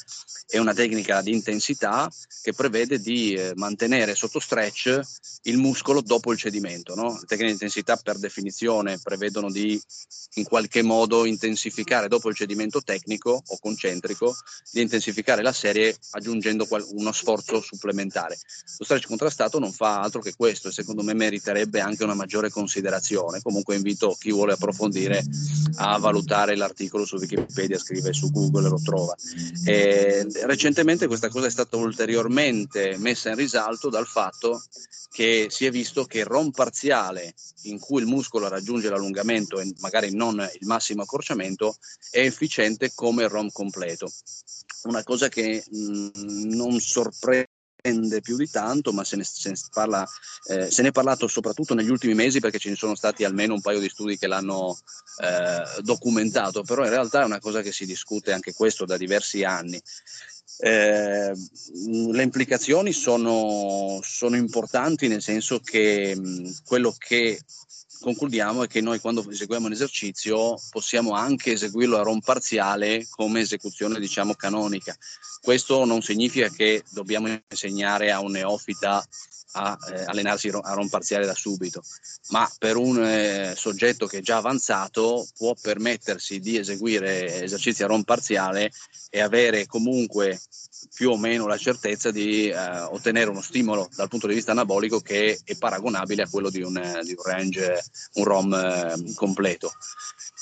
è 0.46 0.58
una 0.58 0.74
tecnica 0.74 1.22
di 1.22 1.32
intensità 1.32 2.10
che 2.42 2.52
prevede 2.52 3.00
di 3.00 3.32
eh, 3.32 3.52
mantenere 3.54 4.14
sotto 4.14 4.38
stretch 4.38 5.00
il 5.44 5.56
muscolo 5.56 6.00
dopo 6.00 6.32
il 6.32 6.38
cedimento. 6.38 6.94
No? 6.94 7.12
Le 7.12 7.26
tecniche 7.26 7.46
di 7.46 7.52
intensità 7.52 7.96
per 7.96 8.18
definizione 8.18 8.98
prevedono 9.02 9.50
di 9.54 9.80
in 10.34 10.44
qualche 10.44 10.82
modo 10.82 11.24
intensificare 11.24 12.08
dopo 12.08 12.28
il 12.28 12.34
cedimento 12.34 12.82
tecnico 12.82 13.40
o 13.46 13.58
concentrico, 13.60 14.34
di 14.72 14.80
intensificare 14.80 15.42
la 15.42 15.52
serie 15.52 15.96
aggiungendo 16.10 16.66
uno 16.92 17.12
sforzo 17.12 17.60
supplementare. 17.60 18.36
Lo 18.78 18.84
stretch 18.84 19.06
contrastato 19.06 19.58
non 19.58 19.72
fa 19.72 20.00
altro 20.00 20.20
che 20.20 20.34
questo 20.34 20.68
e 20.68 20.72
secondo 20.72 21.02
me 21.02 21.14
meriterebbe 21.14 21.80
anche 21.80 22.04
una 22.04 22.14
maggiore 22.14 22.50
considerazione. 22.50 23.42
Comunque 23.42 23.76
invito 23.76 24.16
chi 24.18 24.32
vuole 24.32 24.54
approfondire 24.54 25.24
a 25.76 25.98
valutare 25.98 26.56
l'articolo 26.56 27.04
su 27.04 27.16
Wikipedia, 27.16 27.78
scrive 27.78 28.12
su 28.12 28.30
Google 28.32 28.66
e 28.66 28.70
lo 28.70 28.80
trova. 28.82 29.14
E 29.64 30.26
recentemente 30.42 31.06
questa 31.06 31.28
cosa 31.28 31.46
è 31.46 31.50
stata 31.50 31.76
ulteriormente 31.76 32.96
messa 32.98 33.30
in 33.30 33.36
risalto 33.36 33.88
dal 33.88 34.06
fatto 34.06 34.62
che 35.14 35.46
si 35.48 35.64
è 35.64 35.70
visto 35.70 36.04
che 36.06 36.18
il 36.18 36.24
ROM 36.24 36.50
parziale 36.50 37.34
in 37.64 37.78
cui 37.78 38.00
il 38.00 38.08
muscolo 38.08 38.48
raggiunge 38.48 38.90
l'allungamento 38.90 39.43
e 39.60 39.72
magari 39.80 40.14
non 40.14 40.38
il 40.60 40.66
massimo 40.66 41.02
accorciamento 41.02 41.76
è 42.10 42.20
efficiente 42.20 42.92
come 42.94 43.24
il 43.24 43.28
ROM 43.28 43.50
completo. 43.50 44.10
Una 44.84 45.02
cosa 45.02 45.28
che 45.28 45.64
mh, 45.68 46.54
non 46.54 46.78
sorprende 46.80 47.48
più 48.22 48.36
di 48.36 48.48
tanto, 48.48 48.92
ma 48.92 49.04
se 49.04 49.16
ne, 49.16 49.24
se, 49.24 49.50
ne 49.50 49.56
parla, 49.70 50.08
eh, 50.48 50.70
se 50.70 50.82
ne, 50.82 50.88
è 50.88 50.92
parlato 50.92 51.28
soprattutto 51.28 51.74
negli 51.74 51.90
ultimi 51.90 52.14
mesi 52.14 52.40
perché 52.40 52.58
ce 52.58 52.70
ne 52.70 52.76
sono 52.76 52.94
stati 52.94 53.24
almeno 53.24 53.54
un 53.54 53.60
paio 53.60 53.78
di 53.78 53.90
studi 53.90 54.16
che 54.16 54.26
l'hanno 54.26 54.78
eh, 55.22 55.82
documentato, 55.82 56.62
però 56.62 56.84
in 56.84 56.90
realtà 56.90 57.22
è 57.22 57.26
una 57.26 57.40
cosa 57.40 57.60
che 57.60 57.72
si 57.72 57.84
discute 57.84 58.32
anche 58.32 58.54
questo 58.54 58.86
da 58.86 58.96
diversi 58.96 59.44
anni. 59.44 59.80
Eh, 60.56 61.32
le 61.32 62.22
implicazioni 62.22 62.92
sono, 62.92 63.98
sono, 64.02 64.36
importanti 64.36 65.08
nel 65.08 65.20
senso 65.20 65.58
che 65.58 66.14
mh, 66.16 66.62
quello 66.64 66.94
che 66.96 67.40
concludiamo 68.04 68.64
è 68.64 68.68
che 68.68 68.82
noi 68.82 69.00
quando 69.00 69.26
eseguiamo 69.26 69.64
un 69.64 69.72
esercizio 69.72 70.60
possiamo 70.68 71.12
anche 71.12 71.52
eseguirlo 71.52 71.98
a 71.98 72.02
ROM 72.02 72.20
parziale 72.20 73.06
come 73.08 73.40
esecuzione 73.40 73.98
diciamo 73.98 74.34
canonica. 74.34 74.94
Questo 75.40 75.86
non 75.86 76.02
significa 76.02 76.50
che 76.50 76.84
dobbiamo 76.90 77.28
insegnare 77.48 78.12
a 78.12 78.20
un 78.20 78.32
neofita 78.32 79.02
a 79.56 79.78
eh, 79.88 80.04
allenarsi 80.06 80.48
a 80.48 80.72
rom 80.72 80.88
parziale 80.88 81.26
da 81.26 81.34
subito, 81.34 81.82
ma 82.30 82.50
per 82.58 82.76
un 82.76 83.02
eh, 83.02 83.54
soggetto 83.56 84.06
che 84.06 84.18
è 84.18 84.20
già 84.20 84.36
avanzato 84.36 85.26
può 85.36 85.54
permettersi 85.58 86.40
di 86.40 86.58
eseguire 86.58 87.42
esercizi 87.42 87.84
a 87.84 87.86
rom 87.86 88.02
parziale 88.02 88.70
e 89.10 89.20
avere 89.20 89.66
comunque 89.66 90.40
più 90.94 91.10
o 91.10 91.16
meno 91.16 91.46
la 91.46 91.56
certezza 91.56 92.10
di 92.10 92.48
eh, 92.48 92.56
ottenere 92.56 93.30
uno 93.30 93.42
stimolo 93.42 93.88
dal 93.94 94.08
punto 94.08 94.26
di 94.26 94.34
vista 94.34 94.52
anabolico 94.52 95.00
che 95.00 95.38
è 95.44 95.56
paragonabile 95.56 96.22
a 96.22 96.28
quello 96.28 96.50
di 96.50 96.62
un, 96.62 96.72
di 97.02 97.14
un 97.16 97.24
range, 97.24 97.82
un 98.14 98.24
ROM 98.24 98.52
eh, 98.52 99.14
completo. 99.14 99.72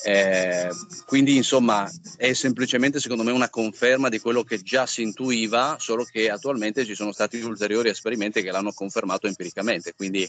Eh, 0.05 0.69
quindi 1.07 1.37
insomma 1.37 1.89
è 2.17 2.33
semplicemente 2.33 2.99
secondo 2.99 3.23
me 3.23 3.31
una 3.31 3.51
conferma 3.51 4.09
di 4.09 4.19
quello 4.19 4.43
che 4.43 4.61
già 4.63 4.87
si 4.87 5.03
intuiva, 5.03 5.77
solo 5.79 6.05
che 6.05 6.29
attualmente 6.29 6.85
ci 6.85 6.95
sono 6.95 7.13
stati 7.13 7.41
ulteriori 7.41 7.89
esperimenti 7.89 8.43
che 8.43 8.51
l'hanno 8.51 8.73
confermato 8.73 9.27
empiricamente. 9.27 9.95
Quindi 9.95 10.29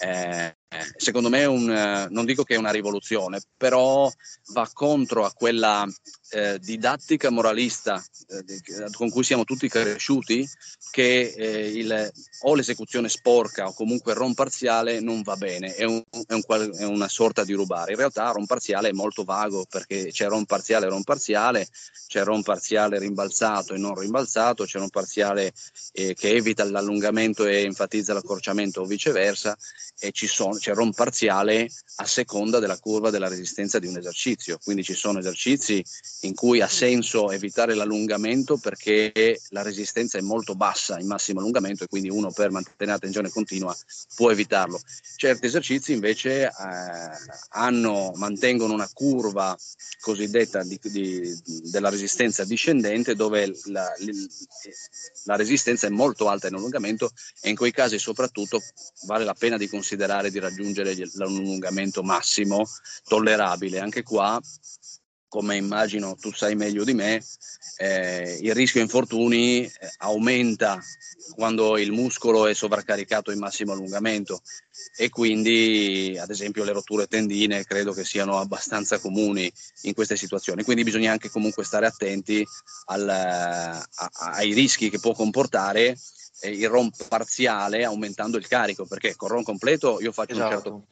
eh, 0.00 0.56
secondo 0.96 1.28
me 1.28 1.44
un, 1.46 2.06
non 2.10 2.24
dico 2.24 2.44
che 2.44 2.54
è 2.54 2.58
una 2.58 2.70
rivoluzione, 2.70 3.40
però 3.56 4.10
va 4.52 4.70
contro 4.72 5.24
a 5.24 5.32
quella 5.32 5.86
eh, 6.30 6.58
didattica 6.58 7.30
moralista 7.30 8.02
eh, 8.28 8.90
con 8.92 9.10
cui 9.10 9.24
siamo 9.24 9.44
tutti 9.44 9.68
cresciuti, 9.68 10.48
che 10.90 11.34
eh, 11.36 11.70
il, 11.70 12.12
o 12.42 12.54
l'esecuzione 12.54 13.08
sporca 13.08 13.66
o 13.66 13.72
comunque 13.72 14.14
rom 14.14 14.34
parziale 14.34 15.00
non 15.00 15.22
va 15.22 15.36
bene, 15.36 15.74
è, 15.74 15.84
un, 15.84 16.02
è, 16.26 16.34
un, 16.34 16.42
è, 16.78 16.84
una 16.84 17.08
sorta 17.08 17.44
di 17.44 17.52
rubare. 17.52 17.92
In 17.92 17.98
realtà 17.98 18.30
rom 18.30 18.46
parziale 18.46 18.90
è 18.90 18.92
molto 18.92 19.24
vago 19.24 19.66
perché 19.68 20.10
c'è 20.12 20.26
rom 20.28 20.44
parziale 20.44 20.86
e 20.86 20.88
rom 20.88 21.02
parziale, 21.02 21.66
c'è 22.06 22.22
rom 22.22 22.42
parziale 22.42 22.98
rimbalzato 22.98 23.74
e 23.74 23.78
non 23.78 23.98
rimbalzato, 23.98 24.64
c'è 24.64 24.78
rom 24.78 24.88
parziale 24.88 25.52
eh, 25.92 26.14
che 26.14 26.30
evita 26.30 26.64
l'allungamento 26.64 27.44
e 27.44 27.62
enfatizza 27.62 28.12
l'accorciamento 28.12 28.82
o 28.82 28.84
viceversa 28.84 29.56
e 30.00 30.12
sono, 30.14 30.54
c'è 30.54 30.74
rom 30.74 30.92
parziale 30.92 31.68
a 31.96 32.06
seconda 32.06 32.60
della 32.60 32.78
curva 32.78 33.10
della 33.10 33.28
resistenza 33.28 33.78
di 33.78 33.88
un 33.88 33.96
esercizio. 33.96 34.58
Quindi 34.62 34.84
ci 34.84 34.94
sono 34.94 35.18
esercizi 35.18 35.84
in 36.22 36.34
cui 36.34 36.60
ha 36.60 36.68
senso 36.68 37.30
evitare 37.32 37.74
l'allungamento 37.74 38.58
perché 38.58 39.40
la 39.48 39.62
resistenza 39.62 40.16
è 40.18 40.20
molto 40.20 40.54
bassa 40.54 40.98
in 41.00 41.06
massimo 41.06 41.40
allungamento 41.40 41.84
e 41.84 41.88
quindi 41.88 42.08
uno 42.08 42.27
per 42.30 42.50
mantenere 42.50 42.92
la 42.92 42.98
tensione 42.98 43.30
continua 43.30 43.76
può 44.14 44.30
evitarlo. 44.30 44.80
Certi 45.16 45.46
esercizi 45.46 45.92
invece 45.92 46.44
eh, 46.44 46.50
hanno, 47.50 48.12
mantengono 48.14 48.74
una 48.74 48.88
curva 48.92 49.56
cosiddetta 50.00 50.62
di, 50.62 50.78
di, 50.82 51.42
della 51.70 51.90
resistenza 51.90 52.44
discendente 52.44 53.14
dove 53.14 53.52
la, 53.66 53.88
la 55.24 55.36
resistenza 55.36 55.86
è 55.86 55.90
molto 55.90 56.28
alta 56.28 56.48
in 56.48 56.54
allungamento 56.54 57.10
e 57.40 57.50
in 57.50 57.56
quei 57.56 57.72
casi 57.72 57.98
soprattutto 57.98 58.62
vale 59.06 59.24
la 59.24 59.34
pena 59.34 59.56
di 59.56 59.68
considerare 59.68 60.30
di 60.30 60.38
raggiungere 60.38 60.94
l'allungamento 61.14 62.02
massimo 62.02 62.66
tollerabile. 63.04 63.80
Anche 63.80 64.02
qua 64.02 64.40
come 65.28 65.56
immagino 65.56 66.16
tu 66.16 66.32
sai 66.32 66.54
meglio 66.54 66.84
di 66.84 66.94
me, 66.94 67.22
eh, 67.76 68.38
il 68.40 68.54
rischio 68.54 68.80
infortuni 68.80 69.64
eh, 69.64 69.70
aumenta 69.98 70.80
quando 71.34 71.76
il 71.76 71.92
muscolo 71.92 72.46
è 72.46 72.54
sovraccaricato 72.54 73.30
in 73.30 73.38
massimo 73.38 73.72
allungamento 73.72 74.40
e 74.96 75.10
quindi 75.10 76.16
ad 76.18 76.30
esempio 76.30 76.64
le 76.64 76.72
rotture 76.72 77.06
tendine 77.06 77.64
credo 77.64 77.92
che 77.92 78.04
siano 78.04 78.38
abbastanza 78.38 78.98
comuni 78.98 79.52
in 79.82 79.94
queste 79.94 80.16
situazioni, 80.16 80.62
quindi 80.62 80.82
bisogna 80.82 81.12
anche 81.12 81.28
comunque 81.28 81.64
stare 81.64 81.86
attenti 81.86 82.44
al, 82.86 83.08
a, 83.08 83.88
ai 84.32 84.52
rischi 84.54 84.88
che 84.88 84.98
può 84.98 85.12
comportare 85.12 85.96
eh, 86.40 86.50
il 86.50 86.68
ROM 86.68 86.90
parziale 87.08 87.84
aumentando 87.84 88.38
il 88.38 88.48
carico, 88.48 88.86
perché 88.86 89.14
con 89.14 89.28
ROM 89.28 89.42
completo 89.42 90.00
io 90.00 90.12
faccio 90.12 90.32
esatto. 90.32 90.44
un 90.46 90.52
certo 90.52 90.86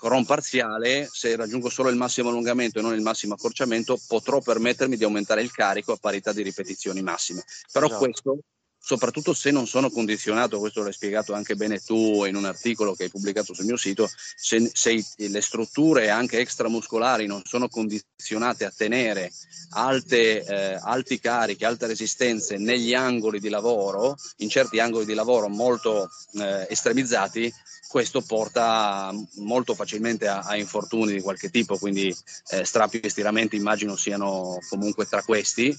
con 0.00 0.08
ROM 0.08 0.24
parziale, 0.24 1.06
se 1.12 1.36
raggiungo 1.36 1.68
solo 1.68 1.90
il 1.90 1.96
massimo 1.96 2.30
allungamento 2.30 2.78
e 2.78 2.82
non 2.82 2.94
il 2.94 3.02
massimo 3.02 3.34
accorciamento, 3.34 4.00
potrò 4.08 4.40
permettermi 4.40 4.96
di 4.96 5.04
aumentare 5.04 5.42
il 5.42 5.52
carico 5.52 5.92
a 5.92 5.98
parità 6.00 6.32
di 6.32 6.42
ripetizioni 6.42 7.02
massime. 7.02 7.44
Però 7.70 7.84
esatto. 7.84 8.02
questo, 8.02 8.38
soprattutto 8.78 9.34
se 9.34 9.50
non 9.50 9.66
sono 9.66 9.90
condizionato, 9.90 10.58
questo 10.58 10.82
l'hai 10.82 10.94
spiegato 10.94 11.34
anche 11.34 11.54
bene 11.54 11.80
tu 11.80 12.24
in 12.24 12.34
un 12.34 12.46
articolo 12.46 12.94
che 12.94 13.04
hai 13.04 13.10
pubblicato 13.10 13.52
sul 13.52 13.66
mio 13.66 13.76
sito, 13.76 14.08
se, 14.36 14.70
se 14.72 15.04
le 15.16 15.40
strutture 15.42 16.08
anche 16.08 16.38
extramuscolari 16.38 17.26
non 17.26 17.42
sono 17.44 17.68
condizionate 17.68 18.64
a 18.64 18.72
tenere 18.74 19.30
alte, 19.72 20.42
eh, 20.42 20.78
alti 20.80 21.20
carichi, 21.20 21.66
alte 21.66 21.88
resistenze 21.88 22.56
negli 22.56 22.94
angoli 22.94 23.38
di 23.38 23.50
lavoro, 23.50 24.16
in 24.38 24.48
certi 24.48 24.80
angoli 24.80 25.04
di 25.04 25.14
lavoro 25.14 25.48
molto 25.48 26.08
eh, 26.40 26.66
estremizzati, 26.70 27.52
questo 27.90 28.20
porta 28.20 29.12
molto 29.38 29.74
facilmente 29.74 30.28
a, 30.28 30.42
a, 30.42 30.56
infortuni 30.56 31.14
di 31.14 31.20
qualche 31.20 31.50
tipo, 31.50 31.76
quindi 31.76 32.16
eh, 32.50 32.64
strappi 32.64 33.00
e 33.00 33.08
stiramenti 33.08 33.56
immagino 33.56 33.96
siano 33.96 34.60
comunque 34.68 35.06
tra 35.06 35.24
questi, 35.24 35.76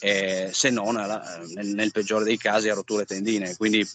eh, 0.00 0.48
se 0.50 0.70
non 0.70 0.96
alla, 0.96 1.42
nel, 1.54 1.66
nel, 1.66 1.92
peggiore 1.92 2.24
dei 2.24 2.38
casi 2.38 2.70
a 2.70 2.74
rotture 2.74 3.04
tendine. 3.04 3.54
Quindi 3.58 3.86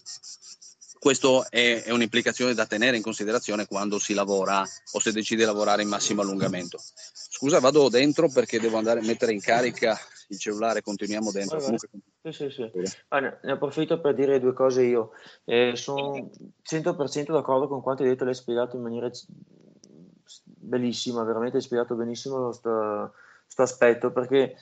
questo 1.00 1.50
è, 1.50 1.82
è, 1.82 1.90
un'implicazione 1.90 2.54
da 2.54 2.64
tenere 2.64 2.96
in 2.96 3.02
considerazione 3.02 3.66
quando 3.66 3.98
si 3.98 4.14
lavora 4.14 4.64
o 4.92 5.00
se 5.00 5.10
decide 5.10 5.40
di 5.40 5.46
lavorare 5.46 5.82
in 5.82 5.88
massimo 5.88 6.22
allungamento. 6.22 6.80
Scusa, 7.12 7.58
vado 7.58 7.88
dentro 7.88 8.28
perché 8.28 8.60
devo 8.60 8.78
andare 8.78 9.00
a 9.00 9.04
mettere 9.04 9.32
in 9.32 9.40
carica 9.40 9.98
il 10.28 10.38
cellulare, 10.38 10.82
continuiamo 10.82 11.30
dentro. 11.30 11.58
Comunque... 11.58 11.88
Sì, 12.22 12.32
sì, 12.32 12.50
sì. 12.50 12.70
Ah, 13.08 13.20
ne, 13.20 13.38
approfitto 13.42 14.00
per 14.00 14.14
dire 14.14 14.40
due 14.40 14.52
cose 14.52 14.82
io. 14.82 15.12
Eh, 15.44 15.72
sono 15.74 16.30
100% 16.62 17.32
d'accordo 17.32 17.68
con 17.68 17.80
quanto 17.82 18.02
hai 18.02 18.08
detto, 18.08 18.24
l'hai 18.24 18.34
spiegato 18.34 18.76
in 18.76 18.82
maniera 18.82 19.10
bellissima, 20.44 21.24
veramente 21.24 21.56
hai 21.56 21.62
spiegato 21.62 21.94
benissimo 21.94 22.44
questo 22.44 23.12
aspetto, 23.56 24.12
perché 24.12 24.56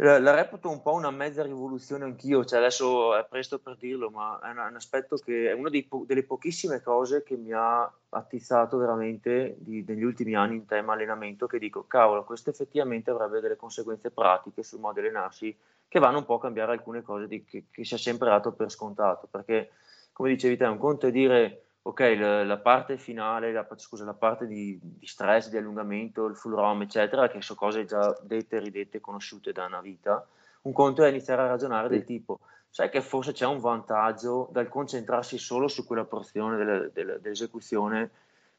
la, 0.00 0.18
la, 0.20 0.34
reputo 0.34 0.70
un 0.70 0.80
po' 0.80 0.92
una 0.92 1.10
mezza 1.10 1.42
rivoluzione 1.42 2.04
anch'io, 2.04 2.44
cioè 2.44 2.60
adesso 2.60 3.16
è 3.16 3.26
presto 3.28 3.58
per 3.58 3.76
dirlo, 3.76 4.10
ma 4.10 4.38
è 4.40 4.50
un, 4.50 4.58
un 4.58 4.76
aspetto 4.76 5.16
che 5.16 5.50
è 5.50 5.52
una 5.52 5.70
po- 5.88 6.04
delle 6.06 6.22
pochissime 6.22 6.80
cose 6.80 7.24
che 7.24 7.36
mi 7.36 7.52
ha 7.52 7.90
attizzato 8.10 8.76
veramente 8.76 9.56
di, 9.58 9.84
negli 9.86 10.04
ultimi 10.04 10.34
anni 10.34 10.54
in 10.54 10.66
tema 10.66 10.92
allenamento, 10.92 11.46
che 11.46 11.58
dico, 11.58 11.86
cavolo, 11.88 12.24
questo 12.24 12.50
effettivamente 12.50 13.10
avrebbe 13.10 13.40
delle 13.40 13.56
conseguenze 13.56 14.10
pratiche 14.10 14.62
sul 14.62 14.78
modo 14.78 15.00
di 15.00 15.06
allenarsi 15.06 15.56
che 15.88 15.98
vanno 15.98 16.18
un 16.18 16.26
po' 16.26 16.34
a 16.34 16.40
cambiare 16.40 16.72
alcune 16.72 17.02
cose 17.02 17.26
di, 17.26 17.44
che, 17.44 17.64
che 17.68 17.84
si 17.84 17.94
è 17.94 17.98
sempre 17.98 18.28
dato 18.28 18.52
per 18.52 18.70
scontato, 18.70 19.26
perché 19.28 19.70
come 20.12 20.28
dicevi 20.30 20.56
te, 20.56 20.64
un 20.64 20.78
conto 20.78 21.08
è 21.08 21.10
dire 21.10 21.67
ok, 21.82 22.00
la, 22.18 22.44
la, 22.44 22.58
parte 22.58 22.98
finale, 22.98 23.52
la, 23.52 23.66
scusa, 23.76 24.04
la 24.04 24.14
parte 24.14 24.46
di, 24.46 24.78
di, 24.80 25.06
stress, 25.06 25.48
di 25.48 25.56
allungamento, 25.56 26.26
il 26.26 26.36
full 26.36 26.54
ROM, 26.54 26.82
eccetera, 26.82 27.28
che 27.28 27.40
sono 27.40 27.58
cose 27.58 27.84
già 27.84 28.16
dette, 28.22 28.58
ridette, 28.58 29.00
conosciute 29.00 29.52
da 29.52 29.64
una 29.64 29.80
vita, 29.80 30.26
un 30.62 30.72
conto 30.72 31.02
è 31.04 31.08
iniziare 31.08 31.42
a 31.42 31.46
ragionare 31.46 31.88
del 31.88 32.04
tipo, 32.04 32.40
sai 32.68 32.90
che 32.90 33.00
forse 33.00 33.32
c'è 33.32 33.46
un 33.46 33.60
vantaggio 33.60 34.48
dal 34.52 34.68
concentrarsi 34.68 35.38
solo 35.38 35.68
su 35.68 35.86
quella 35.86 36.04
porzione 36.04 36.56
delle, 36.56 36.90
delle, 36.92 37.20
dell'esecuzione, 37.20 38.10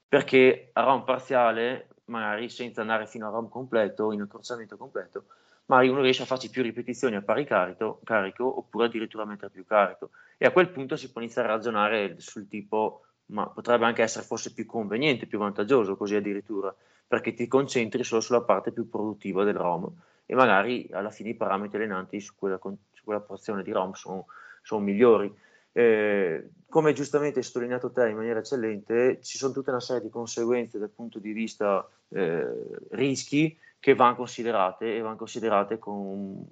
perché 0.07 0.71
a 0.73 0.83
ROM 0.83 1.03
parziale, 1.03 1.89
magari 2.05 2.49
senza 2.49 2.81
andare 2.81 3.05
fino 3.05 3.27
a 3.27 3.31
ROM 3.31 3.47
completo, 3.47 4.11
in 4.11 4.21
accorciamento 4.21 4.75
completo, 4.75 5.25
magari 5.69 5.89
uno 5.89 6.01
riesce 6.01 6.23
a 6.23 6.25
farci 6.25 6.49
più 6.49 6.63
ripetizioni 6.63 7.15
a 7.15 7.21
pari 7.21 7.45
carico, 7.45 7.99
carico 8.03 8.57
oppure 8.57 8.85
addirittura 8.85 9.23
a 9.23 9.27
mettere 9.27 9.51
più 9.51 9.65
carico. 9.65 10.09
E 10.37 10.47
a 10.47 10.51
quel 10.51 10.69
punto 10.69 10.95
si 10.95 11.11
può 11.11 11.21
iniziare 11.21 11.47
a 11.47 11.51
ragionare 11.51 12.19
sul 12.19 12.47
tipo 12.47 13.03
ma 13.29 13.47
potrebbe 13.47 13.85
anche 13.85 14.01
essere 14.01 14.25
forse 14.25 14.53
più 14.53 14.65
conveniente, 14.65 15.25
più 15.25 15.39
vantaggioso 15.39 15.95
così 15.95 16.15
addirittura, 16.15 16.73
perché 17.07 17.33
ti 17.33 17.47
concentri 17.47 18.03
solo 18.03 18.21
sulla 18.21 18.41
parte 18.41 18.71
più 18.71 18.89
produttiva 18.89 19.43
del 19.43 19.55
ROM 19.55 19.91
e 20.25 20.35
magari 20.35 20.87
alla 20.91 21.09
fine 21.09 21.29
i 21.29 21.35
parametri 21.35 21.77
allenanti 21.77 22.19
su 22.19 22.33
quella, 22.37 22.59
su 22.61 23.03
quella 23.03 23.19
porzione 23.19 23.63
di 23.63 23.71
ROM 23.71 23.93
sono, 23.93 24.27
sono 24.61 24.81
migliori. 24.81 25.33
Eh, 25.71 26.49
come 26.67 26.93
giustamente 26.93 27.39
hai 27.39 27.45
sottolineato 27.45 27.91
te 27.91 28.09
in 28.09 28.15
maniera 28.15 28.39
eccellente, 28.39 29.19
ci 29.21 29.37
sono 29.37 29.53
tutta 29.53 29.71
una 29.71 29.79
serie 29.79 30.03
di 30.03 30.09
conseguenze 30.09 30.77
dal 30.77 30.89
punto 30.89 31.19
di 31.19 31.31
vista 31.31 31.87
eh, 32.09 32.47
rischi 32.91 33.57
che 33.79 33.95
vanno 33.95 34.17
considerate 34.17 34.95
e 34.95 35.01
vanno 35.01 35.15
considerate 35.15 35.79
con, 35.79 36.45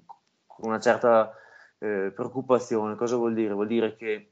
con 0.47 0.69
una 0.69 0.79
certa 0.79 1.35
eh, 1.77 2.11
preoccupazione. 2.15 2.95
Cosa 2.95 3.15
vuol 3.15 3.33
dire? 3.33 3.53
Vuol 3.53 3.67
dire 3.67 3.95
che 3.95 4.29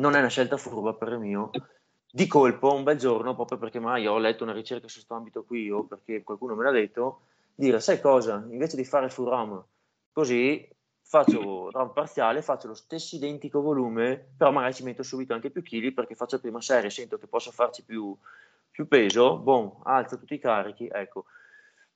non 0.00 0.14
è 0.14 0.18
una 0.18 0.28
scelta 0.28 0.56
furba 0.56 0.94
per 0.94 1.12
il 1.12 1.18
mio. 1.18 1.50
Di 2.10 2.26
colpo, 2.26 2.74
un 2.74 2.82
bel 2.82 2.98
giorno, 2.98 3.36
proprio 3.36 3.58
perché 3.58 3.78
mai 3.78 4.06
ho 4.06 4.18
letto 4.18 4.42
una 4.42 4.52
ricerca 4.52 4.88
su 4.88 4.94
questo 4.94 5.14
ambito 5.14 5.44
qui 5.44 5.70
o 5.70 5.84
perché 5.84 6.24
qualcuno 6.24 6.56
me 6.56 6.64
l'ha 6.64 6.72
detto, 6.72 7.20
dire, 7.54 7.78
sai 7.78 8.00
cosa, 8.00 8.44
invece 8.50 8.76
di 8.76 8.84
fare 8.84 9.10
full 9.10 9.28
RAM, 9.28 9.62
così 10.10 10.68
faccio 11.02 11.70
RAM 11.70 11.92
parziale, 11.92 12.42
faccio 12.42 12.68
lo 12.68 12.74
stesso 12.74 13.16
identico 13.16 13.60
volume, 13.60 14.32
però 14.36 14.50
magari 14.50 14.74
ci 14.74 14.82
metto 14.82 15.02
subito 15.02 15.34
anche 15.34 15.50
più 15.50 15.62
chili 15.62 15.92
perché 15.92 16.14
faccio 16.14 16.36
la 16.36 16.42
prima 16.42 16.60
serie, 16.60 16.90
sento 16.90 17.18
che 17.18 17.26
posso 17.26 17.52
farci 17.52 17.84
più, 17.84 18.16
più 18.70 18.88
peso, 18.88 19.38
boom, 19.38 19.80
alzo 19.84 20.18
tutti 20.18 20.34
i 20.34 20.38
carichi, 20.38 20.88
ecco. 20.90 21.26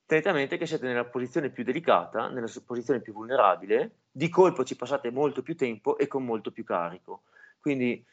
Tenetamente 0.07 0.59
che 0.59 0.67
siete 0.67 0.87
nella 0.87 1.07
posizione 1.07 1.49
più 1.49 1.65
delicata, 1.65 2.29
nella 2.29 2.51
posizione 2.65 3.01
più 3.01 3.15
vulnerabile, 3.15 3.91
di 4.13 4.29
colpo 4.29 4.63
ci 4.63 4.77
passate 4.77 5.11
molto 5.11 5.43
più 5.43 5.57
tempo 5.57 5.97
e 5.97 6.07
con 6.07 6.25
molto 6.25 6.53
più 6.53 6.63
carico. 6.63 7.23
Quindi 7.65 8.05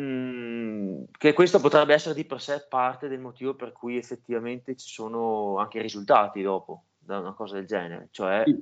mm, 0.00 1.04
che 1.16 1.32
questo 1.34 1.60
potrebbe 1.60 1.94
essere 1.94 2.16
di 2.16 2.24
per 2.24 2.40
sé 2.40 2.66
parte 2.68 3.06
del 3.06 3.20
motivo 3.20 3.54
per 3.54 3.70
cui 3.70 3.96
effettivamente 3.96 4.74
ci 4.74 4.88
sono 4.88 5.58
anche 5.58 5.80
risultati 5.80 6.42
dopo 6.42 6.86
da 6.98 7.20
una 7.20 7.32
cosa 7.32 7.54
del 7.54 7.66
genere, 7.66 8.08
cioè 8.10 8.42
sì, 8.44 8.60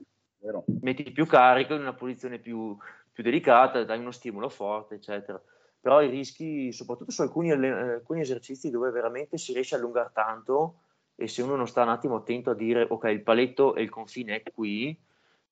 metti 0.82 1.10
più 1.10 1.24
carico 1.24 1.72
in 1.72 1.80
una 1.80 1.94
posizione 1.94 2.38
più, 2.38 2.76
più 3.10 3.22
delicata, 3.22 3.82
dai 3.84 3.98
uno 3.98 4.10
stimolo 4.10 4.50
forte, 4.50 4.96
eccetera. 4.96 5.42
Però 5.80 6.02
i 6.02 6.10
rischi, 6.10 6.70
soprattutto 6.70 7.12
su 7.12 7.22
alcuni, 7.22 7.50
alcuni 7.50 8.20
esercizi 8.20 8.68
dove 8.68 8.90
veramente 8.90 9.38
si 9.38 9.54
riesce 9.54 9.74
a 9.74 9.78
allungare 9.78 10.10
tanto 10.12 10.80
e 11.14 11.28
se 11.28 11.40
uno 11.40 11.56
non 11.56 11.66
sta 11.66 11.82
un 11.82 11.88
attimo 11.88 12.16
attento 12.16 12.50
a 12.50 12.54
dire 12.54 12.86
ok, 12.86 13.04
il 13.04 13.22
paletto 13.22 13.74
e 13.74 13.80
il 13.80 13.88
confine 13.88 14.42
è 14.42 14.52
qui, 14.52 14.94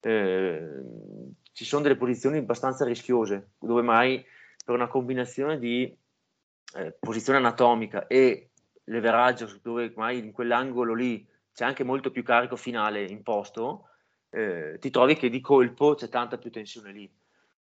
eh, 0.01 0.69
ci 1.53 1.65
sono 1.65 1.81
delle 1.81 1.95
posizioni 1.95 2.37
abbastanza 2.37 2.85
rischiose, 2.85 3.53
dove 3.57 3.81
mai 3.81 4.23
per 4.65 4.75
una 4.75 4.87
combinazione 4.87 5.57
di 5.59 5.95
eh, 6.75 6.95
posizione 6.99 7.37
anatomica 7.37 8.07
e 8.07 8.49
leveraggio, 8.85 9.47
dove 9.61 9.93
mai 9.95 10.17
in 10.17 10.31
quell'angolo 10.31 10.93
lì 10.93 11.25
c'è 11.53 11.63
anche 11.63 11.85
molto 11.85 12.11
più 12.11 12.23
carico 12.23 12.57
finale 12.57 13.05
imposto, 13.05 13.89
eh, 14.29 14.77
ti 14.79 14.89
trovi 14.89 15.15
che 15.15 15.29
di 15.29 15.39
colpo 15.39 15.95
c'è 15.95 16.09
tanta 16.09 16.37
più 16.37 16.51
tensione 16.51 16.91
lì. 16.91 17.09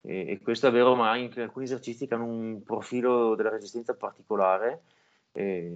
E, 0.03 0.29
e 0.29 0.39
questo 0.39 0.67
è 0.67 0.71
vero 0.71 0.95
mai 0.95 1.25
in 1.25 1.41
alcuni 1.41 1.65
esercizi 1.65 2.07
che 2.07 2.13
hanno 2.13 2.25
un 2.25 2.63
profilo 2.63 3.35
della 3.35 3.49
resistenza 3.49 3.95
particolare 3.95 4.83
e 5.33 5.71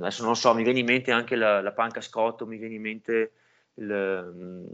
adesso 0.00 0.24
non 0.24 0.36
so, 0.36 0.54
mi 0.54 0.62
viene 0.62 0.80
in 0.80 0.86
mente 0.86 1.12
anche 1.12 1.36
la, 1.36 1.60
la 1.60 1.72
panca 1.72 2.00
scotto, 2.00 2.46
mi 2.46 2.56
viene 2.56 2.74
in 2.74 2.82
mente 2.82 3.32
il, 3.74 4.32
mm, 4.34 4.64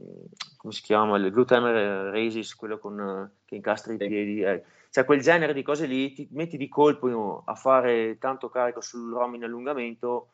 come 0.57 0.73
si 0.73 0.83
chiama, 0.83 1.17
il 1.17 1.31
gluten 1.31 2.11
raises, 2.11 2.55
quello 2.55 2.79
con, 2.79 3.31
che 3.45 3.57
incastra 3.57 3.93
i 3.93 3.97
piedi. 3.97 4.43
Eh. 4.43 4.63
Cioè 4.93 5.07
quel 5.07 5.23
genere 5.23 5.55
di 5.55 5.63
cose 5.63 5.87
lì, 5.87 6.13
ti 6.13 6.29
metti 6.33 6.59
di 6.59 6.69
colpo 6.69 7.43
a 7.47 7.55
fare 7.55 8.19
tanto 8.19 8.51
carico 8.51 8.83
sul 8.83 9.11
ROM 9.11 9.37
in 9.37 9.45
allungamento. 9.45 10.33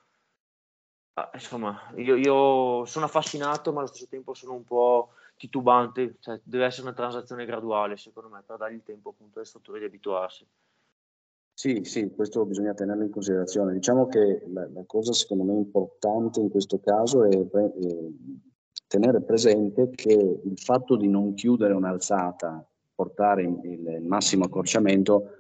Ah, 1.12 1.30
insomma, 1.32 1.92
io, 1.94 2.16
io, 2.16 2.84
sono 2.84 3.04
affascinato, 3.04 3.72
ma 3.72 3.78
allo 3.78 3.86
stesso 3.86 4.08
tempo 4.08 4.34
sono 4.34 4.54
un 4.54 4.64
po' 4.64 5.10
titubante. 5.36 6.16
Cioè, 6.18 6.40
deve 6.42 6.64
essere 6.64 6.88
una 6.88 6.96
transazione 6.96 7.44
graduale, 7.44 7.96
secondo 7.96 8.30
me, 8.30 8.42
per 8.44 8.56
dargli 8.56 8.74
il 8.74 8.82
tempo 8.82 9.10
appunto 9.10 9.38
alle 9.38 9.46
strutture 9.46 9.78
di 9.78 9.84
abituarsi. 9.84 10.44
Sì, 11.54 11.84
sì, 11.84 12.10
questo 12.10 12.44
bisogna 12.44 12.74
tenerlo 12.74 13.04
in 13.04 13.10
considerazione. 13.10 13.74
Diciamo 13.74 14.08
che 14.08 14.42
la, 14.48 14.68
la 14.72 14.84
cosa 14.86 15.12
secondo 15.12 15.44
me 15.44 15.54
importante 15.54 16.40
in 16.40 16.50
questo 16.50 16.80
caso 16.80 17.22
è, 17.22 17.28
è, 17.28 17.72
tenere 18.88 19.22
presente 19.22 19.90
che 19.90 20.14
il 20.14 20.58
fatto 20.58 20.96
di 20.96 21.06
non 21.06 21.34
chiudere 21.34 21.74
un'alzata, 21.74 22.68
portare 22.98 23.42
il, 23.42 24.02
massimo 24.02 24.46
accorciamento, 24.46 25.30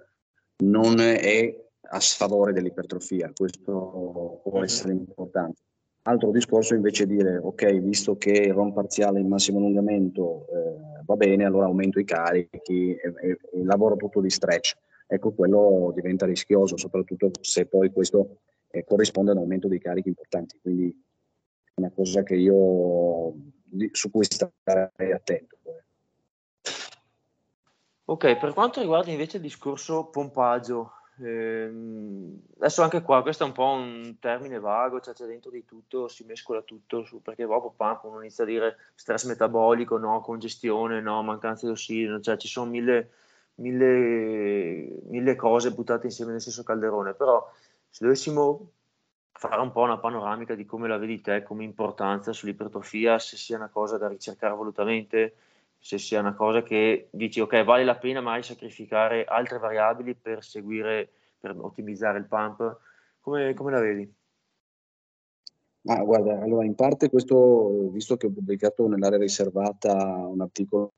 non 0.58 1.00
è 1.00 1.52
a 1.90 1.98
sfavore 1.98 2.52
dell'ipertrofia, 2.52 3.32
questo 3.34 4.40
può 4.44 4.62
essere 4.62 4.92
importante. 4.92 5.62
Altro 6.02 6.30
discorso 6.30 6.76
invece 6.76 7.02
è 7.02 7.06
dire, 7.06 7.36
ok, 7.36 7.72
visto 7.80 8.16
che 8.16 8.30
il 8.30 8.52
ROM 8.52 8.72
parziale 8.72 9.18
in 9.18 9.26
massimo 9.26 9.58
allungamento 9.58 10.46
eh, 10.46 11.02
va 11.04 11.16
bene, 11.16 11.44
allora 11.44 11.66
aumento 11.66 11.98
i 11.98 12.04
carichi 12.04 12.94
e, 12.94 13.12
e, 13.22 13.38
e 13.52 13.64
lavoro 13.64 13.96
tutto 13.96 14.20
di 14.20 14.30
stretch 14.30 14.76
ecco 15.10 15.32
quello 15.32 15.90
diventa 15.94 16.26
rischioso, 16.26 16.76
soprattutto 16.76 17.30
se 17.40 17.66
poi 17.66 17.90
questo 17.90 18.42
eh, 18.68 18.84
corrisponde 18.84 19.30
ad 19.30 19.38
un 19.38 19.42
aumento 19.42 19.66
dei 19.66 19.80
carichi 19.80 20.08
importanti. 20.08 20.58
Quindi 20.60 21.04
è 21.64 21.80
una 21.80 21.90
cosa 21.90 22.22
che 22.22 22.36
io 22.36 23.34
su 23.90 24.10
cui 24.10 24.24
starei 24.24 25.12
attento. 25.12 25.56
Ok, 28.10 28.38
per 28.38 28.54
quanto 28.54 28.80
riguarda 28.80 29.10
invece 29.10 29.36
il 29.36 29.42
discorso 29.42 30.06
pompaggio, 30.06 30.92
ehm, 31.18 32.40
adesso 32.56 32.82
anche 32.82 33.02
qua 33.02 33.20
questo 33.20 33.44
è 33.44 33.46
un 33.46 33.52
po' 33.52 33.66
un 33.66 34.16
termine 34.18 34.58
vago, 34.58 35.00
cioè 35.00 35.12
c'è 35.12 35.26
dentro 35.26 35.50
di 35.50 35.66
tutto, 35.66 36.08
si 36.08 36.24
mescola 36.24 36.62
tutto, 36.62 37.04
su, 37.04 37.20
perché 37.20 37.44
dopo 37.44 37.74
pump 37.76 38.04
uno 38.04 38.20
inizia 38.20 38.44
a 38.44 38.46
dire 38.46 38.76
stress 38.94 39.26
metabolico, 39.26 39.98
no, 39.98 40.22
congestione, 40.22 41.02
no, 41.02 41.22
mancanza 41.22 41.66
di 41.66 41.72
ossigeno, 41.72 42.18
cioè 42.20 42.38
ci 42.38 42.48
sono 42.48 42.70
mille 42.70 43.10
mille, 43.56 45.00
mille 45.08 45.36
cose 45.36 45.72
buttate 45.72 46.06
insieme 46.06 46.32
nel 46.32 46.40
stesso 46.40 46.62
calderone, 46.62 47.12
però 47.12 47.46
se 47.90 48.04
dovessimo 48.04 48.70
fare 49.32 49.60
un 49.60 49.70
po' 49.70 49.82
una 49.82 49.98
panoramica 49.98 50.54
di 50.54 50.64
come 50.64 50.88
la 50.88 50.96
vedi 50.96 51.20
te 51.20 51.42
come 51.42 51.64
importanza 51.64 52.32
sull'ipertrofia, 52.32 53.18
se 53.18 53.36
sia 53.36 53.56
una 53.56 53.68
cosa 53.68 53.98
da 53.98 54.08
ricercare 54.08 54.54
volutamente, 54.54 55.34
se 55.78 55.98
sia 55.98 56.20
una 56.20 56.34
cosa 56.34 56.62
che 56.62 57.08
dici 57.12 57.40
ok 57.40 57.64
vale 57.64 57.84
la 57.84 57.96
pena 57.96 58.20
mai 58.20 58.42
sacrificare 58.42 59.24
altre 59.24 59.58
variabili 59.58 60.14
per 60.14 60.42
seguire, 60.42 61.10
per 61.38 61.56
ottimizzare 61.56 62.18
il 62.18 62.26
pump, 62.26 62.78
come, 63.20 63.54
come 63.54 63.70
la 63.70 63.80
vedi? 63.80 64.16
Ma 65.82 66.02
guarda, 66.02 66.40
allora 66.42 66.64
in 66.64 66.74
parte 66.74 67.08
questo, 67.08 67.90
visto 67.90 68.16
che 68.16 68.26
ho 68.26 68.30
pubblicato 68.30 68.86
nell'area 68.88 69.18
riservata 69.18 69.94
un 69.94 70.40
articolo 70.40 70.92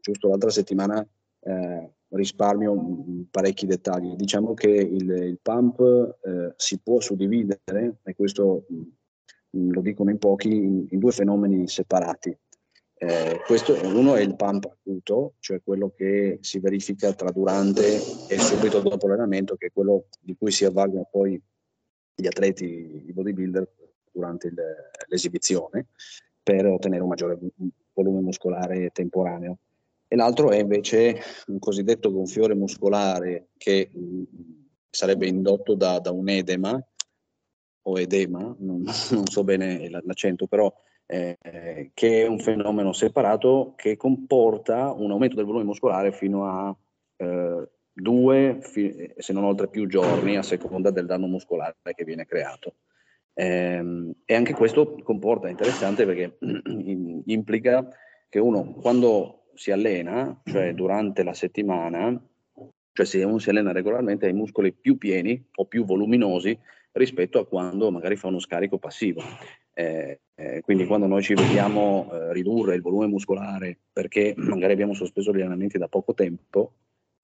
giusto 0.00 0.28
l'altra 0.28 0.50
settimana 0.50 1.06
eh, 1.40 1.90
risparmio 2.08 2.76
parecchi 3.30 3.66
dettagli. 3.66 4.14
Diciamo 4.14 4.54
che 4.54 4.70
il, 4.70 5.08
il 5.08 5.38
pump 5.40 5.80
eh, 6.22 6.52
si 6.56 6.78
può 6.78 7.00
suddividere, 7.00 7.98
e 8.02 8.14
questo 8.14 8.64
mh, 9.50 9.70
lo 9.70 9.80
dicono 9.80 10.10
in 10.10 10.18
pochi, 10.18 10.48
in, 10.48 10.86
in 10.88 10.98
due 10.98 11.12
fenomeni 11.12 11.68
separati. 11.68 12.36
Eh, 12.96 13.40
questo, 13.44 13.74
uno 13.82 14.14
è 14.14 14.20
il 14.20 14.36
pump 14.36 14.66
acuto, 14.66 15.34
cioè 15.40 15.60
quello 15.62 15.92
che 15.94 16.38
si 16.40 16.58
verifica 16.60 17.12
tra 17.12 17.30
durante 17.30 17.96
e 18.28 18.38
subito 18.38 18.80
dopo 18.80 19.06
l'allenamento, 19.08 19.56
che 19.56 19.66
è 19.66 19.72
quello 19.72 20.06
di 20.20 20.36
cui 20.36 20.50
si 20.50 20.64
avvalgono 20.64 21.08
poi 21.10 21.40
gli 22.14 22.26
atleti, 22.26 23.02
i 23.06 23.12
bodybuilder 23.12 23.68
durante 24.12 24.46
il, 24.46 24.54
l'esibizione 25.08 25.88
per 26.42 26.66
ottenere 26.66 27.02
un 27.02 27.08
maggiore 27.08 27.38
volume 27.92 28.20
muscolare 28.20 28.90
temporaneo. 28.90 29.58
E 30.06 30.16
l'altro 30.16 30.50
è 30.50 30.58
invece 30.58 31.18
un 31.46 31.58
cosiddetto 31.58 32.12
gonfiore 32.12 32.54
muscolare 32.54 33.48
che 33.56 33.90
mh, 33.92 33.98
mm, 33.98 34.22
sarebbe 34.88 35.26
indotto 35.26 35.74
da, 35.74 35.98
da, 35.98 36.12
un 36.12 36.28
edema 36.28 36.80
o 37.86 37.98
edema, 37.98 38.54
non, 38.58 38.84
non 39.10 39.26
so 39.26 39.42
bene 39.42 39.88
l'accento, 39.88 40.46
però 40.46 40.72
eh, 41.06 41.90
che 41.92 42.22
è 42.22 42.26
un 42.26 42.38
fenomeno 42.38 42.92
separato 42.92 43.74
che 43.76 43.96
comporta 43.96 44.92
un 44.92 45.10
aumento 45.10 45.36
del 45.36 45.44
volume 45.44 45.64
muscolare 45.64 46.12
fino 46.12 46.46
a 46.46 46.76
eh, 47.16 47.68
due, 47.92 48.58
fi- 48.60 49.12
se 49.16 49.32
non 49.32 49.44
oltre 49.44 49.68
più 49.68 49.86
giorni, 49.86 50.36
a 50.36 50.42
seconda 50.42 50.90
del 50.90 51.06
danno 51.06 51.26
muscolare 51.26 51.76
che 51.94 52.04
viene 52.04 52.26
creato. 52.26 52.74
Eh, 53.34 54.12
e 54.24 54.34
anche 54.34 54.54
questo 54.54 54.96
comporta, 55.02 55.48
interessante 55.48 56.06
perché 56.06 56.38
implica 57.26 57.88
che 58.28 58.38
uno 58.38 58.74
quando 58.74 59.46
si 59.54 59.70
allena, 59.70 60.40
cioè 60.44 60.74
durante 60.74 61.22
la 61.22 61.34
settimana, 61.34 62.20
cioè 62.92 63.06
se 63.06 63.22
uno 63.24 63.38
si 63.38 63.50
allena 63.50 63.72
regolarmente 63.72 64.26
ha 64.26 64.28
i 64.28 64.34
muscoli 64.34 64.72
più 64.72 64.98
pieni 64.98 65.48
o 65.56 65.66
più 65.66 65.84
voluminosi 65.84 66.58
rispetto 66.92 67.38
a 67.38 67.46
quando 67.46 67.90
magari 67.90 68.16
fa 68.16 68.28
uno 68.28 68.38
scarico 68.38 68.78
passivo. 68.78 69.22
Eh, 69.76 70.20
eh, 70.36 70.60
quindi 70.62 70.86
quando 70.86 71.06
noi 71.06 71.22
ci 71.22 71.34
vediamo 71.34 72.08
eh, 72.12 72.32
ridurre 72.32 72.76
il 72.76 72.80
volume 72.80 73.08
muscolare 73.08 73.78
perché 73.92 74.32
magari 74.36 74.72
abbiamo 74.72 74.94
sospeso 74.94 75.32
gli 75.32 75.40
allenamenti 75.40 75.78
da 75.78 75.88
poco 75.88 76.14
tempo, 76.14 76.74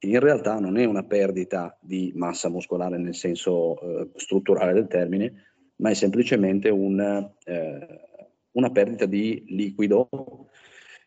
in 0.00 0.18
realtà 0.18 0.58
non 0.58 0.76
è 0.78 0.84
una 0.84 1.04
perdita 1.04 1.76
di 1.80 2.12
massa 2.14 2.48
muscolare 2.48 2.98
nel 2.98 3.14
senso 3.14 3.80
eh, 3.80 4.10
strutturale 4.14 4.72
del 4.72 4.86
termine, 4.86 5.44
ma 5.76 5.90
è 5.90 5.94
semplicemente 5.94 6.68
un, 6.70 7.00
eh, 7.44 8.00
una 8.52 8.70
perdita 8.70 9.06
di 9.06 9.44
liquido 9.48 10.08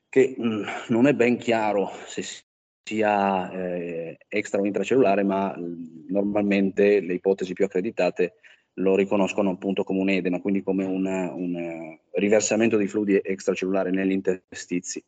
che 0.09 0.35
mh, 0.37 0.45
mm, 0.45 0.63
non 0.89 1.07
è 1.07 1.13
ben 1.13 1.37
chiaro 1.37 1.89
se 2.05 2.23
sia 2.83 3.51
eh, 3.51 4.17
extra 4.27 4.61
o 4.61 4.65
intracellulare, 4.65 5.23
ma 5.23 5.55
mh, 5.57 5.61
mm, 5.61 6.05
normalmente 6.09 6.99
le 6.99 7.13
ipotesi 7.13 7.53
più 7.53 7.65
accreditate 7.65 8.35
lo 8.75 8.95
riconoscono 8.95 9.51
appunto 9.51 9.83
come 9.83 9.99
un 9.99 10.09
edema, 10.09 10.41
quindi 10.41 10.63
come 10.63 10.85
una, 10.85 11.31
un 11.31 11.53
uh, 11.53 12.17
riversamento 12.17 12.77
di 12.77 12.87
fluidi 12.87 13.19
extracellulari 13.21 13.91
negli 13.91 14.11
interstizi. 14.11 15.03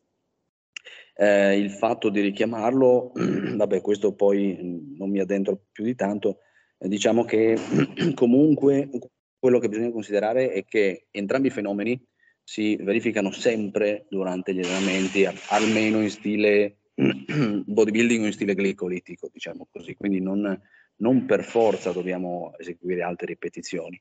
Eh, 1.18 1.58
il 1.58 1.70
fatto 1.70 2.10
di 2.10 2.20
richiamarlo, 2.20 3.12
vabbè, 3.56 3.80
questo 3.80 4.12
poi 4.12 4.58
mm, 4.60 4.96
non 4.96 5.10
mi 5.10 5.18
addentro 5.18 5.58
più 5.72 5.84
di 5.84 5.94
tanto, 5.94 6.40
eh, 6.78 6.88
diciamo 6.88 7.24
che 7.24 7.56
comunque 8.14 8.90
quello 9.38 9.58
che 9.58 9.68
bisogna 9.68 9.90
considerare 9.90 10.52
è 10.52 10.64
che 10.64 11.06
entrambi 11.10 11.48
i 11.48 11.52
fenomeni 11.52 12.00
si 12.44 12.76
verificano 12.76 13.32
sempre 13.32 14.06
durante 14.08 14.54
gli 14.54 14.60
allenamenti, 14.60 15.26
almeno 15.48 16.00
in 16.00 16.10
stile 16.10 16.76
bodybuilding 16.94 18.22
o 18.22 18.26
in 18.26 18.32
stile 18.32 18.54
glicolitico, 18.54 19.28
diciamo 19.32 19.66
così. 19.70 19.96
Quindi 19.96 20.20
non, 20.20 20.60
non 20.96 21.26
per 21.26 21.44
forza 21.44 21.92
dobbiamo 21.92 22.54
eseguire 22.58 23.02
altre 23.02 23.26
ripetizioni. 23.26 24.00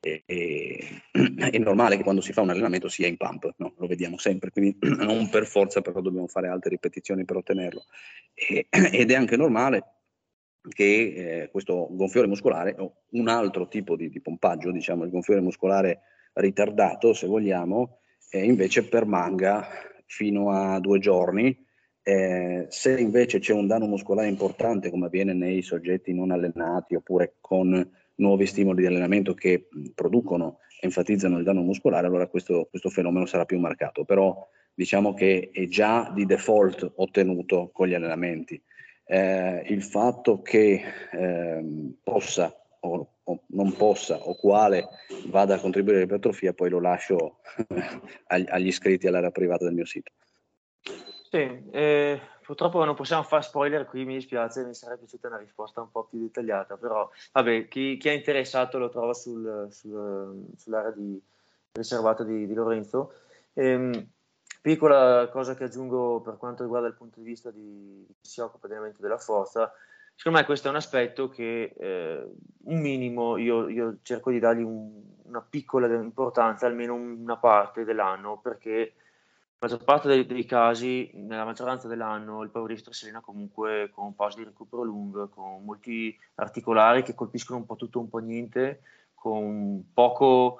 E, 0.00 0.22
e, 0.26 1.02
è 1.50 1.58
normale 1.58 1.96
che 1.96 2.02
quando 2.02 2.20
si 2.20 2.32
fa 2.32 2.40
un 2.40 2.50
allenamento 2.50 2.88
sia 2.88 3.06
in 3.06 3.16
pump, 3.16 3.54
no? 3.58 3.74
lo 3.76 3.86
vediamo 3.86 4.18
sempre, 4.18 4.50
quindi 4.50 4.76
non 4.98 5.28
per 5.30 5.46
forza 5.46 5.80
però 5.80 6.00
dobbiamo 6.00 6.26
fare 6.26 6.48
altre 6.48 6.70
ripetizioni 6.70 7.24
per 7.24 7.36
ottenerlo. 7.36 7.84
E, 8.34 8.66
ed 8.70 9.10
è 9.10 9.14
anche 9.14 9.36
normale 9.36 9.84
che 10.68 11.42
eh, 11.42 11.48
questo 11.50 11.88
gonfiore 11.90 12.26
muscolare, 12.26 12.74
o 12.78 13.02
un 13.10 13.28
altro 13.28 13.66
tipo 13.68 13.96
di, 13.96 14.08
di, 14.08 14.20
pompaggio, 14.20 14.70
diciamo 14.70 15.04
il 15.04 15.10
gonfiore 15.10 15.40
muscolare 15.40 16.02
ritardato, 16.34 17.12
se 17.12 17.26
vogliamo, 17.26 17.98
eh, 18.30 18.44
invece 18.44 18.88
permanga 18.88 19.66
fino 20.06 20.50
a 20.50 20.78
due 20.78 20.98
giorni. 20.98 21.56
Eh, 22.04 22.66
se 22.68 22.98
invece 22.98 23.38
c'è 23.38 23.52
un 23.52 23.66
danno 23.66 23.86
muscolare 23.86 24.28
importante, 24.28 24.90
come 24.90 25.06
avviene 25.06 25.32
nei 25.32 25.62
soggetti 25.62 26.12
non 26.12 26.32
allenati 26.32 26.96
oppure 26.96 27.36
con 27.40 27.90
nuovi 28.16 28.46
stimoli 28.46 28.80
di 28.80 28.86
allenamento 28.86 29.34
che 29.34 29.68
producono, 29.94 30.58
enfatizzano 30.80 31.38
il 31.38 31.44
danno 31.44 31.62
muscolare, 31.62 32.08
allora 32.08 32.26
questo, 32.26 32.66
questo 32.68 32.90
fenomeno 32.90 33.26
sarà 33.26 33.44
più 33.44 33.58
marcato. 33.58 34.04
Però 34.04 34.48
diciamo 34.74 35.14
che 35.14 35.50
è 35.52 35.66
già 35.66 36.10
di 36.14 36.26
default 36.26 36.92
ottenuto 36.96 37.70
con 37.72 37.86
gli 37.86 37.94
allenamenti. 37.94 38.60
Eh, 39.04 39.64
il 39.68 39.82
fatto 39.82 40.42
che 40.42 40.82
eh, 41.12 41.64
possa 42.02 42.56
o, 42.80 43.14
o, 43.22 43.42
non 43.48 43.72
possa 43.74 44.16
o 44.16 44.34
quale 44.36 44.88
vada 45.26 45.54
a 45.54 45.58
contribuire 45.58 45.98
all'ipertrofia 45.98 46.52
poi 46.52 46.70
lo 46.70 46.80
lascio 46.80 47.40
agli, 48.26 48.46
agli 48.48 48.66
iscritti 48.68 49.06
all'area 49.06 49.30
privata 49.30 49.64
del 49.64 49.74
mio 49.74 49.84
sito. 49.84 50.12
Sì, 51.32 51.38
eh, 51.70 52.20
purtroppo 52.42 52.84
non 52.84 52.94
possiamo 52.94 53.22
fare 53.22 53.40
spoiler 53.40 53.86
qui, 53.86 54.04
mi 54.04 54.16
dispiace, 54.16 54.66
mi 54.66 54.74
sarebbe 54.74 54.98
piaciuta 54.98 55.28
una 55.28 55.38
risposta 55.38 55.80
un 55.80 55.90
po' 55.90 56.04
più 56.04 56.18
dettagliata, 56.18 56.76
però 56.76 57.08
vabbè, 57.32 57.68
chi, 57.68 57.96
chi 57.96 58.10
è 58.10 58.12
interessato 58.12 58.76
lo 58.76 58.90
trova 58.90 59.14
sul, 59.14 59.66
sul, 59.70 60.44
sull'area 60.54 60.90
di, 60.90 61.18
riservata 61.72 62.22
di, 62.22 62.46
di 62.46 62.52
Lorenzo. 62.52 63.14
Ehm, 63.54 64.08
Piccola 64.60 65.26
cosa 65.30 65.54
che 65.54 65.64
aggiungo 65.64 66.20
per 66.20 66.36
quanto 66.36 66.64
riguarda 66.64 66.88
il 66.88 66.94
punto 66.96 67.20
di 67.20 67.24
vista 67.24 67.50
di 67.50 68.04
chi 68.20 68.28
si 68.28 68.42
occupa 68.42 68.66
di 68.66 68.74
allenamento 68.74 69.00
della 69.00 69.16
forza, 69.16 69.72
secondo 70.14 70.38
me 70.38 70.44
questo 70.44 70.66
è 70.66 70.70
un 70.70 70.76
aspetto 70.76 71.30
che 71.30 71.72
eh, 71.74 72.28
un 72.64 72.78
minimo 72.78 73.38
io, 73.38 73.70
io, 73.70 73.96
cerco 74.02 74.30
di 74.30 74.38
dargli 74.38 74.60
un, 74.60 75.02
una 75.22 75.40
piccola 75.40 75.86
importanza, 75.94 76.66
almeno 76.66 76.92
una 76.92 77.38
parte 77.38 77.84
dell'anno, 77.84 78.38
perché 78.38 78.96
maggior 79.62 79.84
parte 79.84 80.08
dei, 80.08 80.26
dei, 80.26 80.44
casi, 80.44 81.08
nella 81.14 81.44
maggioranza 81.44 81.86
dell'anno, 81.86 82.42
il 82.42 82.50
powerlifter 82.50 82.92
si 82.92 83.04
allena 83.04 83.20
comunque 83.20 83.90
con 83.92 84.14
pause 84.16 84.38
di 84.38 84.44
recupero 84.44 84.82
lungo, 84.82 85.28
con 85.28 85.64
molti 85.64 86.18
articolari 86.34 87.04
che 87.04 87.14
colpiscono 87.14 87.60
un 87.60 87.66
po' 87.66 87.76
tutto, 87.76 88.00
un 88.00 88.08
po' 88.08 88.18
niente, 88.18 88.82
con 89.14 89.90
poco 89.94 90.58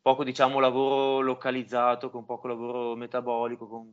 poco 0.00 0.22
diciamo, 0.22 0.60
lavoro 0.60 1.20
localizzato, 1.20 2.10
con 2.10 2.24
poco 2.24 2.46
lavoro 2.46 2.94
metabolico, 2.94 3.66
con 3.66 3.92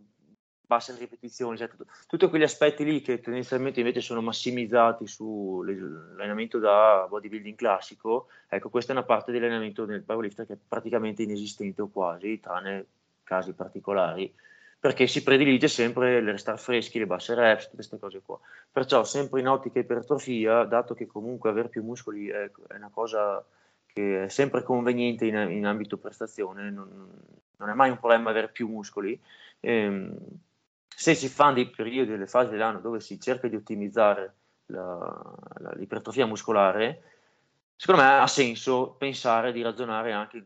basse 0.62 0.96
ripetizioni, 0.96 1.58
cioè, 1.58 1.68
tutto, 1.68 1.88
tutti 2.06 2.30
quegli 2.30 2.44
aspetti 2.44 2.84
lì 2.84 3.02
che 3.02 3.20
tendenzialmente 3.20 3.80
invece 3.80 4.02
sono 4.02 4.22
massimizzati 4.22 5.08
sull'allenamento 5.08 6.60
da 6.60 7.08
bodybuilding 7.10 7.56
classico, 7.58 8.28
ecco 8.48 8.70
questa 8.70 8.94
è 8.94 8.96
una 8.96 9.06
parte 9.06 9.32
dell'allenamento 9.32 9.86
del 9.86 10.04
powerlifter 10.04 10.46
che 10.46 10.54
è 10.54 10.58
praticamente 10.68 11.24
inesistente 11.24 11.82
o 11.82 11.90
quasi, 11.90 12.40
tranne 12.40 12.86
casi 13.24 13.54
particolari, 13.54 14.34
perché 14.80 15.08
si 15.08 15.24
predilige 15.24 15.68
sempre 15.68 16.18
il 16.18 16.30
restare 16.30 16.58
freschi, 16.58 17.00
le 17.00 17.06
basse 17.06 17.34
reps, 17.36 17.64
tutte 17.64 17.76
queste 17.76 18.00
cose 18.00 18.22
qua. 18.22 18.38
Perciò 18.72 19.04
sempre 19.04 19.40
in 19.40 19.48
ottica 19.48 19.80
ipertrofia, 19.80 20.66
dato 20.66 20.94
che 20.94 21.08
comunque 21.08 21.50
avere 21.50 21.70
più 21.70 21.84
muscoli 21.84 22.28
è, 22.28 22.52
è 22.68 22.76
una 22.76 22.92
cosa 22.92 23.44
che 23.86 24.26
è 24.26 24.28
sempre 24.28 24.64
conveniente 24.64 25.26
in, 25.26 25.36
in 25.52 25.66
ambito 25.66 25.98
prestazione, 25.98 26.70
non, 26.70 27.10
non, 27.58 27.70
è 27.70 27.74
mai 27.74 27.92
un 27.92 28.00
problema 28.00 28.32
avere 28.32 28.50
più 28.50 28.68
muscoli. 28.68 29.18
Ehm, 29.60 30.18
se 30.88 31.16
si 31.16 31.30
fanno 31.30 31.54
dei 31.54 31.70
periodi, 31.70 32.10
delle 32.10 32.28
fasi 32.28 32.50
dell'anno 32.50 32.80
dove 32.80 33.00
si 33.00 33.20
cerca 33.20 33.48
di 33.48 33.56
ottimizzare 33.56 34.34
la, 34.66 35.36
la, 35.60 35.72
l'ipertrofia 35.76 36.26
muscolare, 36.26 37.04
secondo 37.76 38.02
me 38.02 38.20
ha 38.20 38.28
senso 38.28 38.96
pensare 38.98 39.52
di 39.52 39.62
ragionare 39.62 40.12
anche 40.12 40.44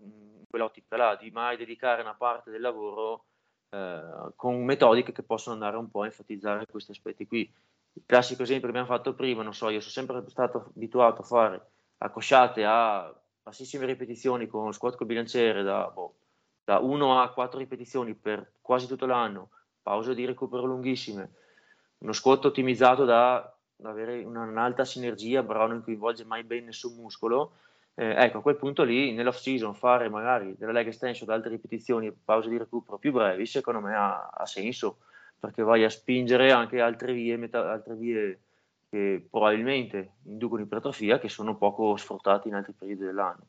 quell'ottica 0.49 0.97
là, 0.97 1.15
di 1.15 1.29
mai 1.31 1.57
dedicare 1.57 2.01
una 2.01 2.15
parte 2.15 2.49
del 2.51 2.61
lavoro 2.61 3.25
eh, 3.69 4.31
con 4.35 4.63
metodiche 4.63 5.11
che 5.11 5.23
possono 5.23 5.55
andare 5.55 5.77
un 5.77 5.89
po' 5.89 6.01
a 6.01 6.05
enfatizzare 6.05 6.65
questi 6.65 6.91
aspetti 6.91 7.27
qui. 7.27 7.51
Il 7.93 8.03
classico 8.05 8.43
esempio 8.43 8.71
che 8.71 8.77
abbiamo 8.77 8.95
fatto 8.95 9.13
prima, 9.13 9.43
non 9.43 9.53
so, 9.53 9.69
io 9.69 9.79
sono 9.79 9.91
sempre 9.91 10.29
stato 10.29 10.71
abituato 10.75 11.21
a 11.21 11.25
fare 11.25 11.65
accosciate 11.97 12.63
a 12.63 13.13
bassissime 13.41 13.85
ripetizioni 13.85 14.47
con 14.47 14.71
squat 14.73 14.95
col 14.95 15.07
bilanciere 15.07 15.63
da, 15.63 15.87
boh, 15.87 16.15
da 16.63 16.79
1 16.79 17.21
a 17.21 17.31
4 17.31 17.57
ripetizioni 17.57 18.13
per 18.13 18.51
quasi 18.61 18.87
tutto 18.87 19.05
l'anno, 19.05 19.49
pause 19.81 20.13
di 20.13 20.25
recupero 20.25 20.65
lunghissime, 20.65 21.31
uno 21.99 22.11
squat 22.11 22.45
ottimizzato 22.45 23.05
da, 23.05 23.51
da 23.75 23.89
avere 23.89 24.23
una, 24.23 24.43
un'alta 24.43 24.85
sinergia, 24.85 25.43
però 25.43 25.65
non 25.67 25.81
coinvolge 25.81 26.25
mai 26.25 26.43
ben 26.43 26.65
nessun 26.65 26.95
muscolo, 26.95 27.53
eh, 27.99 28.13
ecco 28.15 28.37
a 28.37 28.41
quel 28.43 28.57
punto 28.57 28.83
lì 28.83 29.11
nell'off 29.11 29.39
season 29.39 29.73
fare 29.73 30.07
magari 30.07 30.55
della 30.55 30.71
leg 30.71 30.85
extension 30.85 31.27
altre 31.31 31.49
ripetizioni 31.49 32.11
pause 32.11 32.47
di 32.47 32.57
recupero 32.57 32.99
più 32.99 33.11
brevi, 33.11 33.47
secondo 33.47 33.79
me 33.79 33.95
ha, 33.95 34.29
ha 34.31 34.45
senso, 34.45 34.99
perché 35.39 35.63
vai 35.63 35.83
a 35.83 35.89
spingere 35.89 36.51
anche 36.51 36.79
altre 36.79 37.11
vie, 37.13 37.37
meta, 37.37 37.71
altre 37.71 37.95
vie 37.95 38.39
che 38.87 39.25
probabilmente 39.27 40.11
inducono 40.25 40.61
ipertrofia 40.61 41.17
che 41.17 41.27
sono 41.27 41.57
poco 41.57 41.95
sfruttati 41.95 42.49
in 42.49 42.53
altri 42.53 42.73
periodi 42.73 43.03
dell'anno. 43.03 43.47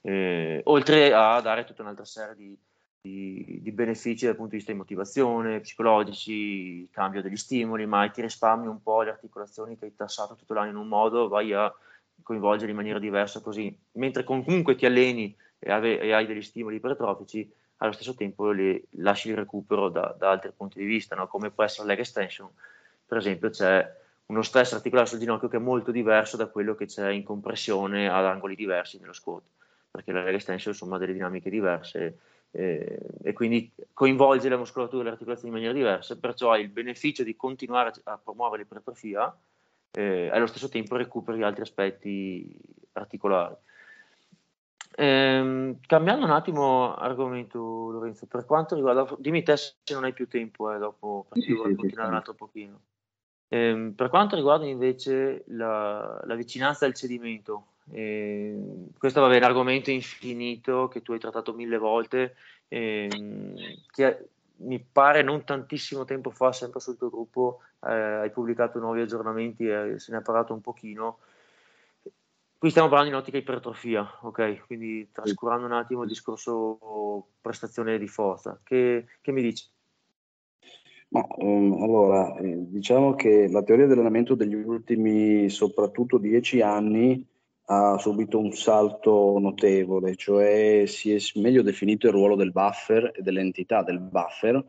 Eh, 0.00 0.62
oltre 0.64 1.12
a 1.12 1.38
dare 1.42 1.64
tutta 1.64 1.82
un'altra 1.82 2.06
serie 2.06 2.34
di, 2.34 2.58
di, 2.98 3.58
di, 3.60 3.72
benefici 3.72 4.24
dal 4.24 4.36
punto 4.36 4.52
di 4.52 4.56
vista 4.56 4.72
di 4.72 4.78
motivazione, 4.78 5.60
psicologici, 5.60 6.88
cambio 6.90 7.20
degli 7.20 7.36
stimoli, 7.36 7.84
ma 7.84 8.08
ti 8.08 8.22
risparmi 8.22 8.66
un 8.66 8.82
po' 8.82 9.02
le 9.02 9.10
articolazioni 9.10 9.76
che 9.76 9.84
hai 9.84 9.94
tassato 9.94 10.34
tutto 10.34 10.54
l'anno 10.54 10.70
in 10.70 10.76
un 10.76 10.88
modo, 10.88 11.28
vai 11.28 11.52
a 11.52 11.72
coinvolgere 12.22 12.70
in 12.70 12.76
maniera 12.76 12.98
diversa 12.98 13.40
così, 13.40 13.76
mentre 13.92 14.24
comunque 14.24 14.74
ti 14.74 14.86
alleni 14.86 15.34
e, 15.58 15.70
ave, 15.70 16.00
e 16.00 16.12
hai 16.12 16.26
degli 16.26 16.42
stimoli 16.42 16.76
ipertrofici, 16.76 17.50
allo 17.78 17.92
stesso 17.92 18.14
tempo 18.14 18.50
le, 18.50 18.84
lasci 18.90 19.28
il 19.28 19.36
recupero 19.36 19.88
da, 19.88 20.14
da 20.16 20.30
altri 20.30 20.52
punti 20.56 20.78
di 20.78 20.84
vista, 20.84 21.16
no? 21.16 21.26
come 21.26 21.50
può 21.50 21.64
essere 21.64 21.86
leg 21.86 21.98
extension, 21.98 22.48
per 23.06 23.18
esempio 23.18 23.50
c'è 23.50 24.00
uno 24.26 24.42
stress 24.42 24.72
articolare 24.72 25.08
sul 25.08 25.18
ginocchio 25.18 25.48
che 25.48 25.56
è 25.56 25.60
molto 25.60 25.90
diverso 25.90 26.36
da 26.36 26.46
quello 26.46 26.74
che 26.74 26.86
c'è 26.86 27.10
in 27.10 27.24
compressione 27.24 28.08
ad 28.08 28.24
angoli 28.24 28.54
diversi 28.54 28.98
nello 28.98 29.12
squat, 29.12 29.42
perché 29.90 30.12
la 30.12 30.22
leg 30.22 30.34
extension 30.34 30.72
insomma 30.72 30.96
ha 30.96 30.98
delle 30.98 31.12
dinamiche 31.12 31.50
diverse 31.50 32.18
eh, 32.52 32.98
e 33.22 33.32
quindi 33.32 33.72
coinvolge 33.92 34.48
la 34.48 34.56
muscolatura 34.56 35.02
e 35.02 35.04
le 35.04 35.10
articolazioni 35.10 35.48
in 35.48 35.54
maniera 35.54 35.76
diversa, 35.76 36.18
perciò 36.18 36.52
hai 36.52 36.62
il 36.62 36.68
beneficio 36.68 37.22
di 37.24 37.34
continuare 37.34 37.92
a 38.04 38.18
promuovere 38.18 38.62
l'ipertrofia 38.62 39.34
eh, 39.92 40.30
allo 40.30 40.46
stesso 40.46 40.68
tempo 40.68 40.96
recuperi 40.96 41.42
altri 41.42 41.62
aspetti 41.62 42.56
articolari. 42.92 43.54
Eh, 44.94 45.76
cambiando 45.86 46.24
un 46.24 46.30
attimo 46.30 46.94
argomento, 46.94 47.90
Lorenzo, 47.90 48.26
per 48.26 48.44
quanto 48.44 48.74
riguarda, 48.74 49.06
dimmi 49.18 49.42
te 49.42 49.56
se 49.56 49.74
non 49.92 50.04
hai 50.04 50.12
più 50.12 50.28
tempo, 50.28 50.72
eh, 50.72 50.78
dopo, 50.78 51.26
perché 51.28 51.46
sì, 51.46 51.52
vorrei 51.54 51.72
sì, 51.72 51.78
continuare 51.78 52.08
sì. 52.08 52.12
un 52.12 52.18
altro 52.18 52.34
pochino. 52.34 52.80
Eh, 53.48 53.92
per 53.94 54.08
quanto 54.08 54.36
riguarda 54.36 54.66
invece 54.66 55.44
la, 55.48 56.20
la 56.24 56.34
vicinanza 56.34 56.86
al 56.86 56.94
cedimento, 56.94 57.66
eh, 57.90 58.58
questo 58.98 59.30
è 59.30 59.36
un 59.36 59.42
argomento 59.42 59.90
infinito 59.90 60.88
che 60.88 61.02
tu 61.02 61.12
hai 61.12 61.18
trattato 61.18 61.52
mille 61.52 61.78
volte, 61.78 62.36
eh, 62.68 63.08
che 63.90 64.28
mi 64.62 64.80
pare 64.80 65.22
non 65.22 65.44
tantissimo 65.44 66.04
tempo 66.04 66.30
fa, 66.30 66.52
sempre 66.52 66.80
sul 66.80 66.96
tuo 66.96 67.10
gruppo, 67.10 67.60
eh, 67.86 67.92
hai 67.92 68.30
pubblicato 68.30 68.78
nuovi 68.78 69.00
aggiornamenti 69.00 69.66
e 69.66 69.98
se 69.98 70.12
ne 70.12 70.18
ha 70.18 70.22
parlato 70.22 70.52
un 70.52 70.60
pochino. 70.60 71.18
Qui 72.58 72.70
stiamo 72.70 72.88
parlando 72.88 73.12
in 73.12 73.20
ottica 73.20 73.38
ipertrofia, 73.38 74.18
ok? 74.22 74.66
Quindi 74.66 75.10
trascurando 75.10 75.66
un 75.66 75.72
attimo 75.72 76.02
il 76.02 76.08
discorso 76.08 77.26
prestazione 77.40 77.98
di 77.98 78.06
forza. 78.06 78.60
Che, 78.62 79.06
che 79.20 79.32
mi 79.32 79.42
dici? 79.42 79.66
Ma 81.08 81.26
um, 81.38 81.82
allora, 81.82 82.36
eh, 82.36 82.54
diciamo 82.68 83.14
che 83.14 83.48
la 83.50 83.62
teoria 83.62 83.86
dell'allenamento 83.86 84.34
degli 84.34 84.54
ultimi 84.54 85.50
soprattutto 85.50 86.18
dieci 86.18 86.60
anni 86.60 87.26
ha 87.66 87.98
subito 87.98 88.38
un 88.38 88.52
salto 88.52 89.38
notevole, 89.38 90.16
cioè 90.16 90.84
si 90.86 91.14
è 91.14 91.18
meglio 91.38 91.62
definito 91.62 92.06
il 92.06 92.12
ruolo 92.12 92.34
del 92.34 92.52
buffer 92.52 93.12
e 93.14 93.22
dell'entità 93.22 93.82
del 93.82 94.00
buffer, 94.00 94.64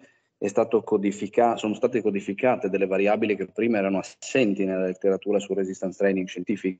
codifica- 0.83 1.55
sono 1.55 1.73
state 1.73 2.01
codificate 2.01 2.69
delle 2.69 2.85
variabili 2.85 3.35
che 3.35 3.47
prima 3.47 3.77
erano 3.77 3.99
assenti 3.99 4.65
nella 4.65 4.85
letteratura 4.85 5.39
su 5.39 5.53
resistance 5.53 5.97
training 5.97 6.27
scientifica, 6.27 6.79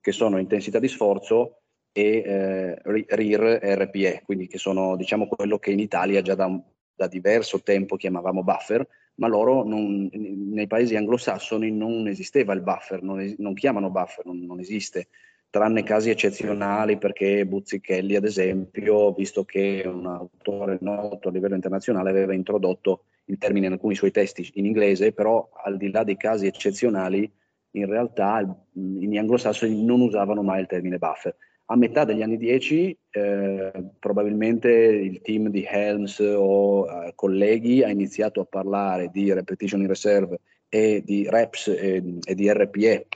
che 0.00 0.12
sono 0.12 0.38
intensità 0.38 0.78
di 0.78 0.88
sforzo 0.88 1.58
e 1.92 2.22
eh, 2.24 2.78
RIR 2.82 3.60
RPE, 3.62 4.22
quindi 4.24 4.46
che 4.48 4.58
sono 4.58 4.96
diciamo 4.96 5.26
quello 5.28 5.58
che 5.58 5.70
in 5.70 5.78
Italia 5.78 6.22
già 6.22 6.34
da 6.34 6.48
da 6.94 7.08
diverso 7.08 7.62
tempo 7.62 7.96
chiamavamo 7.96 8.42
buffer, 8.44 8.86
ma 9.16 9.28
loro 9.28 9.64
non, 9.64 10.08
nei 10.12 10.66
paesi 10.66 10.96
anglosassoni 10.96 11.70
non 11.70 12.06
esisteva 12.08 12.54
il 12.54 12.62
buffer, 12.62 13.02
non, 13.02 13.34
non 13.38 13.54
chiamano 13.54 13.90
buffer, 13.90 14.24
non, 14.24 14.44
non, 14.44 14.60
esiste, 14.60 15.08
tranne 15.50 15.82
casi 15.82 16.10
eccezionali 16.10 16.96
perché 16.96 17.46
Buzzichelli 17.46 18.16
ad 18.16 18.24
esempio, 18.24 19.12
visto 19.12 19.44
che 19.44 19.82
un 19.84 20.06
autore 20.06 20.78
noto 20.80 21.28
a 21.28 21.30
livello 21.30 21.54
internazionale 21.54 22.10
aveva 22.10 22.32
introdotto 22.32 23.04
il 23.26 23.38
termine 23.38 23.66
in 23.66 23.72
alcuni 23.72 23.94
suoi 23.94 24.10
testi 24.10 24.50
in 24.54 24.66
inglese, 24.66 25.12
però 25.12 25.48
al 25.64 25.76
di 25.76 25.90
là 25.90 26.04
dei 26.04 26.16
casi 26.16 26.46
eccezionali 26.46 27.30
in 27.74 27.86
realtà 27.86 28.40
in 28.74 29.18
anglosassoni 29.18 29.84
non 29.84 30.00
usavano 30.00 30.42
mai 30.42 30.60
il 30.60 30.66
termine 30.66 30.98
buffer. 30.98 31.34
A 31.72 31.76
metà 31.76 32.04
degli 32.04 32.20
anni 32.20 32.36
10 32.36 32.98
eh, 33.12 33.72
probabilmente 33.98 34.68
il 34.70 35.22
team 35.22 35.48
di 35.48 35.64
Helms 35.66 36.18
o 36.18 36.86
eh, 36.86 37.12
colleghi 37.14 37.82
ha 37.82 37.88
iniziato 37.88 38.42
a 38.42 38.44
parlare 38.44 39.08
di 39.10 39.32
repetition 39.32 39.80
in 39.80 39.86
reserve 39.86 40.38
e 40.68 41.02
di 41.02 41.26
reps 41.30 41.68
e, 41.68 42.18
e 42.22 42.34
di 42.34 42.52
RPE, 42.52 43.06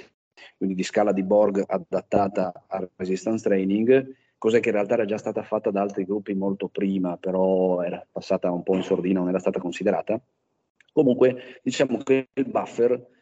quindi 0.56 0.74
di 0.74 0.82
scala 0.84 1.12
di 1.12 1.22
Borg 1.22 1.64
adattata 1.66 2.64
al 2.68 2.88
resistance 2.96 3.46
training, 3.46 4.14
cosa 4.38 4.58
che 4.58 4.70
in 4.70 4.74
realtà 4.74 4.94
era 4.94 5.04
già 5.04 5.18
stata 5.18 5.42
fatta 5.42 5.70
da 5.70 5.82
altri 5.82 6.06
gruppi 6.06 6.32
molto 6.32 6.68
prima, 6.68 7.18
però 7.18 7.82
era 7.82 8.02
passata 8.10 8.50
un 8.50 8.62
po' 8.62 8.74
in 8.74 8.82
sordina, 8.82 9.18
non 9.18 9.28
era 9.28 9.38
stata 9.38 9.60
considerata. 9.60 10.18
Comunque 10.94 11.60
diciamo 11.62 11.98
che 11.98 12.28
il 12.32 12.48
buffer 12.48 13.15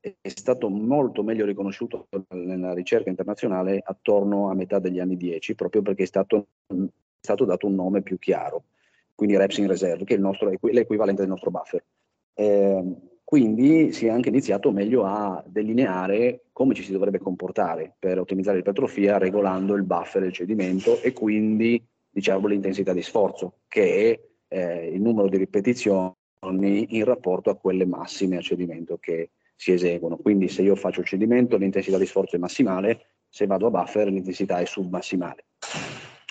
è 0.00 0.28
stato 0.28 0.68
molto 0.70 1.22
meglio 1.22 1.44
riconosciuto 1.44 2.08
nella 2.30 2.72
ricerca 2.72 3.10
internazionale 3.10 3.82
attorno 3.84 4.50
a 4.50 4.54
metà 4.54 4.78
degli 4.78 4.98
anni 4.98 5.16
10, 5.16 5.54
proprio 5.54 5.82
perché 5.82 6.04
è 6.04 6.06
stato, 6.06 6.46
è 6.66 6.74
stato 7.20 7.44
dato 7.44 7.66
un 7.66 7.74
nome 7.74 8.00
più 8.00 8.18
chiaro, 8.18 8.64
quindi 9.14 9.36
reps 9.36 9.58
in 9.58 9.66
reserve, 9.66 10.04
che 10.04 10.14
è 10.14 10.18
nostro, 10.18 10.50
l'equivalente 10.60 11.20
del 11.20 11.30
nostro 11.30 11.50
buffer. 11.50 11.84
Eh, 12.34 12.82
quindi 13.22 13.92
si 13.92 14.06
è 14.06 14.10
anche 14.10 14.30
iniziato 14.30 14.72
meglio 14.72 15.04
a 15.04 15.44
delineare 15.46 16.46
come 16.52 16.74
ci 16.74 16.82
si 16.82 16.90
dovrebbe 16.90 17.18
comportare 17.18 17.94
per 17.96 18.18
ottimizzare 18.18 18.56
l'ipertrofia 18.56 19.18
regolando 19.18 19.74
il 19.74 19.84
buffer 19.84 20.22
del 20.22 20.32
cedimento 20.32 21.00
e 21.00 21.12
quindi 21.12 21.80
diciamo 22.10 22.48
l'intensità 22.48 22.92
di 22.92 23.02
sforzo, 23.02 23.58
che 23.68 24.10
è 24.48 24.56
eh, 24.56 24.88
il 24.88 25.00
numero 25.00 25.28
di 25.28 25.36
ripetizioni 25.36 26.12
in 26.40 27.04
rapporto 27.04 27.50
a 27.50 27.56
quelle 27.56 27.86
massime 27.86 28.38
a 28.38 28.40
cedimento 28.40 28.96
che 28.96 29.30
si 29.60 29.72
eseguono. 29.72 30.16
Quindi 30.16 30.48
se 30.48 30.62
io 30.62 30.74
faccio 30.74 31.00
il 31.00 31.06
cedimento 31.06 31.58
l'intensità 31.58 31.98
di 31.98 32.06
sforzo 32.06 32.34
è 32.34 32.38
massimale, 32.38 33.08
se 33.28 33.44
vado 33.44 33.66
a 33.66 33.70
buffer 33.70 34.08
l'intensità 34.08 34.58
è 34.58 34.64
submassimale. 34.64 35.44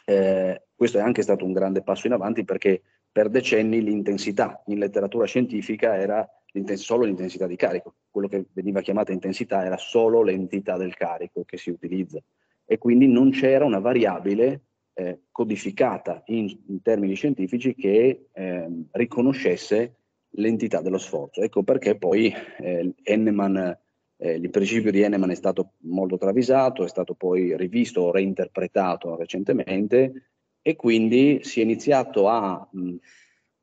Eh, 0.03 0.63
questo 0.75 0.97
è 0.97 1.01
anche 1.01 1.21
stato 1.21 1.45
un 1.45 1.53
grande 1.53 1.83
passo 1.83 2.07
in 2.07 2.13
avanti 2.13 2.43
perché 2.43 2.81
per 3.11 3.29
decenni 3.29 3.83
l'intensità 3.83 4.63
in 4.65 4.79
letteratura 4.79 5.27
scientifica 5.27 5.95
era 5.95 6.27
solo 6.73 7.05
l'intensità 7.05 7.45
di 7.45 7.55
carico. 7.55 7.93
Quello 8.09 8.27
che 8.27 8.47
veniva 8.51 8.81
chiamata 8.81 9.11
intensità 9.11 9.63
era 9.63 9.77
solo 9.77 10.23
l'entità 10.23 10.75
del 10.75 10.95
carico 10.95 11.43
che 11.43 11.57
si 11.57 11.69
utilizza 11.69 12.19
e 12.65 12.79
quindi 12.79 13.05
non 13.05 13.29
c'era 13.29 13.63
una 13.63 13.79
variabile 13.79 14.61
eh, 14.95 15.19
codificata 15.29 16.23
in, 16.25 16.49
in, 16.67 16.81
termini 16.81 17.13
scientifici 17.13 17.75
che 17.75 18.29
eh, 18.31 18.67
riconoscesse 18.93 19.98
l'entità 20.31 20.81
dello 20.81 20.97
sforzo. 20.97 21.41
Ecco 21.41 21.63
perché 21.63 21.97
poi 21.97 22.33
eh, 22.59 22.93
Henneman, 23.03 23.77
eh, 24.17 24.33
il 24.33 24.49
principio 24.49 24.91
di 24.91 25.01
Henneman 25.01 25.31
è 25.31 25.35
stato 25.35 25.73
molto 25.79 26.17
travisato, 26.17 26.83
è 26.83 26.87
stato 26.87 27.13
poi 27.13 27.55
rivisto 27.57 28.01
o 28.01 28.11
reinterpretato 28.11 29.15
recentemente 29.15 30.29
e 30.61 30.75
quindi 30.75 31.39
si 31.43 31.59
è 31.59 31.63
iniziato 31.63 32.27
a 32.27 32.67
mh, 32.71 32.95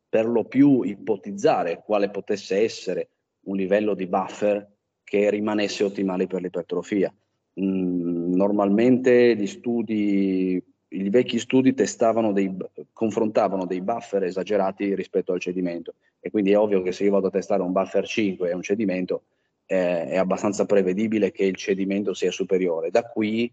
per 0.09 0.27
lo 0.27 0.45
più 0.45 0.83
ipotizzare 0.83 1.83
quale 1.85 2.11
potesse 2.11 2.63
essere 2.63 3.11
un 3.47 3.57
livello 3.57 3.95
di 3.95 4.07
buffer 4.07 4.75
che 5.05 5.31
rimanesse 5.31 5.85
ottimale 5.85 6.27
per 6.27 6.41
l'ipertrofia. 6.41 7.15
Mm, 7.61 8.35
normalmente 8.35 9.37
gli 9.37 9.47
studi 9.47 10.63
i 10.89 11.11
vecchi 11.11 11.39
studi 11.39 11.75
testavano 11.75 12.33
dei, 12.33 12.55
confrontavano 12.93 13.67
dei 13.67 13.81
buffer 13.81 14.23
esagerati 14.23 14.95
rispetto 14.95 15.33
al 15.33 15.41
cedimento 15.41 15.95
e 16.27 16.31
quindi 16.31 16.51
è 16.51 16.59
ovvio 16.59 16.83
che 16.83 16.91
se 16.91 17.05
io 17.05 17.13
vado 17.13 17.29
a 17.29 17.31
testare 17.31 17.63
un 17.63 17.71
buffer 17.71 18.05
5 18.05 18.51
e 18.51 18.55
un 18.55 18.61
cedimento 18.61 19.27
eh, 19.67 20.07
è 20.07 20.17
abbastanza 20.17 20.67
prevedibile 20.67 21.31
che 21.31 21.45
il 21.45 21.55
cedimento 21.55 22.15
sia 22.15 22.33
superiore. 22.33 22.91
Da 22.91 23.05
qui 23.05 23.53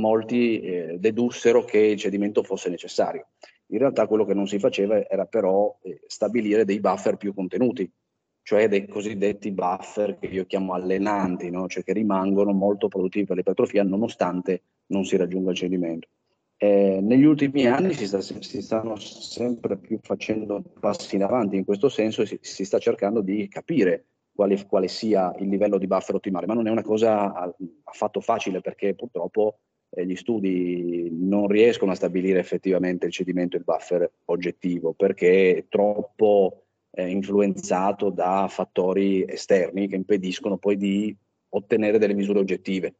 molti 0.00 0.60
eh, 0.60 0.96
dedussero 0.98 1.64
che 1.64 1.78
il 1.78 1.98
cedimento 1.98 2.42
fosse 2.42 2.68
necessario. 2.68 3.28
In 3.66 3.78
realtà 3.78 4.08
quello 4.08 4.24
che 4.24 4.34
non 4.34 4.48
si 4.48 4.58
faceva 4.58 5.08
era 5.08 5.24
però 5.26 5.78
eh, 5.82 6.00
stabilire 6.08 6.64
dei 6.64 6.80
buffer 6.80 7.16
più 7.16 7.32
contenuti, 7.32 7.88
cioè 8.42 8.66
dei 8.66 8.88
cosiddetti 8.88 9.52
buffer 9.52 10.18
che 10.18 10.26
io 10.26 10.46
chiamo 10.46 10.74
allenanti, 10.74 11.48
no? 11.48 11.68
cioè 11.68 11.84
che 11.84 11.92
rimangono 11.92 12.52
molto 12.52 12.88
produttivi 12.88 13.24
per 13.24 13.36
l'ipertrofia 13.36 13.84
nonostante 13.84 14.62
non 14.86 15.04
si 15.04 15.16
raggiunga 15.16 15.52
il 15.52 15.56
cedimento. 15.56 16.08
Eh, 16.62 16.98
negli 17.00 17.24
ultimi 17.24 17.66
anni 17.66 17.94
si, 17.94 18.06
sta, 18.06 18.20
si, 18.20 18.60
stanno 18.60 18.94
sempre 18.96 19.78
più 19.78 19.98
facendo 20.02 20.62
passi 20.78 21.16
in 21.16 21.22
avanti 21.22 21.56
in 21.56 21.64
questo 21.64 21.88
senso 21.88 22.20
e 22.20 22.26
si, 22.26 22.38
si 22.42 22.66
sta 22.66 22.78
cercando 22.78 23.22
di 23.22 23.48
capire 23.48 24.08
quale, 24.34 24.66
quale, 24.66 24.86
sia 24.86 25.34
il 25.38 25.48
livello 25.48 25.78
di 25.78 25.86
buffer 25.86 26.16
ottimale, 26.16 26.44
ma 26.44 26.52
non 26.52 26.66
è 26.66 26.70
una 26.70 26.82
cosa 26.82 27.32
affatto 27.84 28.20
facile 28.20 28.60
perché 28.60 28.94
purtroppo 28.94 29.60
eh, 29.88 30.04
gli 30.04 30.16
studi 30.16 31.08
non 31.10 31.46
riescono 31.46 31.92
a 31.92 31.94
stabilire 31.94 32.40
effettivamente 32.40 33.06
il 33.06 33.12
cedimento 33.12 33.56
e 33.56 33.60
il 33.60 33.64
buffer 33.64 34.10
oggettivo 34.26 34.92
perché 34.92 35.56
è 35.56 35.64
troppo 35.66 36.64
eh, 36.90 37.08
influenzato 37.08 38.10
da 38.10 38.48
fattori 38.50 39.24
esterni 39.26 39.88
che 39.88 39.96
impediscono 39.96 40.58
poi 40.58 40.76
di 40.76 41.16
ottenere 41.52 41.96
delle 41.96 42.12
misure 42.12 42.38
oggettive. 42.38 42.96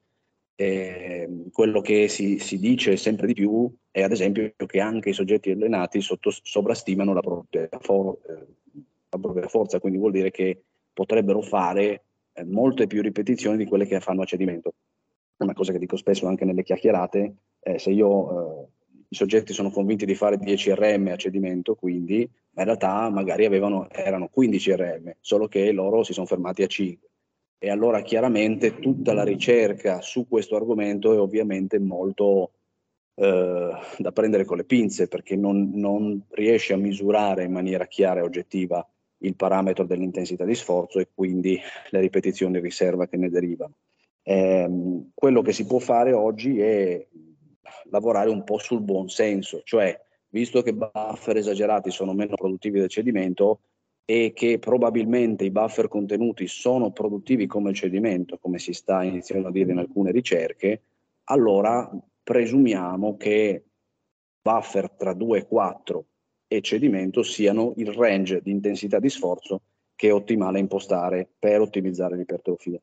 Eh, 0.60 1.46
quello 1.52 1.80
che 1.80 2.06
si, 2.08 2.38
si, 2.38 2.58
dice 2.58 2.98
sempre 2.98 3.26
di 3.26 3.32
più 3.32 3.74
è 3.90 4.02
ad 4.02 4.12
esempio 4.12 4.52
che 4.66 4.78
anche 4.78 5.08
i 5.08 5.14
soggetti 5.14 5.52
allenati 5.52 6.02
sotto, 6.02 6.30
sovrastimano 6.30 7.14
la 7.14 7.22
propria, 7.22 7.66
for, 7.80 8.18
eh, 8.28 8.46
la 9.08 9.18
propria, 9.18 9.48
forza, 9.48 9.80
quindi 9.80 9.98
vuol 9.98 10.12
dire 10.12 10.30
che 10.30 10.64
potrebbero 10.92 11.40
fare 11.40 12.02
eh, 12.34 12.44
molte 12.44 12.86
più 12.86 13.00
ripetizioni 13.00 13.56
di 13.56 13.64
quelle 13.64 13.86
che 13.86 14.00
fanno 14.00 14.20
a 14.20 14.26
cedimento. 14.26 14.74
Una 15.38 15.54
cosa 15.54 15.72
che 15.72 15.78
dico 15.78 15.96
spesso 15.96 16.26
anche 16.26 16.44
nelle 16.44 16.62
chiacchierate, 16.62 17.36
se 17.76 17.90
io, 17.90 18.64
eh, 18.64 18.68
i 19.08 19.14
soggetti 19.14 19.54
sono 19.54 19.70
convinti 19.70 20.04
di 20.04 20.14
fare 20.14 20.36
10 20.36 20.74
RM 20.74 21.08
a 21.10 21.16
cedimento, 21.16 21.74
quindi 21.74 22.20
in 22.20 22.64
realtà 22.64 23.08
magari 23.08 23.46
avevano, 23.46 23.88
erano 23.88 24.28
15 24.28 24.76
RM, 24.76 25.12
solo 25.20 25.48
che 25.48 25.72
loro 25.72 26.02
si 26.02 26.12
sono 26.12 26.26
fermati 26.26 26.62
a 26.62 26.66
5 26.66 27.09
e 27.62 27.68
allora 27.68 28.00
chiaramente 28.00 28.78
tutta 28.78 29.12
la 29.12 29.22
ricerca 29.22 30.00
su 30.00 30.26
questo 30.26 30.56
argomento 30.56 31.12
è 31.12 31.20
ovviamente 31.20 31.78
molto 31.78 32.52
eh, 33.16 33.70
da 33.98 34.12
prendere 34.12 34.46
con 34.46 34.56
le 34.56 34.64
pinze 34.64 35.08
perché 35.08 35.36
non, 35.36 35.70
non, 35.74 36.22
riesce 36.30 36.72
a 36.72 36.78
misurare 36.78 37.44
in 37.44 37.52
maniera 37.52 37.84
chiara 37.86 38.20
e 38.20 38.22
oggettiva 38.22 38.88
il 39.18 39.36
parametro 39.36 39.84
dell'intensità 39.84 40.46
di 40.46 40.54
sforzo 40.54 41.00
e 41.00 41.08
quindi 41.14 41.60
le 41.90 42.00
ripetizioni 42.00 42.54
di 42.54 42.60
riserva 42.60 43.06
che 43.06 43.18
ne 43.18 43.28
derivano. 43.28 43.74
Eh, 44.22 44.66
quello 45.12 45.42
che 45.42 45.52
si 45.52 45.66
può 45.66 45.78
fare 45.80 46.14
oggi 46.14 46.58
è 46.58 47.06
lavorare 47.90 48.30
un 48.30 48.42
po' 48.42 48.56
sul 48.56 48.80
buon 48.80 49.10
senso, 49.10 49.60
cioè 49.64 50.00
visto 50.28 50.62
che 50.62 50.72
buffer 50.72 51.36
esagerati 51.36 51.90
sono 51.90 52.14
meno 52.14 52.36
produttivi 52.36 52.80
del 52.80 52.88
cedimento, 52.88 53.60
e 54.10 54.32
che 54.34 54.58
probabilmente 54.58 55.44
i 55.44 55.52
buffer 55.52 55.86
contenuti 55.86 56.48
sono 56.48 56.90
produttivi 56.90 57.46
come 57.46 57.72
cedimento, 57.72 58.38
come 58.38 58.58
si 58.58 58.72
sta 58.72 59.04
iniziando 59.04 59.46
a 59.46 59.52
dire 59.52 59.70
in 59.70 59.78
alcune 59.78 60.10
ricerche, 60.10 60.82
allora 61.26 61.88
presumiamo 62.20 63.16
che 63.16 63.66
buffer 64.42 64.90
tra 64.90 65.12
2 65.12 65.38
e 65.38 65.46
4 65.46 66.04
e 66.48 66.60
cedimento 66.60 67.22
siano 67.22 67.72
il 67.76 67.92
range 67.92 68.40
di 68.42 68.50
intensità 68.50 68.98
di 68.98 69.08
sforzo 69.08 69.60
che 69.94 70.08
è 70.08 70.12
ottimale 70.12 70.58
impostare 70.58 71.28
per 71.38 71.60
ottimizzare 71.60 72.16
l'ipertrofia. 72.16 72.80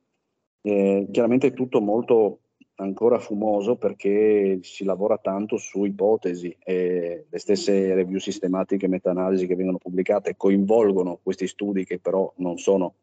Eh, 0.62 1.08
chiaramente 1.12 1.48
è 1.48 1.54
tutto 1.54 1.82
molto 1.82 2.40
ancora 2.78 3.20
fumoso 3.20 3.76
perché 3.76 4.60
si 4.62 4.84
lavora 4.84 5.18
tanto 5.18 5.58
su 5.58 5.86
ipotesi 5.86 6.56
e 6.64 7.26
le 7.30 7.40
stesse 7.40 7.94
review 7.94 8.20
sistematiche 8.20 8.88
meta-analisi 8.88 9.48
che 9.48 9.56
vengono 9.56 9.78
pubblicate 9.78 10.36
coinvolgono 10.36 11.20
questi 11.22 11.48
studi 11.48 11.86
che 11.86 12.00
però 12.00 12.32
non 12.38 12.58
sono 12.58 12.96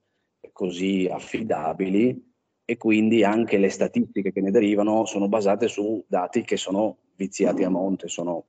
così 0.52 1.08
affidabili 1.10 2.32
e 2.64 2.76
quindi 2.76 3.24
anche 3.24 3.58
le 3.58 3.68
statistiche 3.68 4.32
che 4.32 4.40
ne 4.40 4.50
derivano 4.50 5.04
sono 5.06 5.28
basate 5.28 5.68
su 5.68 6.02
dati 6.06 6.42
che 6.42 6.56
sono 6.56 6.98
viziati 7.16 7.64
a 7.64 7.68
monte, 7.68 8.08
sono 8.08 8.46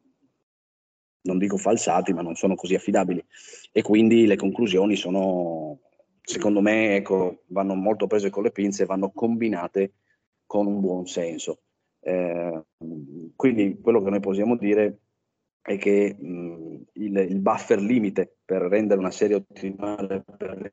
non 1.21 1.39
dico 1.39 1.57
falsati, 1.57 2.13
ma 2.13 2.21
non 2.21 2.35
sono 2.35 2.53
così 2.53 2.75
affidabili. 2.75 3.23
E 3.71 3.81
quindi 3.81 4.27
le 4.27 4.35
conclusioni 4.35 4.95
sono 4.95 5.79
secondo 6.21 6.61
me 6.61 6.95
ecco, 6.95 7.43
vanno 7.47 7.73
molto 7.73 8.07
prese 8.07 8.29
con 8.29 8.43
le 8.43 8.51
pinze 8.51 8.83
e 8.83 8.85
vanno 8.85 9.11
combinate 9.11 9.93
con 10.55 10.67
un 10.67 10.79
buon 10.79 11.05
senso. 11.05 11.59
Eh, 11.99 12.63
quindi 13.35 13.77
quello 13.81 14.01
che 14.01 14.09
noi 14.09 14.21
possiamo 14.21 14.55
dire 14.55 14.99
è 15.61 15.77
che 15.77 16.15
mh, 16.17 16.81
il, 16.93 17.17
il, 17.17 17.39
buffer 17.39 17.81
limite 17.81 18.37
per 18.45 18.61
rendere 18.61 18.99
una 18.99 19.11
serie 19.11 19.35
ottimale 19.35 20.23
per 20.37 20.57
le 20.57 20.71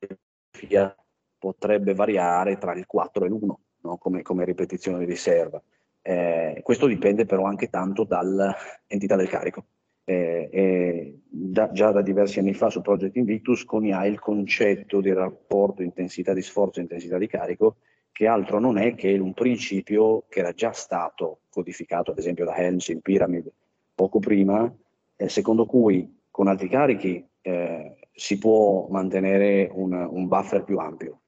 FIA 0.51 0.95
potrebbe 1.37 1.93
variare 1.93 2.57
tra 2.57 2.73
il 2.73 2.85
4 2.85 3.25
e 3.25 3.27
l'1 3.27 3.53
no? 3.81 3.97
come, 3.97 4.21
come, 4.21 4.45
ripetizione 4.45 4.99
di 4.99 5.05
riserva. 5.05 5.61
Eh, 6.01 6.61
questo 6.63 6.87
dipende 6.87 7.25
però 7.25 7.43
anche 7.43 7.69
tanto 7.69 8.05
dall'entità 8.05 9.17
del 9.17 9.27
carico. 9.27 9.65
Eh, 10.05 11.19
da, 11.27 11.71
già 11.71 11.91
da 11.91 12.01
diversi 12.01 12.39
anni 12.39 12.53
fa 12.53 12.69
su 12.69 12.81
Project 12.81 13.17
Invictus 13.17 13.65
CONIA 13.65 14.05
il 14.05 14.19
concetto 14.19 15.01
di 15.01 15.11
rapporto 15.11 15.81
intensità 15.81 16.33
di 16.33 16.41
sforzo 16.41 16.79
e 16.79 16.83
intensità 16.83 17.17
di 17.17 17.27
carico 17.27 17.77
che 18.13 18.27
altro 18.27 18.59
non 18.59 18.77
è 18.77 18.93
che 18.93 19.17
un 19.17 19.33
principio 19.33 20.23
che 20.29 20.39
era 20.39 20.53
già 20.53 20.71
stato 20.71 21.39
codificato, 21.49 22.11
ad 22.11 22.19
esempio 22.19 22.45
da 22.45 22.55
Helms 22.55 22.87
in 22.89 23.01
Pyramid 23.01 23.51
poco 23.93 24.19
prima, 24.19 24.71
eh, 25.15 25.29
secondo 25.29 25.65
cui 25.65 26.21
con 26.29 26.47
alti 26.47 26.67
carichi 26.67 27.27
eh, 27.41 27.95
si 28.11 28.37
può 28.37 28.87
mantenere 28.89 29.69
un, 29.73 29.93
un 29.93 30.27
buffer 30.27 30.63
più 30.63 30.77
ampio. 30.77 31.21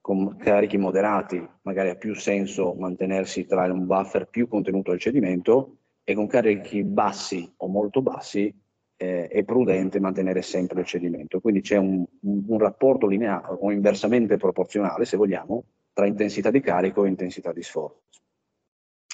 Con 0.00 0.36
carichi 0.36 0.78
moderati 0.78 1.46
magari 1.62 1.90
ha 1.90 1.96
più 1.96 2.14
senso 2.14 2.74
mantenersi 2.74 3.46
tra 3.46 3.64
un 3.70 3.86
buffer 3.86 4.26
più 4.26 4.48
contenuto 4.48 4.90
al 4.90 4.98
cedimento 4.98 5.76
e 6.04 6.14
con 6.14 6.26
carichi 6.26 6.82
bassi 6.84 7.50
o 7.58 7.68
molto 7.68 8.02
bassi 8.02 8.54
eh, 8.96 9.28
è 9.28 9.44
prudente 9.44 10.00
mantenere 10.00 10.42
sempre 10.42 10.80
il 10.80 10.86
cedimento. 10.86 11.40
Quindi 11.40 11.60
c'è 11.60 11.76
un, 11.76 12.04
un, 12.20 12.44
un 12.46 12.58
rapporto 12.58 13.06
lineare 13.06 13.56
o 13.60 13.70
inversamente 13.70 14.36
proporzionale, 14.36 15.04
se 15.04 15.16
vogliamo, 15.16 15.64
tra 15.94 16.06
intensità 16.06 16.50
di 16.50 16.60
carico 16.60 17.04
e 17.04 17.08
intensità 17.08 17.52
di 17.52 17.62
sforzo. 17.62 18.02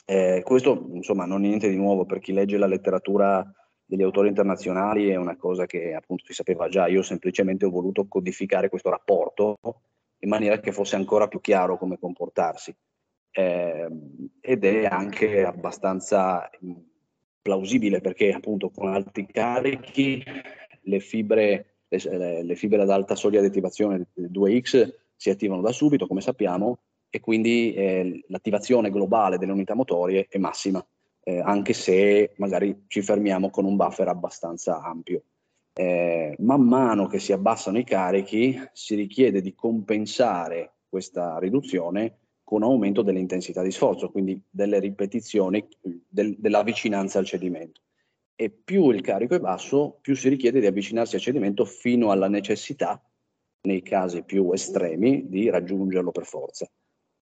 Eh, 0.06 0.42
questo 0.44 0.88
insomma 0.94 1.24
non 1.24 1.44
è 1.44 1.46
niente 1.46 1.68
di 1.68 1.76
nuovo 1.76 2.04
per 2.04 2.18
chi 2.18 2.32
legge 2.32 2.56
la 2.56 2.66
letteratura 2.66 3.48
degli 3.84 4.02
autori 4.02 4.28
internazionali, 4.28 5.08
è 5.08 5.16
una 5.16 5.36
cosa 5.36 5.66
che 5.66 5.94
appunto 5.94 6.24
si 6.24 6.32
sapeva 6.32 6.68
già, 6.68 6.88
io 6.88 7.02
semplicemente 7.02 7.66
ho 7.66 7.70
voluto 7.70 8.06
codificare 8.08 8.68
questo 8.68 8.90
rapporto 8.90 9.58
in 10.18 10.28
maniera 10.28 10.58
che 10.58 10.72
fosse 10.72 10.96
ancora 10.96 11.28
più 11.28 11.40
chiaro 11.40 11.76
come 11.76 11.98
comportarsi. 11.98 12.74
Eh, 13.32 13.88
ed 14.40 14.64
è 14.64 14.86
anche 14.86 15.44
abbastanza 15.44 16.50
plausibile 17.40 18.00
perché 18.00 18.32
appunto 18.32 18.70
con 18.70 18.92
alti 18.92 19.26
carichi 19.26 20.22
le 20.82 21.00
fibre, 21.00 21.76
le, 21.88 22.42
le 22.42 22.54
fibre 22.56 22.82
ad 22.82 22.90
alta 22.90 23.14
soglia 23.14 23.40
di 23.40 23.46
attivazione 23.46 24.06
2X 24.16 24.92
si 25.20 25.28
attivano 25.28 25.60
da 25.60 25.70
subito, 25.70 26.06
come 26.06 26.22
sappiamo, 26.22 26.78
e 27.10 27.20
quindi 27.20 27.74
eh, 27.74 28.24
l'attivazione 28.28 28.88
globale 28.90 29.36
delle 29.36 29.52
unità 29.52 29.74
motorie 29.74 30.26
è 30.30 30.38
massima, 30.38 30.82
eh, 31.22 31.40
anche 31.40 31.74
se 31.74 32.32
magari 32.36 32.84
ci 32.86 33.02
fermiamo 33.02 33.50
con 33.50 33.66
un 33.66 33.76
buffer 33.76 34.08
abbastanza 34.08 34.80
ampio. 34.80 35.24
Eh, 35.74 36.34
man 36.38 36.62
mano 36.62 37.06
che 37.06 37.18
si 37.18 37.32
abbassano 37.32 37.76
i 37.76 37.84
carichi 37.84 38.58
si 38.72 38.94
richiede 38.94 39.42
di 39.42 39.52
compensare 39.52 40.76
questa 40.88 41.38
riduzione 41.38 42.16
con 42.42 42.62
aumento 42.62 43.02
dell'intensità 43.02 43.60
di 43.60 43.70
sforzo, 43.70 44.10
quindi 44.10 44.40
delle 44.48 44.78
ripetizioni 44.78 45.68
del, 46.08 46.34
della 46.38 46.62
vicinanza 46.62 47.18
al 47.18 47.26
cedimento. 47.26 47.82
E 48.34 48.48
più 48.48 48.88
il 48.90 49.02
carico 49.02 49.34
è 49.34 49.38
basso, 49.38 49.98
più 50.00 50.16
si 50.16 50.30
richiede 50.30 50.60
di 50.60 50.66
avvicinarsi 50.66 51.16
al 51.16 51.20
cedimento 51.20 51.66
fino 51.66 52.10
alla 52.10 52.28
necessità 52.28 52.98
nei 53.62 53.82
casi 53.82 54.22
più 54.22 54.52
estremi 54.52 55.28
di 55.28 55.50
raggiungerlo 55.50 56.10
per 56.10 56.24
forza. 56.24 56.68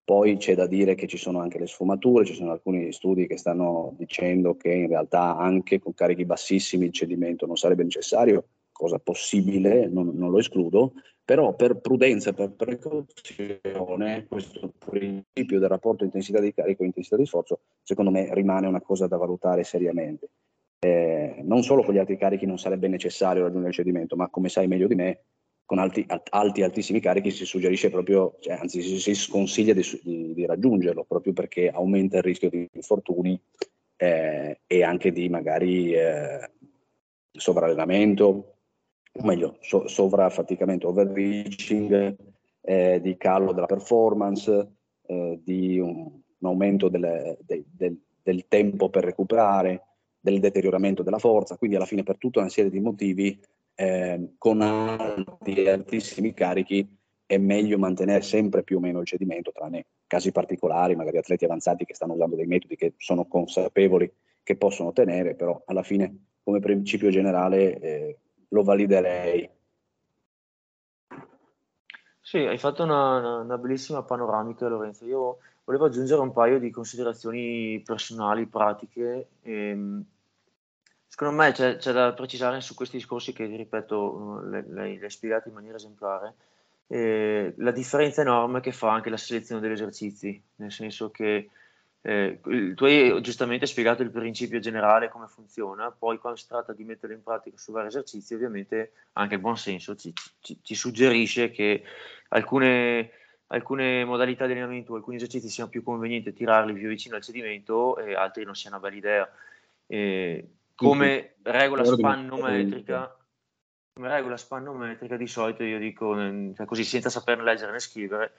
Poi 0.05 0.39
c'è 0.39 0.55
da 0.55 0.67
dire 0.67 0.95
che 0.95 1.07
ci 1.07 1.19
sono 1.19 1.41
anche 1.41 1.59
le 1.59 1.67
sfumature, 1.67 2.25
ci 2.25 2.35
sono 2.35 2.51
alcuni 2.51 2.93
studi 2.93 3.27
che 3.27 3.37
stanno 3.37 3.95
dicendo 3.99 4.57
che 4.57 4.73
in 4.73 4.89
realtà 4.89 5.37
anche 5.37 5.79
con 5.79 5.93
carichi 5.93 6.25
bassissimi 6.25 6.87
il 6.87 6.93
cedimento 6.93 7.45
non 7.45 7.57
sarebbe 7.57 7.83
necessario, 7.83 8.47
cosa 8.73 8.99
possibile, 8.99 9.87
non, 9.89 10.13
non 10.15 10.31
lo 10.31 10.39
escludo, 10.39 10.95
però 11.29 11.55
per 11.55 11.77
prudenza, 11.77 12.33
per 12.33 12.53
precauzione, 12.53 14.25
questo 14.27 14.73
principio 14.79 15.59
del 15.59 15.69
rapporto 15.69 16.05
intensità 16.05 16.41
di 16.41 16.55
carico 16.55 16.85
e 16.85 16.87
intensità 16.87 17.17
di 17.17 17.27
sforzo, 17.27 17.61
secondo 17.83 18.11
me 18.11 18.33
rimane 18.33 18.67
una 18.67 18.81
cosa 18.81 19.07
da 19.07 19.19
valutare 19.19 19.63
seriamente. 19.63 20.31
Eh, 20.79 21.43
non 21.43 21.63
solo 21.63 21.83
con 21.83 21.93
gli 21.93 21.99
altri 21.99 22.17
carichi 22.17 22.47
non 22.47 22.57
sarebbe 22.57 22.89
necessario 22.89 23.43
raggiungere 23.43 23.71
il 23.71 23.77
cedimento, 23.77 24.17
ma 24.17 24.31
come 24.31 24.49
sai 24.49 24.69
meglio 24.69 24.87
di 24.87 24.95
me, 24.95 25.25
con 25.69 25.79
alti, 25.79 26.07
alti 26.31 26.63
altissimi 26.63 26.99
carichi 26.99 27.31
si 27.31 27.45
suggerisce 27.45 27.91
proprio, 27.91 28.37
cioè, 28.41 28.55
anzi 28.55 28.81
si, 28.81 28.99
si 28.99 29.15
sconsiglia 29.15 29.75
di, 29.75 29.83
di, 30.03 30.33
di, 30.33 30.47
raggiungerlo 30.47 31.05
proprio 31.05 31.35
perché 31.35 31.69
aumenta 31.69 32.17
il 32.17 32.23
rischio 32.23 32.49
di 32.49 32.67
infortuni 32.73 33.39
eh, 33.99 34.61
e 34.67 34.83
anche 34.83 35.13
di 35.13 35.29
magari 35.29 35.93
eh, 35.93 36.51
sovrallenamento, 37.33 38.55
o 39.13 39.23
meglio, 39.27 39.59
so, 39.61 39.87
sovraffaticamento, 39.89 40.89
overreaching, 40.89 42.17
eh, 42.63 43.01
di 43.03 43.19
calo 43.19 43.53
della 43.53 43.67
performance, 43.67 44.73
eh, 45.05 45.39
di 45.45 45.79
un, 45.79 45.99
un 46.39 46.49
aumento 46.49 46.89
delle, 46.89 47.37
de, 47.43 47.67
de, 47.71 47.95
del 48.23 48.49
tempo 48.49 48.89
per 48.89 49.05
recuperare, 49.05 49.83
del 50.19 50.41
deterioramento 50.41 51.03
della 51.03 51.19
forza, 51.19 51.59
quindi 51.59 51.77
alla 51.77 51.85
fine 51.85 52.05
per 52.05 52.17
tutta 52.17 52.41
una 52.41 52.49
serie 52.49 52.71
di 52.71 52.81
motivi 52.81 53.39
eh, 53.81 54.35
con 54.39 54.61
alti 54.61 55.55
e 55.55 55.71
altissimi 55.71 56.35
carichi 56.35 56.85
è 57.25 57.39
meglio 57.39 57.79
mantenere 57.79 58.23
sempre 58.23 58.65
più 58.65 58.79
o 58.79 58.81
meno 58.81 58.99
il 59.01 59.07
cedimento, 59.07 59.53
tranne 59.53 59.87
casi 60.09 60.33
particolari, 60.33 60.97
magari 60.97 61.19
atleti 61.19 61.45
avanzati 61.45 61.85
che 61.85 61.95
stanno 61.95 62.15
usando 62.15 62.35
dei 62.35 62.47
metodi 62.47 62.75
che 62.75 62.95
sono 62.97 63.27
consapevoli 63.27 64.13
che 64.43 64.57
possono 64.57 64.93
tenere, 64.93 65.37
però 65.37 65.63
alla 65.67 65.85
fine 65.85 66.25
come 66.43 66.59
principio 66.59 67.11
generale 67.11 67.79
eh, 67.79 68.19
lo 68.49 68.65
validerei. 68.65 69.49
Sì, 72.21 72.39
hai 72.39 72.59
fatto 72.59 72.83
una, 72.83 73.43
una, 73.43 73.59
bellissima 73.59 74.03
panoramica 74.03 74.67
Lorenzo. 74.67 75.05
Io 75.05 75.39
volevo 75.65 75.85
aggiungere 75.85 76.21
un 76.21 76.33
paio 76.33 76.59
di 76.59 76.71
considerazioni 76.71 77.81
personali, 77.85 78.47
pratiche. 78.47 79.29
Ehm, 79.43 80.05
Secondo 81.19 81.43
me 81.43 81.51
c'è, 81.51 81.79
c'è, 81.79 81.91
da 81.91 82.13
precisare 82.13 82.61
su 82.61 82.77
questi 82.77 82.97
discorsi 82.97 83.33
che, 83.33 83.47
ripeto, 83.47 84.41
le, 84.45 84.65
le, 84.69 84.99
le 85.01 85.11
spiegate 85.11 85.49
in 85.49 85.55
maniera 85.57 85.75
esemplare, 85.75 86.35
eh, 86.87 87.55
la 87.57 87.73
differenza 87.73 88.21
enorme 88.21 88.61
che 88.61 88.71
fa 88.71 88.93
anche 88.93 89.11
la 89.11 89.17
selezione 89.17 89.61
degli 89.61 89.73
esercizi, 89.73 90.41
nel 90.59 90.71
senso 90.71 91.11
che 91.11 91.51
eh, 92.03 92.39
tu 92.41 92.85
hai 92.85 93.21
giustamente 93.21 93.67
spiegato 93.67 94.03
il 94.03 94.13
principio 94.13 94.61
generale, 94.61 95.09
come 95.09 95.27
funziona, 95.27 95.91
poi 95.91 96.19
quando 96.19 96.39
si 96.39 96.47
tratta 96.47 96.73
di 96.73 96.85
metterlo 96.85 97.17
in 97.17 97.25
pratica 97.25 97.59
su 97.59 97.73
vari 97.73 97.89
esercizi, 97.89 98.35
ovviamente 98.35 98.93
anche 99.15 99.35
il 99.35 99.41
buon 99.41 99.57
senso 99.57 99.97
ci, 99.97 100.15
ci, 100.39 100.61
ci 100.63 100.77
suggerisce 100.77 101.51
che 101.51 101.83
alcune, 102.29 103.11
alcune, 103.49 104.05
modalità 104.05 104.47
di 104.47 104.53
allenamento, 104.53 104.95
alcuni 104.95 105.17
esercizi 105.17 105.49
siano 105.49 105.69
più 105.69 105.83
convenienti 105.83 106.33
tirarli 106.33 106.75
più 106.75 106.87
vicino 106.87 107.17
al 107.17 107.23
cedimento 107.23 107.99
e 107.99 108.15
altri 108.15 108.45
non 108.45 108.55
sia 108.55 108.71
una 108.71 108.79
bella 108.79 108.97
idea. 108.97 109.33
Eh, 109.89 110.49
come 110.87 111.35
regola 111.43 111.85
spannometrica 111.85 113.17
come 113.95 114.09
regola 114.09 114.37
spannometrica 114.37 115.17
di 115.17 115.27
solito 115.27 115.65
io 115.65 115.79
dico 115.79 116.15
cioè 116.55 116.67
così 116.67 116.85
senza 116.85 117.11
saperne 117.11 117.43
leggere 117.43 117.73
né 117.73 117.81
scrivere 117.81 118.33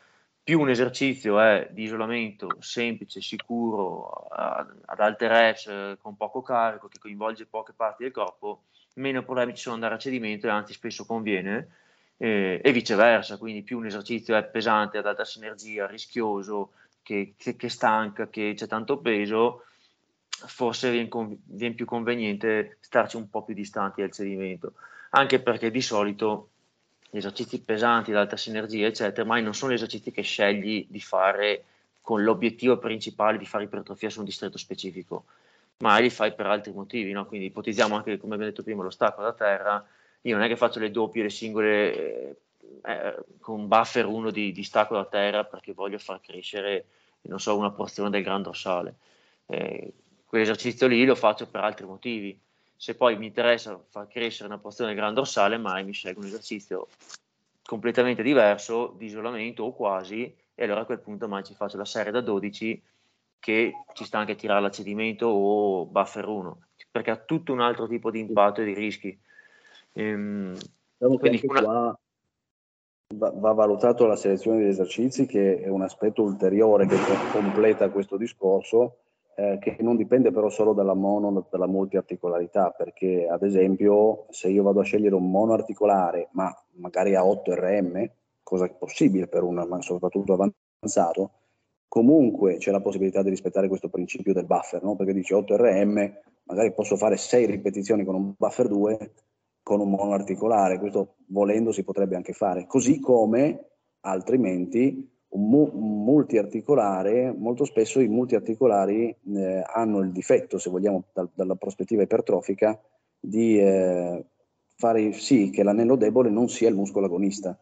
più 0.49 0.59
un 0.59 0.69
esercizio 0.69 1.39
è 1.39 1.67
di 1.71 1.83
isolamento 1.83 2.47
semplice, 2.59 3.21
sicuro, 3.21 4.07
ad 4.29 4.99
alte 4.99 5.27
reps, 5.27 5.97
con 6.01 6.15
poco 6.17 6.41
carico, 6.41 6.87
che 6.87 6.97
coinvolge 6.97 7.45
poche 7.45 7.73
parti 7.73 8.01
del 8.01 8.11
corpo, 8.11 8.63
meno 8.95 9.23
problemi 9.23 9.53
ci 9.53 9.61
sono 9.61 9.75
andare 9.75 9.93
a 9.93 9.99
cedimento 9.99 10.47
e 10.47 10.49
anzi 10.49 10.73
spesso 10.73 11.05
conviene, 11.05 11.67
eh, 12.17 12.59
e 12.63 12.71
viceversa, 12.71 13.37
quindi 13.37 13.61
più 13.61 13.77
un 13.77 13.85
esercizio 13.85 14.35
è 14.35 14.43
pesante, 14.43 14.97
ad 14.97 15.05
alta 15.05 15.23
sinergia, 15.23 15.85
rischioso, 15.85 16.71
che, 17.03 17.35
che, 17.37 17.55
che 17.55 17.69
stanca, 17.69 18.27
che 18.29 18.53
c'è 18.55 18.65
tanto 18.65 18.97
peso, 18.99 19.65
forse 20.47 20.91
viene, 20.91 21.73
più 21.73 21.85
conveniente 21.85 22.77
starci 22.79 23.15
un 23.17 23.29
po' 23.29 23.43
più 23.43 23.53
distanti 23.53 24.01
dal 24.01 24.11
cedimento, 24.11 24.73
anche 25.11 25.39
perché 25.39 25.71
di 25.71 25.81
solito 25.81 26.49
gli 27.09 27.17
esercizi 27.17 27.61
pesanti, 27.61 28.11
l'alta 28.11 28.37
sinergia, 28.37 28.87
eccetera, 28.87 29.25
mai 29.25 29.41
non 29.41 29.53
sono 29.53 29.71
gli 29.71 29.75
esercizi 29.75 30.11
che 30.11 30.21
scegli 30.21 30.85
di 30.89 31.01
fare 31.01 31.63
con 32.01 32.23
l'obiettivo 32.23 32.77
principale 32.77 33.37
di 33.37 33.45
fare 33.45 33.65
ipertrofia 33.65 34.09
su 34.09 34.19
un 34.19 34.25
distretto 34.25 34.57
specifico, 34.57 35.25
ma 35.77 35.97
li 35.99 36.09
fai 36.09 36.33
per 36.33 36.47
altri 36.47 36.71
motivi, 36.71 37.11
no? 37.11 37.25
quindi 37.25 37.47
ipotizziamo 37.47 37.95
anche, 37.95 38.17
come 38.17 38.33
abbiamo 38.33 38.51
detto 38.51 38.63
prima, 38.63 38.83
lo 38.83 38.89
stacco 38.89 39.21
da 39.21 39.33
terra, 39.33 39.85
io 40.21 40.35
non 40.35 40.43
è 40.43 40.47
che 40.47 40.55
faccio 40.55 40.79
le 40.79 40.91
doppie, 40.91 41.23
le 41.23 41.29
singole 41.29 41.93
eh, 41.93 42.35
eh, 42.83 43.15
con 43.39 43.67
buffer 43.67 44.05
1 44.05 44.31
di, 44.31 44.51
di, 44.51 44.63
stacco 44.63 44.95
da 44.95 45.05
terra 45.05 45.43
perché 45.45 45.73
voglio 45.73 45.97
far 45.97 46.19
crescere, 46.19 46.85
non 47.21 47.39
so, 47.39 47.57
una 47.57 47.71
porzione 47.71 48.09
del 48.09 48.23
gran 48.23 48.41
dorsale. 48.41 48.95
Eh, 49.45 49.93
quell'esercizio 50.29 50.85
lì 50.85 51.03
lo 51.05 51.15
faccio 51.15 51.47
per 51.47 51.63
altri 51.63 51.87
motivi. 51.87 52.39
Se 52.75 52.93
poi 52.93 53.17
mi 53.17 53.25
interessa 53.25 53.81
far 53.89 54.07
crescere 54.07 54.47
una 54.47 54.59
porzione 54.59 54.91
del 54.91 54.99
gran 54.99 55.15
dorsale, 55.15 55.57
mai 55.57 55.83
mi 55.83 55.91
scelgo 55.91 56.19
un 56.19 56.27
esercizio 56.27 56.87
completamente 57.65 58.21
diverso, 58.21 58.93
di 58.95 59.05
isolamento 59.05 59.63
o 59.63 59.73
quasi, 59.73 60.33
e 60.53 60.63
allora 60.63 60.81
a 60.81 60.85
quel 60.85 60.99
punto 60.99 61.27
mai 61.27 61.43
ci 61.43 61.55
faccio 61.55 61.77
la 61.77 61.85
serie 61.85 62.11
da 62.11 62.21
12 62.21 62.81
che 63.39 63.73
ci 63.93 64.03
sta 64.05 64.19
anche 64.19 64.33
a 64.33 64.35
tirare 64.35 64.61
l'accedimento 64.61 65.25
o 65.25 65.85
buffer 65.87 66.27
1, 66.27 66.59
perché 66.91 67.09
ha 67.09 67.17
tutto 67.17 67.51
un 67.51 67.61
altro 67.61 67.87
tipo 67.87 68.11
di 68.11 68.19
impatto 68.19 68.61
e 68.61 68.65
di 68.65 68.73
rischi. 68.75 69.19
Ehm, 69.93 70.53
diciamo 70.53 71.17
quindi 71.17 71.41
una... 71.43 71.61
qua 71.61 71.99
va, 73.15 73.31
va 73.33 73.51
valutato 73.53 74.05
la 74.05 74.15
selezione 74.15 74.59
degli 74.59 74.69
esercizi, 74.69 75.25
che 75.25 75.59
è 75.59 75.69
un 75.69 75.81
aspetto 75.81 76.21
ulteriore 76.21 76.85
che 76.85 76.97
completa 77.31 77.89
questo 77.89 78.15
discorso, 78.15 78.97
eh, 79.39 79.57
che 79.57 79.77
non 79.79 79.95
dipende 79.95 80.31
però 80.31 80.49
solo 80.49 80.73
dalla 80.73 80.93
mono, 80.93 81.47
dalla 81.49 81.65
multiarticolarità, 81.65 82.71
perché 82.71 83.25
ad 83.25 83.41
esempio 83.43 84.25
se 84.31 84.49
io 84.49 84.63
vado 84.63 84.81
a 84.81 84.83
scegliere 84.83 85.15
un 85.15 85.31
monoarticolare, 85.31 86.27
ma 86.31 86.53
magari 86.73 87.15
a 87.15 87.25
8 87.25 87.55
RM, 87.55 88.11
cosa 88.43 88.67
possibile 88.67 89.27
per 89.27 89.43
una, 89.43 89.65
ma 89.65 89.81
soprattutto 89.81 90.33
avanzato, 90.33 91.31
comunque 91.87 92.57
c'è 92.57 92.71
la 92.71 92.81
possibilità 92.81 93.23
di 93.23 93.29
rispettare 93.29 93.69
questo 93.69 93.87
principio 93.87 94.33
del 94.33 94.45
buffer, 94.45 94.83
no? 94.83 94.97
perché 94.97 95.13
dice 95.13 95.35
8 95.35 95.55
RM, 95.55 96.19
magari 96.43 96.73
posso 96.73 96.97
fare 96.97 97.15
6 97.15 97.45
ripetizioni 97.45 98.03
con 98.03 98.15
un 98.15 98.33
buffer 98.37 98.67
2 98.67 99.13
con 99.63 99.79
un 99.79 99.89
monoarticolare, 99.89 100.79
questo 100.79 101.15
volendo 101.27 101.71
si 101.71 101.83
potrebbe 101.83 102.17
anche 102.17 102.33
fare, 102.33 102.65
così 102.65 102.99
come 102.99 103.67
altrimenti 104.01 104.87
un, 104.89 105.05
un 105.05 105.18
multiarticolare, 105.39 107.33
molto 107.35 107.65
spesso 107.65 107.99
i 107.99 108.07
multiarticolari 108.07 109.15
eh, 109.35 109.63
hanno 109.65 109.99
il 109.99 110.11
difetto, 110.11 110.57
se 110.57 110.69
vogliamo 110.69 111.05
dal, 111.13 111.29
dalla 111.33 111.55
prospettiva 111.55 112.03
ipertrofica, 112.03 112.79
di 113.19 113.59
eh, 113.59 114.25
fare 114.75 115.11
sì 115.13 115.49
che 115.49 115.63
l'anello 115.63 115.95
debole 115.95 116.29
non 116.29 116.47
sia 116.49 116.69
il 116.69 116.75
muscolo 116.75 117.05
agonista. 117.05 117.57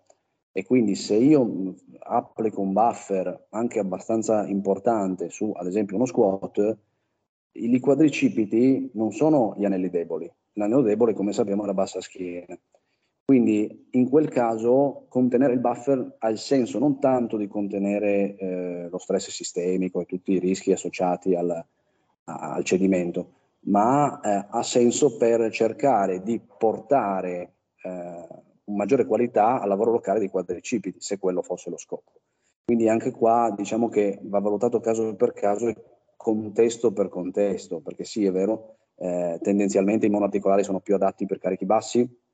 E 0.51 0.65
quindi 0.65 0.95
se 0.95 1.15
io 1.15 1.75
applico 1.99 2.61
un 2.61 2.73
buffer 2.73 3.47
anche 3.49 3.79
abbastanza 3.79 4.47
importante 4.47 5.29
su, 5.29 5.51
ad 5.55 5.67
esempio, 5.67 5.95
uno 5.95 6.05
squat, 6.05 6.77
i 7.51 7.79
quadricipiti 7.79 8.89
non 8.93 9.11
sono 9.11 9.53
gli 9.57 9.65
anelli 9.65 9.89
deboli. 9.89 10.31
L'anello 10.53 10.81
debole, 10.81 11.13
come 11.13 11.33
sappiamo, 11.33 11.63
è 11.63 11.65
la 11.67 11.73
bassa 11.73 12.01
schiena. 12.01 12.57
Quindi 13.27 13.89
in 13.91 14.09
quel 14.09 14.29
caso 14.29 15.07
contenere 15.09 15.51
il 15.51 15.59
buffer 15.59 16.15
ha 16.19 16.29
il 16.29 16.37
senso 16.37 16.79
non 16.79 16.97
tanto 16.97 17.35
di 17.35 17.49
contenere 17.49 18.37
eh, 18.37 18.87
lo 18.89 18.97
stress 18.99 19.29
sistemico 19.31 19.99
e 19.99 20.05
tutti 20.05 20.31
i 20.31 20.39
rischi 20.39 20.71
associati 20.71 21.35
al, 21.35 21.61
al 22.23 22.63
cedimento, 22.63 23.33
ma 23.65 24.21
eh, 24.21 24.45
ha 24.49 24.63
senso 24.63 25.17
per 25.17 25.51
cercare 25.51 26.21
di 26.21 26.39
portare 26.39 27.55
eh, 27.83 28.27
maggiore 28.63 29.05
qualità 29.05 29.59
al 29.59 29.67
lavoro 29.67 29.91
locale 29.91 30.19
dei 30.19 30.29
quadricipiti, 30.29 31.01
se 31.01 31.19
quello 31.19 31.41
fosse 31.41 31.69
lo 31.69 31.77
scopo. 31.77 32.13
Quindi 32.63 32.87
anche 32.87 33.11
qua 33.11 33.53
diciamo 33.53 33.89
che 33.89 34.19
va 34.21 34.39
valutato 34.39 34.79
caso 34.79 35.15
per 35.15 35.33
caso 35.33 35.67
e 35.67 35.75
contesto 36.15 36.93
per 36.93 37.09
contesto, 37.09 37.81
perché 37.81 38.05
sì, 38.05 38.23
è 38.23 38.31
vero, 38.31 38.77
eh, 38.95 39.37
tendenzialmente 39.41 40.05
i 40.05 40.09
monoarticolari 40.09 40.63
sono 40.63 40.79
più 40.79 40.95
adatti 40.95 41.25
per 41.25 41.39
carichi 41.39 41.65
bassi, 41.65 42.25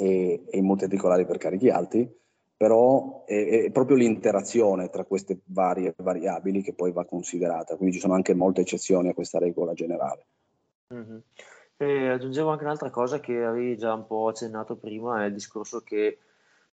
e, 0.00 0.44
e 0.50 0.58
i 0.58 0.62
multiarticolari 0.62 1.26
per 1.26 1.36
carichi 1.36 1.68
alti, 1.68 2.10
però 2.56 3.24
è, 3.26 3.64
è, 3.64 3.70
proprio 3.70 3.96
l'interazione 3.96 4.88
tra 4.88 5.04
queste 5.04 5.40
varie 5.44 5.94
variabili 5.98 6.62
che 6.62 6.72
poi 6.72 6.90
va 6.90 7.04
considerata, 7.04 7.76
quindi 7.76 7.94
ci 7.94 8.00
sono 8.00 8.14
anche 8.14 8.34
molte 8.34 8.62
eccezioni 8.62 9.10
a 9.10 9.14
questa 9.14 9.38
regola 9.38 9.74
generale. 9.74 10.24
Mm-hmm. 10.94 11.18
E 11.76 12.08
aggiungevo 12.08 12.48
anche 12.50 12.64
un'altra 12.64 12.90
cosa 12.90 13.20
che 13.20 13.44
avevi 13.44 13.76
già 13.76 13.92
un 13.92 14.06
po' 14.06 14.28
accennato 14.28 14.76
prima, 14.76 15.22
è 15.22 15.26
il 15.26 15.34
discorso 15.34 15.82
che 15.82 16.18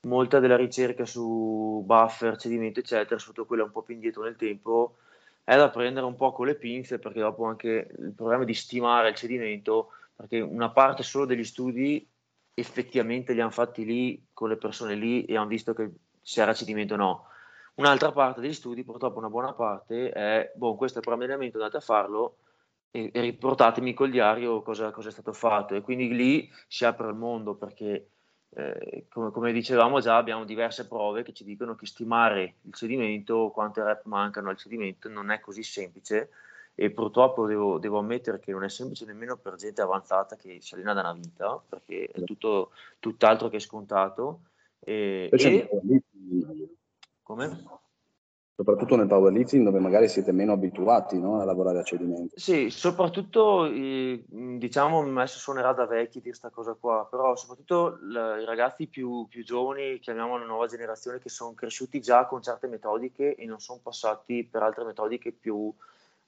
molta 0.02 0.38
della 0.38 0.56
ricerca 0.56 1.06
su 1.06 1.82
buffer, 1.84 2.36
cedimento, 2.36 2.80
eccetera, 2.80 3.18
sotto 3.18 3.46
quella 3.46 3.64
un 3.64 3.70
po' 3.70 3.82
più 3.82 3.94
indietro 3.94 4.22
nel 4.22 4.36
tempo, 4.36 4.96
è 5.44 5.56
da 5.56 5.70
prendere 5.70 6.04
un 6.04 6.14
po' 6.14 6.32
con 6.32 6.46
le 6.46 6.56
pinze, 6.56 6.98
perché 6.98 7.20
dopo 7.20 7.44
anche 7.44 7.90
il 7.98 8.12
problema 8.14 8.44
di 8.44 8.54
stimare 8.54 9.10
il 9.10 9.14
cedimento, 9.14 9.88
perché 10.14 10.40
una 10.40 10.70
parte 10.70 11.02
solo 11.02 11.24
degli 11.24 11.44
studi 11.44 12.06
effettivamente 12.54 13.32
li 13.32 13.40
hanno 13.40 13.50
fatti 13.50 13.84
lì 13.84 14.26
con 14.32 14.48
le 14.48 14.56
persone 14.56 14.94
lì 14.94 15.24
e 15.24 15.36
hanno 15.36 15.48
visto 15.48 15.74
che 15.74 15.90
c'era 16.22 16.54
cedimento 16.54 16.94
o 16.94 16.96
no. 16.96 17.26
Un'altra 17.74 18.12
parte 18.12 18.40
degli 18.40 18.52
studi, 18.52 18.84
purtroppo 18.84 19.18
una 19.18 19.28
buona 19.28 19.52
parte, 19.52 20.10
è, 20.10 20.52
boh, 20.54 20.76
questo 20.76 20.98
è 20.98 21.00
il 21.00 21.06
programma 21.06 21.42
andate 21.42 21.76
a 21.76 21.80
farlo 21.80 22.36
e, 22.92 23.10
e 23.12 23.20
riportatemi 23.20 23.92
col 23.92 24.10
diario 24.10 24.62
cosa, 24.62 24.92
cosa, 24.92 25.08
è 25.08 25.12
stato 25.12 25.32
fatto. 25.32 25.74
E 25.74 25.80
quindi 25.80 26.14
lì 26.14 26.48
si 26.68 26.84
apre 26.84 27.08
il 27.08 27.16
mondo 27.16 27.56
perché, 27.56 28.10
eh, 28.50 29.06
come, 29.10 29.32
come, 29.32 29.52
dicevamo 29.52 29.98
già, 29.98 30.16
abbiamo 30.16 30.44
diverse 30.44 30.86
prove 30.86 31.24
che 31.24 31.32
ci 31.32 31.42
dicono 31.42 31.74
che 31.74 31.86
stimare 31.86 32.58
il 32.62 32.72
cedimento, 32.74 33.50
quante 33.52 33.82
rep 33.82 34.04
mancano 34.04 34.50
al 34.50 34.56
cedimento, 34.56 35.08
non 35.08 35.32
è 35.32 35.40
così 35.40 35.64
semplice 35.64 36.30
e 36.74 36.90
purtroppo 36.90 37.46
devo, 37.46 37.78
devo, 37.78 37.98
ammettere 37.98 38.40
che 38.40 38.50
non 38.50 38.64
è 38.64 38.68
semplice 38.68 39.04
nemmeno 39.04 39.36
per 39.36 39.54
gente 39.54 39.80
avanzata 39.80 40.36
che 40.36 40.58
si 40.60 40.74
allena 40.74 40.92
da 40.92 41.00
una 41.00 41.12
vita, 41.12 41.62
perché 41.68 42.06
è 42.12 42.22
tutto, 42.24 42.72
tutt'altro 42.98 43.48
che 43.48 43.60
scontato. 43.60 44.40
E, 44.80 45.28
e... 45.30 45.68
Come? 47.22 47.64
Soprattutto 48.56 48.94
nel 48.94 49.08
powerlifting 49.08 49.64
dove 49.64 49.80
magari 49.80 50.08
siete 50.08 50.30
meno 50.30 50.52
abituati 50.52 51.18
no, 51.18 51.40
a 51.40 51.44
lavorare 51.44 51.80
a 51.80 51.82
cedimento. 51.82 52.38
Sì, 52.38 52.70
soprattutto 52.70 53.64
eh, 53.64 54.24
diciamo, 54.28 55.00
adesso 55.00 55.38
suonerà 55.38 55.72
da 55.72 55.86
vecchi 55.86 56.20
di 56.20 56.28
questa 56.28 56.50
cosa 56.50 56.74
qua, 56.74 57.04
però 57.10 57.34
soprattutto 57.34 57.98
la, 58.02 58.38
i 58.38 58.44
ragazzi 58.44 58.86
più, 58.86 59.26
più 59.28 59.42
giovani, 59.42 59.98
chiamiamo 59.98 60.38
la 60.38 60.44
nuova 60.44 60.68
generazione, 60.68 61.18
che 61.18 61.30
sono 61.30 61.54
cresciuti 61.54 62.00
già 62.00 62.26
con 62.26 62.42
certe 62.42 62.68
metodiche 62.68 63.34
e 63.34 63.44
non 63.44 63.58
sono 63.58 63.80
passati 63.82 64.44
per 64.44 64.62
altre 64.62 64.84
metodiche 64.84 65.32
più, 65.32 65.74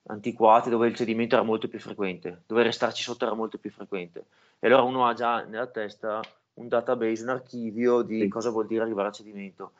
antiquate 0.06 0.70
dove 0.70 0.88
il 0.88 0.94
cedimento 0.94 1.34
era 1.34 1.44
molto 1.44 1.68
più 1.68 1.78
frequente, 1.78 2.42
dove 2.46 2.62
restarci 2.62 3.02
sotto 3.02 3.24
era 3.24 3.34
molto 3.34 3.58
più 3.58 3.70
frequente. 3.70 4.26
E 4.58 4.66
allora 4.66 4.82
uno 4.82 5.06
ha 5.06 5.14
già 5.14 5.42
nella 5.42 5.66
testa 5.66 6.20
un 6.54 6.68
database, 6.68 7.22
un 7.22 7.30
archivio 7.30 8.02
di 8.02 8.20
sì. 8.20 8.28
cosa 8.28 8.50
vuol 8.50 8.66
dire 8.66 8.82
arrivare 8.82 9.08
al 9.08 9.14
cedimento. 9.14 9.72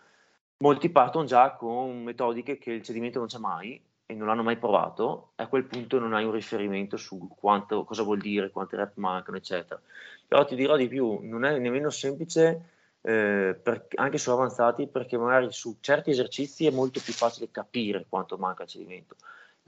Molti 0.59 0.89
partono 0.91 1.25
già 1.27 1.53
con 1.53 2.03
metodiche 2.03 2.59
che 2.59 2.73
il 2.73 2.83
cedimento 2.83 3.19
non 3.19 3.29
c'è 3.29 3.39
mai 3.39 3.81
e 4.07 4.15
non 4.15 4.29
l'hanno 4.29 4.43
mai 4.43 4.57
provato, 4.57 5.31
e 5.35 5.43
a 5.43 5.49
quel 5.49 5.65
punto 5.65 5.99
non 5.99 6.15
hai 6.15 6.25
un 6.25 6.33
riferimento 6.33 6.97
su 6.97 7.29
quanto, 7.37 7.85
cosa 7.85 8.03
vuol 8.03 8.19
dire, 8.19 8.51
quante 8.51 8.77
rep 8.77 8.93
mancano, 8.97 9.37
eccetera. 9.37 9.81
Però 10.29 10.45
ti 10.45 10.55
dirò 10.55 10.77
di 10.77 10.87
più, 10.87 11.19
non 11.23 11.45
è 11.45 11.59
nemmeno 11.59 11.91
semplice 11.91 12.71
eh, 13.01 13.59
per, 13.61 13.89
anche 13.97 14.19
su 14.19 14.31
avanzati, 14.31 14.87
perché 14.87 15.19
magari 15.19 15.51
su 15.51 15.79
certi 15.81 16.11
esercizi 16.11 16.67
è 16.67 16.71
molto 16.71 17.01
più 17.03 17.13
facile 17.13 17.51
capire 17.51 18.07
quanto 18.09 18.37
manca 18.37 18.63
il 18.63 18.69
cedimento 18.69 19.17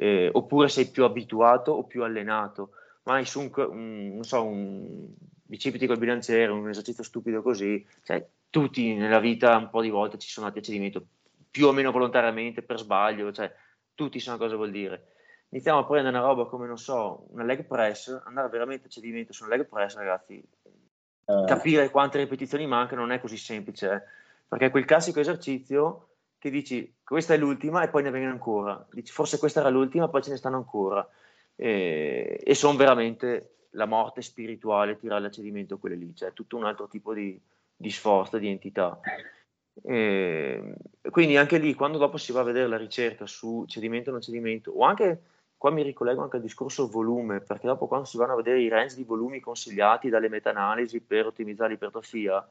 eh, 0.00 0.30
oppure 0.32 0.68
sei 0.68 0.86
più 0.86 1.02
abituato 1.02 1.72
o 1.72 1.82
più 1.82 2.04
allenato. 2.04 2.70
Ma 3.02 3.24
su 3.24 3.40
un, 3.40 3.50
un, 3.52 4.14
non 4.14 4.22
so, 4.22 4.44
un 4.44 5.08
bicipiti 5.42 5.86
col 5.86 5.98
bilanciere, 5.98 6.52
un 6.52 6.68
esercizio 6.68 7.02
stupido 7.02 7.42
così, 7.42 7.84
cioè, 8.04 8.24
tutti 8.48 8.94
nella 8.94 9.18
vita 9.18 9.56
un 9.56 9.70
po' 9.70 9.82
di 9.82 9.88
volte 9.88 10.18
ci 10.18 10.28
sono 10.28 10.46
andati 10.46 10.62
a 10.62 10.66
cedimento, 10.66 11.04
più 11.50 11.66
o 11.66 11.72
meno 11.72 11.90
volontariamente, 11.90 12.62
per 12.62 12.78
sbaglio, 12.78 13.32
cioè, 13.32 13.52
tutti 13.94 14.20
sanno 14.20 14.38
cosa 14.38 14.54
vuol 14.54 14.70
dire. 14.70 15.14
Iniziamo 15.48 15.80
a 15.80 15.86
prendere 15.86 16.16
una 16.16 16.26
roba 16.26 16.46
come, 16.46 16.66
non 16.68 16.78
so, 16.78 17.26
una 17.30 17.42
leg 17.42 17.64
press, 17.64 18.22
andare 18.24 18.48
veramente 18.50 18.86
a 18.86 18.90
cedimento 18.90 19.32
su 19.32 19.44
una 19.44 19.56
leg 19.56 19.66
press, 19.66 19.96
ragazzi, 19.96 20.34
eh. 20.34 21.44
capire 21.46 21.90
quante 21.90 22.18
ripetizioni 22.18 22.66
mancano 22.66 23.00
non 23.00 23.12
è 23.12 23.20
così 23.20 23.36
semplice, 23.36 23.90
eh? 23.90 24.02
perché 24.46 24.70
quel 24.70 24.84
classico 24.84 25.18
esercizio 25.18 26.08
che 26.38 26.50
dici 26.50 26.96
questa 27.04 27.34
è 27.34 27.36
l'ultima 27.36 27.82
e 27.82 27.88
poi 27.88 28.02
ne 28.02 28.10
vengono 28.10 28.32
ancora, 28.32 28.86
dici 28.90 29.12
forse 29.12 29.38
questa 29.38 29.60
era 29.60 29.68
l'ultima, 29.68 30.08
poi 30.08 30.22
ce 30.22 30.30
ne 30.30 30.36
stanno 30.36 30.56
ancora 30.56 31.06
e, 31.56 32.40
e 32.42 32.54
sono 32.54 32.76
veramente 32.76 33.66
la 33.70 33.86
morte 33.86 34.22
spirituale 34.22 34.96
tirare 34.96 35.26
a 35.26 35.30
cedimento 35.30 35.78
quelle 35.78 35.96
lì, 35.96 36.14
cioè 36.14 36.32
tutto 36.32 36.56
un 36.56 36.64
altro 36.64 36.88
tipo 36.88 37.12
di, 37.12 37.38
di 37.76 37.90
sforzo, 37.90 38.38
di 38.38 38.48
entità. 38.48 39.00
E, 39.82 40.74
quindi 41.10 41.36
anche 41.36 41.58
lì, 41.58 41.74
quando 41.74 41.98
dopo 41.98 42.16
si 42.16 42.32
va 42.32 42.40
a 42.40 42.44
vedere 42.44 42.68
la 42.68 42.76
ricerca 42.76 43.26
su 43.26 43.64
cedimento 43.66 44.10
o 44.10 44.12
non 44.12 44.22
cedimento, 44.22 44.70
o 44.70 44.84
anche 44.84 45.22
qua 45.56 45.70
mi 45.70 45.82
ricollego 45.82 46.22
anche 46.22 46.36
al 46.36 46.42
discorso 46.42 46.88
volume, 46.88 47.40
perché 47.40 47.66
dopo 47.66 47.86
quando 47.86 48.06
si 48.06 48.16
vanno 48.16 48.32
a 48.32 48.36
vedere 48.36 48.60
i 48.60 48.68
range 48.68 48.94
di 48.94 49.04
volumi 49.04 49.40
consigliati 49.40 50.08
dalle 50.08 50.28
meta-analisi 50.28 51.00
per 51.00 51.26
ottimizzare 51.26 51.70
l'ipertrofia, 51.70 52.46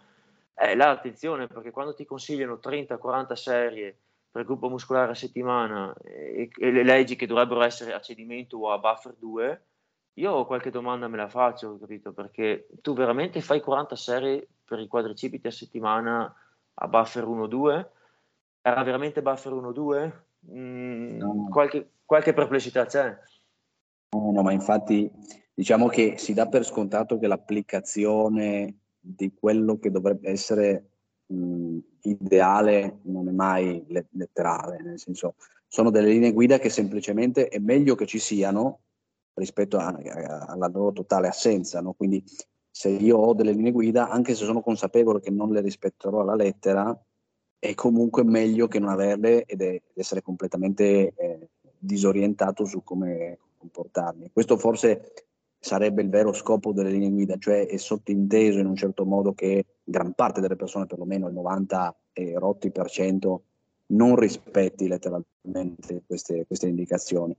eh, 0.60 0.76
là 0.76 0.90
attenzione 0.90 1.48
perché 1.48 1.70
quando 1.70 1.94
ti 1.94 2.04
consigliano 2.04 2.60
30-40 2.62 3.34
serie 3.34 3.98
per 4.32 4.44
gruppo 4.44 4.70
muscolare 4.70 5.12
a 5.12 5.16
settimana 5.16 5.94
e, 6.04 6.50
e, 6.56 6.72
le 6.72 6.84
leggi 6.84 7.16
che 7.16 7.28
dovrebbero 7.28 7.62
essere 7.62 7.94
a 7.94 8.02
cedimento 8.02 8.58
o 8.58 8.72
a 8.72 8.80
buffer 8.80 9.16
2, 9.18 9.66
io 10.14 10.46
qualche 10.46 10.72
domanda 10.72 11.08
me 11.08 11.18
la 11.18 11.30
faccio, 11.30 11.78
capito? 11.78 12.12
Perché 12.12 12.68
tu 12.82 12.94
veramente 12.94 13.40
fai 13.42 13.62
40 13.62 13.96
serie 13.96 14.48
per 14.66 14.80
i 14.80 14.88
quadricipiti 14.88 15.46
a 15.46 15.52
settimana 15.52 16.36
a 16.74 16.88
buffer 16.88 17.24
1-2? 17.24 17.88
Era 18.62 18.84
veramente 18.84 19.22
buffer 19.22 19.54
1-2? 19.54 20.12
Mm, 20.52 21.18
no. 21.18 21.48
qualche, 21.50 21.92
qualche 22.04 22.34
perplessità 22.34 22.86
c'è? 22.86 23.16
No, 24.10 24.32
no, 24.32 24.42
ma 24.42 24.52
infatti 24.52 25.10
diciamo 25.54 25.88
che 25.88 26.18
si 26.18 26.34
dà 26.34 26.48
per 26.48 26.66
scontato 26.66 27.20
che 27.20 27.28
l'applicazione 27.28 28.87
di 29.00 29.34
quello 29.34 29.78
che 29.80 29.92
dovrebbe 29.92 30.30
essere 30.30 30.90
mh, 31.28 31.78
ideale 32.02 33.00
non 33.04 33.28
è 33.28 33.32
mai 33.32 33.86
letterale, 33.88 34.82
nel 34.82 35.00
senso 35.00 35.36
sono 35.68 35.90
delle 35.90 36.10
linee 36.10 36.32
guida 36.32 36.60
che 36.60 36.70
semplicemente 36.70 37.48
è 37.48 37.60
meglio 37.60 37.96
che 37.96 38.06
ci 38.06 38.20
siano 38.20 38.82
rispetto 39.34 39.78
a, 39.78 39.88
a, 39.88 40.46
alla 40.46 40.68
loro 40.68 40.94
totale 40.94 41.28
assenza, 41.28 41.82
no? 41.82 41.94
quindi 41.94 42.24
se 42.70 42.90
io 42.90 43.18
ho 43.18 43.34
delle 43.34 43.54
linee 43.54 43.72
guida, 43.72 44.10
anche 44.10 44.36
se 44.36 44.46
sono 44.46 44.62
consapevole 44.62 45.20
che 45.20 45.32
non 45.32 45.52
le 45.52 45.62
rispetterò 45.62 46.22
alla 46.22 46.36
lettera, 46.36 46.96
è 47.60 47.74
comunque 47.74 48.24
meglio 48.24 48.68
che 48.68 48.80
non 48.80 48.90
averle 48.90 49.46
ed, 49.46 49.62
è, 49.62 49.82
essere 49.96 50.22
completamente 50.22 51.14
eh, 51.16 51.50
disorientato 51.78 52.66
su 52.66 52.84
come 52.84 53.40
comportarmi. 53.58 54.30
Questo 54.32 54.58
forse 54.58 55.26
sarebbe 55.60 56.02
il 56.02 56.10
vero 56.10 56.34
scopo 56.34 56.72
delle 56.72 56.90
linee 56.90 57.10
guida, 57.10 57.38
cioè 57.38 57.68
è 57.68 57.78
sottinteso 57.78 58.60
in 58.60 58.68
un 58.68 58.76
certo 58.76 59.06
modo 59.06 59.34
che 59.34 59.66
gran 59.84 60.14
parte 60.14 60.42
delle 60.42 60.56
persone, 60.56 60.86
perlomeno 60.86 61.28
il 61.28 61.34
90 61.34 61.96
e 62.14 62.34
rotti 62.38 62.72
per 62.72 62.90
cento, 62.90 63.44
non 63.88 64.16
rispetti 64.16 64.88
letteralmente 64.88 66.04
queste, 66.06 66.46
queste 66.46 66.68
indicazioni, 66.68 67.36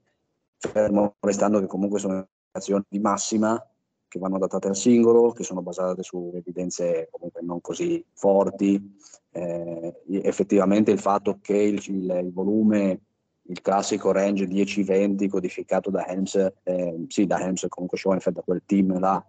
fermo 0.57 1.15
restando 1.21 1.61
che 1.61 1.67
comunque 1.67 1.99
sono 1.99 2.15
indicazioni 2.15 2.85
di 2.89 2.99
massima 2.99 3.63
che 4.09 4.19
vanno 4.19 4.37
adattate 4.37 4.69
al 4.69 4.77
singolo, 4.77 5.33
che 5.33 5.45
sono 5.45 5.61
basate 5.61 6.03
su 6.03 6.33
evidenze 6.35 7.09
comunque 7.11 7.43
non 7.43 7.61
così 7.61 8.05
forti. 8.15 8.97
Eh, 9.31 9.95
effettivamente 10.23 10.91
il 10.91 10.99
fatto 10.99 11.39
che 11.43 11.57
il, 11.57 11.83
il, 11.87 12.21
il, 12.25 12.33
volume, 12.33 13.01
il 13.49 13.61
classico 13.63 14.13
range 14.13 14.47
10-20 14.47 15.29
codificato 15.29 15.91
da 15.91 16.07
Helms, 16.07 16.53
eh, 16.63 17.05
sì 17.09 17.27
da 17.27 17.41
Helms 17.41 17.67
comunque 17.69 17.99
Schoenfeld, 17.99 18.37
da 18.37 18.43
quel 18.43 18.63
team 18.65 18.99
là 18.99 19.25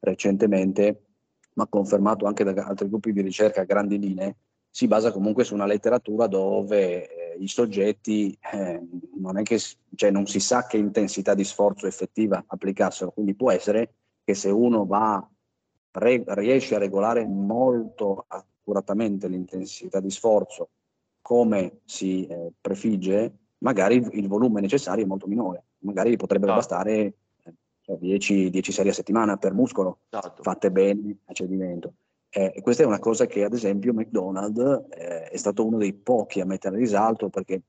recentemente, 0.00 1.04
ma 1.54 1.66
confermato 1.66 2.26
anche 2.26 2.44
da 2.44 2.64
altri 2.64 2.88
gruppi 2.88 3.12
di 3.12 3.20
ricerca 3.20 3.60
a 3.60 3.64
grandi 3.64 3.98
linee, 3.98 4.36
si 4.68 4.88
basa 4.88 5.12
comunque 5.12 5.44
su 5.44 5.54
una 5.54 5.66
letteratura 5.66 6.26
dove 6.26 7.34
eh, 7.34 7.36
i 7.38 7.46
soggetti 7.46 8.36
eh, 8.52 8.80
non 9.16 9.38
è 9.38 9.42
che 9.42 9.60
cioè, 9.94 10.10
non 10.10 10.26
si 10.26 10.40
sa 10.40 10.66
che 10.66 10.78
intensità 10.78 11.34
di 11.34 11.44
sforzo 11.44 11.86
effettiva 11.86 12.42
applicassero, 12.46 13.12
quindi 13.12 13.34
può 13.34 13.50
essere 13.50 13.94
che 14.24 14.34
se 14.34 14.48
uno 14.48 14.86
va, 14.86 15.24
re, 15.92 16.24
riesce 16.28 16.74
a 16.74 16.78
regolare 16.78 17.26
molto 17.26 18.24
accuratamente 18.26 19.28
l'intensità 19.28 20.00
di 20.00 20.10
sforzo 20.10 20.70
come 21.20 21.80
si 21.84 22.26
eh, 22.26 22.52
prefigge, 22.60 23.41
magari 23.62 23.96
il, 23.96 24.08
il, 24.12 24.28
volume 24.28 24.60
necessario 24.60 25.04
è 25.04 25.06
molto 25.06 25.26
minore, 25.26 25.64
magari 25.78 26.16
potrebbero. 26.16 26.52
Esatto. 26.52 26.76
bastare 26.76 27.14
10, 27.84 28.50
10, 28.50 28.72
serie 28.72 28.90
a 28.90 28.94
settimana 28.94 29.36
per 29.36 29.54
muscolo, 29.54 30.00
esatto. 30.08 30.42
fatte 30.42 30.70
bene 30.70 31.16
a 31.24 31.32
cedimento. 31.32 31.94
Eh, 32.30 32.60
questa 32.62 32.82
è 32.82 32.86
una 32.86 32.98
cosa 32.98 33.26
che 33.26 33.44
ad 33.44 33.52
esempio 33.52 33.92
McDonald's 33.92 34.86
eh, 34.90 35.24
è 35.24 35.36
stato 35.36 35.66
uno 35.66 35.76
dei 35.76 35.92
pochi 35.92 36.40
a 36.40 36.46
mettere 36.46 36.76
in 36.76 36.80
risalto 36.80 37.28
perché 37.28 37.60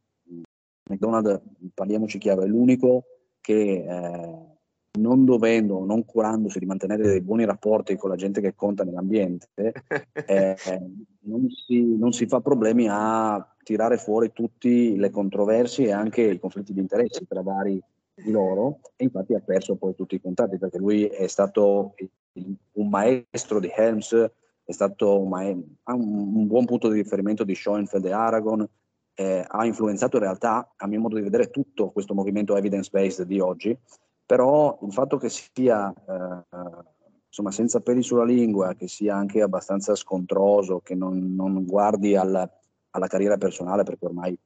McDonald's, 0.89 1.41
parliamoci 1.73 2.17
chiaro, 2.17 2.43
è 2.43 2.47
l'unico 2.47 3.03
che 3.41 3.85
eh, 3.85 4.53
non 4.99 5.25
dovendo, 5.25 5.83
non 5.83 6.05
curandosi 6.05 6.59
di 6.59 6.65
mantenere 6.65 7.03
dei 7.03 7.21
buoni 7.21 7.45
rapporti 7.45 7.95
con 7.95 8.09
la 8.09 8.15
gente 8.15 8.41
che 8.41 8.55
conta 8.55 8.83
nell'ambiente, 8.83 9.49
eh, 10.25 10.55
non, 11.21 11.49
si, 11.49 11.97
non, 11.97 12.11
si, 12.11 12.27
fa 12.27 12.41
problemi 12.41 12.87
a 12.89 13.52
tirare 13.63 13.97
fuori 13.97 14.31
tutte 14.33 14.69
le 14.69 15.09
controversie 15.09 15.87
e 15.87 15.91
anche 15.91 16.21
i 16.21 16.39
conflitti 16.39 16.73
di 16.73 16.79
interessi 16.79 17.25
tra 17.27 17.41
vari 17.41 17.81
di 18.13 18.31
loro. 18.31 18.79
E 18.95 19.05
infatti 19.05 19.33
ha 19.33 19.39
perso 19.39 19.75
poi 19.75 19.95
tutti 19.95 20.15
i 20.15 20.21
contatti 20.21 20.57
perché 20.57 20.77
lui 20.77 21.05
è 21.05 21.27
stato 21.27 21.95
un 22.73 22.89
maestro 22.89 23.59
di 23.59 23.71
Helms, 23.73 24.13
è 24.65 24.71
stato 24.71 25.21
un, 25.21 25.29
maestro, 25.29 25.63
un, 25.85 26.47
buon 26.47 26.65
punto 26.65 26.89
di 26.89 27.01
riferimento 27.01 27.43
di 27.43 27.55
Schoenfeld 27.55 28.05
e 28.05 28.11
Aragon, 28.11 28.67
eh, 29.15 29.45
ha 29.47 29.65
influenzato 29.65 30.17
in 30.17 30.23
realtà, 30.23 30.73
a 30.75 30.87
mio 30.87 30.99
modo 30.99 31.15
di 31.15 31.21
vedere, 31.21 31.49
tutto 31.49 31.91
questo 31.91 32.13
movimento 32.13 32.55
evidence-based 32.55 33.25
di 33.25 33.39
oggi, 33.39 33.77
però 34.25 34.77
il 34.81 34.91
fatto 34.93 35.17
che 35.17 35.29
sia 35.29 35.93
eh, 35.93 36.57
insomma, 37.27 37.51
senza 37.51 37.81
peli 37.81 38.01
sulla 38.01 38.23
lingua, 38.23 38.73
che 38.73 38.87
sia 38.87 39.15
anche 39.15 39.41
abbastanza 39.41 39.95
scontroso, 39.95 40.79
che 40.79 40.95
non, 40.95 41.35
non 41.35 41.65
guardi 41.65 42.15
al, 42.15 42.49
alla 42.93 43.07
carriera 43.07 43.37
personale 43.37 43.83
perché 43.83 44.05
ormai 44.05 44.37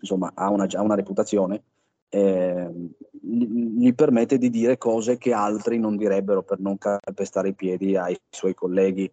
insomma, 0.00 0.32
ha, 0.34 0.50
una, 0.50 0.66
ha 0.70 0.82
una 0.82 0.94
reputazione, 0.94 1.62
eh, 2.08 2.70
gli 3.10 3.92
permette 3.94 4.38
di 4.38 4.50
dire 4.50 4.78
cose 4.78 5.18
che 5.18 5.32
altri 5.32 5.78
non 5.78 5.96
direbbero 5.96 6.42
per 6.42 6.58
non 6.58 6.78
calpestare 6.78 7.48
i 7.48 7.54
piedi 7.54 7.96
ai 7.96 8.18
suoi 8.28 8.54
colleghi 8.54 9.10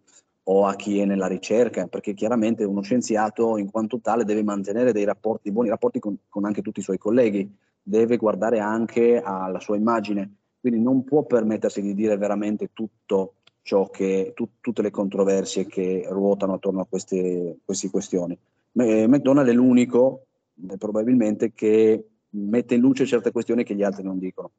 o 0.50 0.66
a 0.66 0.74
chi 0.76 0.98
è 0.98 1.04
nella 1.04 1.26
ricerca, 1.26 1.86
perché 1.86 2.14
chiaramente 2.14 2.64
uno 2.64 2.80
scienziato 2.80 3.58
in 3.58 3.70
quanto 3.70 4.00
tale 4.00 4.24
deve 4.24 4.42
mantenere 4.42 4.92
dei 4.92 5.04
rapporti, 5.04 5.52
buoni 5.52 5.68
rapporti 5.68 6.00
con, 6.00 6.16
con 6.28 6.46
anche 6.46 6.62
tutti 6.62 6.80
i 6.80 6.82
suoi 6.82 6.96
colleghi, 6.96 7.54
deve 7.82 8.16
guardare 8.16 8.58
anche 8.58 9.20
alla 9.22 9.60
sua 9.60 9.76
immagine, 9.76 10.36
quindi 10.60 10.80
non 10.80 11.04
può 11.04 11.24
permettersi 11.24 11.82
di 11.82 11.94
dire 11.94 12.16
veramente 12.16 12.70
tutto 12.72 13.34
ciò 13.60 13.90
che, 13.90 14.32
tu, 14.34 14.48
tutte 14.60 14.80
le 14.80 14.90
controversie 14.90 15.66
che 15.66 16.06
ruotano 16.08 16.54
attorno 16.54 16.80
a 16.80 16.86
queste, 16.88 17.58
queste 17.62 17.90
questioni. 17.90 18.36
McDonald's 18.72 19.50
è 19.50 19.54
l'unico, 19.54 20.26
eh, 20.68 20.76
probabilmente, 20.76 21.52
che 21.52 22.04
mette 22.30 22.74
in 22.74 22.80
luce 22.80 23.06
certe 23.06 23.32
questioni 23.32 23.64
che 23.64 23.74
gli 23.74 23.82
altri 23.82 24.02
non 24.02 24.18
dicono. 24.18 24.52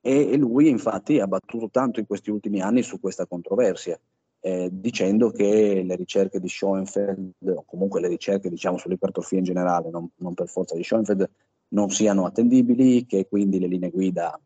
E, 0.00 0.32
e 0.32 0.36
lui 0.36 0.68
infatti 0.68 1.18
ha 1.18 1.26
battuto 1.26 1.70
tanto 1.70 1.98
in 1.98 2.06
questi 2.06 2.30
ultimi 2.30 2.60
anni 2.60 2.82
su 2.82 3.00
questa 3.00 3.26
controversia, 3.26 3.98
eh, 4.40 4.68
dicendo 4.70 5.30
che 5.30 5.82
le 5.82 5.96
ricerche 5.96 6.40
di 6.40 6.48
Schoenfeld, 6.48 7.32
o 7.48 7.64
comunque 7.66 8.00
le 8.00 8.08
ricerche 8.08 8.50
diciamo, 8.50 8.76
sull'ipertrofia 8.76 9.38
in 9.38 9.44
generale, 9.44 9.90
non, 9.90 10.08
non 10.16 10.34
per 10.34 10.48
forza 10.48 10.74
di 10.76 10.82
Schoenfeld, 10.82 11.28
non 11.68 11.90
siano 11.90 12.26
attendibili, 12.26 13.06
che 13.06 13.26
quindi 13.26 13.58
le 13.58 13.66
linee 13.66 13.90
guida 13.90 14.38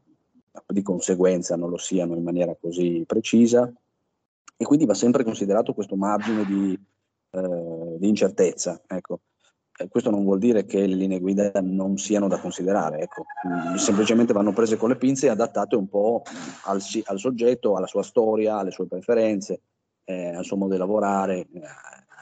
di 0.67 0.83
conseguenza 0.83 1.57
non 1.57 1.71
lo 1.71 1.77
siano 1.77 2.17
in 2.17 2.23
maniera 2.23 2.57
così 2.59 3.05
precisa 3.07 3.73
e 4.57 4.65
quindi 4.65 4.87
va 4.87 4.95
sempre 4.95 5.25
considerato 5.25 5.73
questo 5.73 5.95
margine 5.97 6.45
di, 6.45 6.79
eh, 7.31 7.97
di 7.99 8.09
incertezza. 8.09 8.81
Ecco. 8.87 9.21
Eh, 9.81 9.89
questo 9.89 10.11
non 10.11 10.25
vuol 10.25 10.39
dire 10.39 10.65
che 10.65 10.87
le 10.87 10.97
linee 10.97 11.21
guida 11.21 11.53
non 11.63 11.99
siano 11.99 12.27
da 12.27 12.41
considerare, 12.41 13.01
ecco. 13.01 13.25
Mm, 13.47 13.77
semplicemente 13.77 14.33
vanno 14.33 14.53
prese 14.53 14.77
con 14.77 14.89
le 14.89 14.97
pinze 14.97 15.27
e 15.27 15.31
adattate 15.31 15.77
un 15.77 15.89
po' 15.89 16.23
al, 16.65 16.81
al 17.05 17.19
soggetto, 17.19 17.77
alla 17.77 17.87
sua 17.87 18.03
storia, 18.03 18.59
alle 18.59 18.73
sue 18.73 18.87
preferenze, 18.87 19.61
eh, 20.05 20.35
al 20.35 20.45
suo 20.45 20.57
modo 20.57 20.73
di 20.73 20.79
lavorare, 20.79 21.47
eh, 21.53 21.61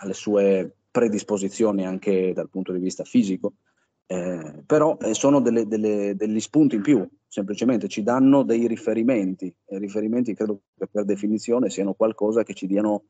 alle 0.02 0.12
sue 0.12 0.76
predisposizioni 0.90 1.86
anche 1.86 2.32
dal 2.34 2.50
punto 2.50 2.72
di 2.72 2.78
vista 2.78 3.04
fisico. 3.04 3.54
Eh, 4.08 4.62
però 4.66 4.96
eh, 4.98 5.14
sono 5.14 5.40
delle, 5.40 5.66
delle, 5.66 6.14
degli 6.14 6.40
spunti 6.40 6.76
in 6.76 6.82
più, 6.82 7.08
semplicemente 7.26 7.88
ci 7.88 8.02
danno 8.02 8.42
dei 8.42 8.66
riferimenti, 8.66 9.52
e 9.64 9.78
riferimenti 9.78 10.34
credo 10.34 10.60
che 10.76 10.86
per 10.86 11.04
definizione 11.04 11.70
siano 11.70 11.94
qualcosa 11.94 12.44
che 12.44 12.54
ci 12.54 12.66
diano 12.66 13.04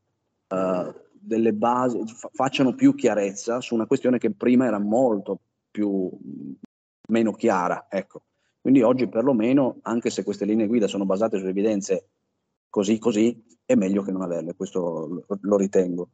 uh, 0.49 0.93
delle 1.27 1.53
basi, 1.53 2.01
facciano 2.31 2.73
più 2.73 2.95
chiarezza 2.95 3.59
su 3.59 3.75
una 3.75 3.85
questione 3.85 4.17
che 4.17 4.31
prima 4.31 4.65
era 4.65 4.79
molto 4.79 5.39
più, 5.69 6.09
meno 7.09 7.33
chiara. 7.33 7.87
Ecco. 7.89 8.23
Quindi 8.61 8.81
oggi 8.81 9.07
perlomeno, 9.07 9.79
anche 9.83 10.09
se 10.09 10.23
queste 10.23 10.45
linee 10.45 10.67
guida 10.67 10.87
sono 10.87 11.05
basate 11.05 11.37
su 11.37 11.45
evidenze 11.45 12.07
così 12.69 12.97
così, 12.99 13.45
è 13.65 13.75
meglio 13.75 14.01
che 14.01 14.11
non 14.11 14.21
averle, 14.21 14.55
questo 14.55 15.23
lo, 15.41 15.57
ritengo. 15.57 16.09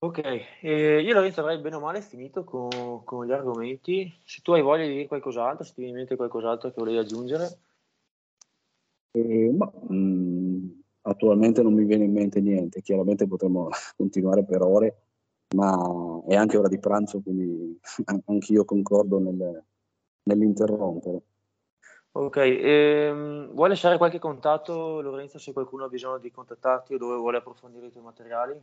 Ok, 0.00 0.20
eh, 0.60 1.02
io 1.02 1.12
Lorenzo 1.12 1.40
avrei 1.40 1.58
bene 1.58 1.76
o 1.76 1.80
male 1.80 2.02
finito 2.02 2.44
con, 2.44 3.02
con, 3.04 3.26
gli 3.26 3.32
argomenti. 3.32 4.12
Se 4.24 4.40
tu 4.42 4.52
hai 4.52 4.62
voglia 4.62 4.86
di 4.86 4.92
dire 4.92 5.08
qualcos'altro, 5.08 5.64
se 5.64 5.72
ti 5.74 5.80
viene 5.80 5.90
in 5.90 5.98
mente 5.98 6.16
qualcos'altro 6.16 6.68
che 6.68 6.76
volevi 6.78 6.98
aggiungere. 6.98 7.58
Eh, 9.10 9.52
ma, 9.56 9.70
mh, 9.88 9.94
mm, 9.94 10.68
attualmente 11.08 11.62
non 11.62 11.74
mi 11.74 11.84
viene 11.84 12.04
in 12.04 12.12
mente 12.12 12.40
niente, 12.40 12.82
chiaramente 12.82 13.26
potremmo 13.26 13.68
continuare 13.96 14.44
per 14.44 14.62
ore, 14.62 15.02
ma 15.54 16.22
è 16.26 16.34
anche 16.34 16.56
ora 16.56 16.68
di 16.68 16.78
pranzo, 16.78 17.20
quindi 17.20 17.78
anch'io 18.26 18.64
concordo 18.64 19.18
nel, 19.18 19.64
nell'interrompere. 20.24 21.22
Ok, 22.10 22.36
ehm, 22.36 23.52
vuoi 23.52 23.68
lasciare 23.68 23.96
qualche 23.96 24.18
contatto 24.18 25.00
Lorenzo 25.00 25.38
se 25.38 25.52
qualcuno 25.52 25.84
ha 25.84 25.88
bisogno 25.88 26.18
di 26.18 26.30
contattarti 26.30 26.94
o 26.94 26.98
dove 26.98 27.16
vuole 27.16 27.36
approfondire 27.38 27.86
i 27.86 27.90
tuoi 27.90 28.02
materiali? 28.02 28.60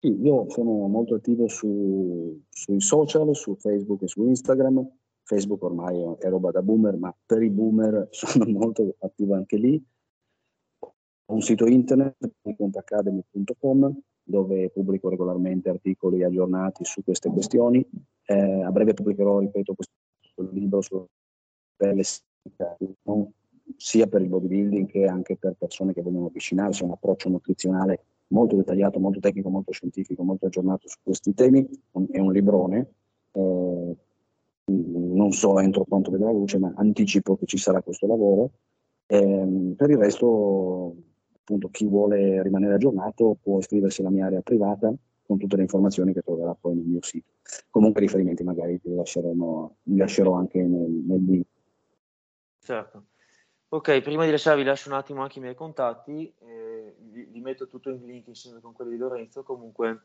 Sì, 0.00 0.20
io 0.20 0.48
sono 0.50 0.86
molto 0.86 1.14
attivo 1.14 1.48
su, 1.48 2.40
sui 2.48 2.80
social, 2.80 3.34
su 3.34 3.56
Facebook 3.56 4.02
e 4.02 4.08
su 4.08 4.26
Instagram. 4.26 4.86
Facebook 5.22 5.62
ormai 5.62 6.16
è 6.18 6.28
roba 6.28 6.50
da 6.50 6.62
boomer, 6.62 6.96
ma 6.96 7.14
per 7.24 7.42
i 7.42 7.50
boomer 7.50 8.08
sono 8.10 8.44
molto 8.46 8.94
attivo 8.98 9.34
anche 9.34 9.56
lì 9.56 9.82
un 11.28 11.40
sito 11.40 11.66
internet, 11.66 12.16
contacademy.com, 12.56 14.00
dove 14.22 14.70
pubblico 14.70 15.08
regolarmente 15.08 15.68
articoli 15.68 16.22
aggiornati 16.22 16.84
su 16.84 17.02
queste 17.02 17.30
questioni. 17.30 17.84
Eh, 18.24 18.62
a 18.62 18.70
breve 18.70 18.94
pubblicherò, 18.94 19.38
ripeto, 19.38 19.74
questo 19.74 19.92
libro 20.52 20.80
su, 20.80 21.04
per 21.76 21.94
le 21.94 22.04
sia 23.76 24.06
per 24.06 24.22
il 24.22 24.28
bodybuilding 24.28 24.86
che 24.86 25.04
anche 25.04 25.36
per 25.36 25.54
persone 25.58 25.92
che 25.92 26.00
vogliono 26.00 26.26
avvicinarsi 26.26 26.82
a 26.82 26.86
un 26.86 26.92
approccio 26.92 27.28
nutrizionale 27.28 28.02
molto 28.28 28.56
dettagliato, 28.56 28.98
molto 28.98 29.20
tecnico, 29.20 29.50
molto 29.50 29.72
scientifico, 29.72 30.22
molto 30.22 30.46
aggiornato 30.46 30.88
su 30.88 30.96
questi 31.02 31.34
temi. 31.34 31.68
È 32.10 32.18
un 32.18 32.32
librone. 32.32 32.92
Eh, 33.32 33.96
non 34.70 35.32
so 35.32 35.58
entro 35.60 35.84
quanto 35.84 36.10
vedrà 36.10 36.26
la 36.26 36.32
luce, 36.32 36.58
ma 36.58 36.72
anticipo 36.76 37.36
che 37.36 37.46
ci 37.46 37.56
sarà 37.56 37.82
questo 37.82 38.06
lavoro. 38.06 38.50
Eh, 39.06 39.74
per 39.76 39.90
il 39.90 39.96
resto 39.96 40.94
appunto 41.48 41.70
chi 41.70 41.86
vuole 41.86 42.42
rimanere 42.42 42.74
aggiornato 42.74 43.38
può 43.42 43.58
iscriversi 43.58 44.02
alla 44.02 44.10
mia 44.10 44.26
area 44.26 44.42
privata 44.42 44.92
con 45.24 45.38
tutte 45.38 45.56
le 45.56 45.62
informazioni 45.62 46.12
che 46.12 46.20
troverà 46.20 46.54
poi 46.54 46.74
nel 46.74 46.84
mio 46.84 47.02
sito. 47.02 47.32
Comunque 47.70 48.02
riferimenti 48.02 48.42
magari 48.42 48.78
li, 48.82 48.94
li 49.82 49.96
lascerò 49.96 50.34
anche 50.34 50.60
nel, 50.60 50.90
nel 50.90 51.24
link. 51.24 51.46
Certo. 52.60 53.04
Ok, 53.68 54.00
prima 54.00 54.24
di 54.24 54.30
lasciarvi 54.30 54.62
lascio 54.62 54.90
un 54.90 54.96
attimo 54.96 55.22
anche 55.22 55.38
i 55.38 55.42
miei 55.42 55.54
contatti, 55.54 56.32
eh, 56.38 56.94
vi, 56.98 57.24
vi, 57.24 57.40
metto 57.40 57.66
tutto 57.66 57.90
in 57.90 58.04
link 58.06 58.26
insieme 58.28 58.60
con 58.60 58.72
quelli 58.72 58.92
di 58.92 58.98
Lorenzo, 58.98 59.42
comunque 59.42 60.04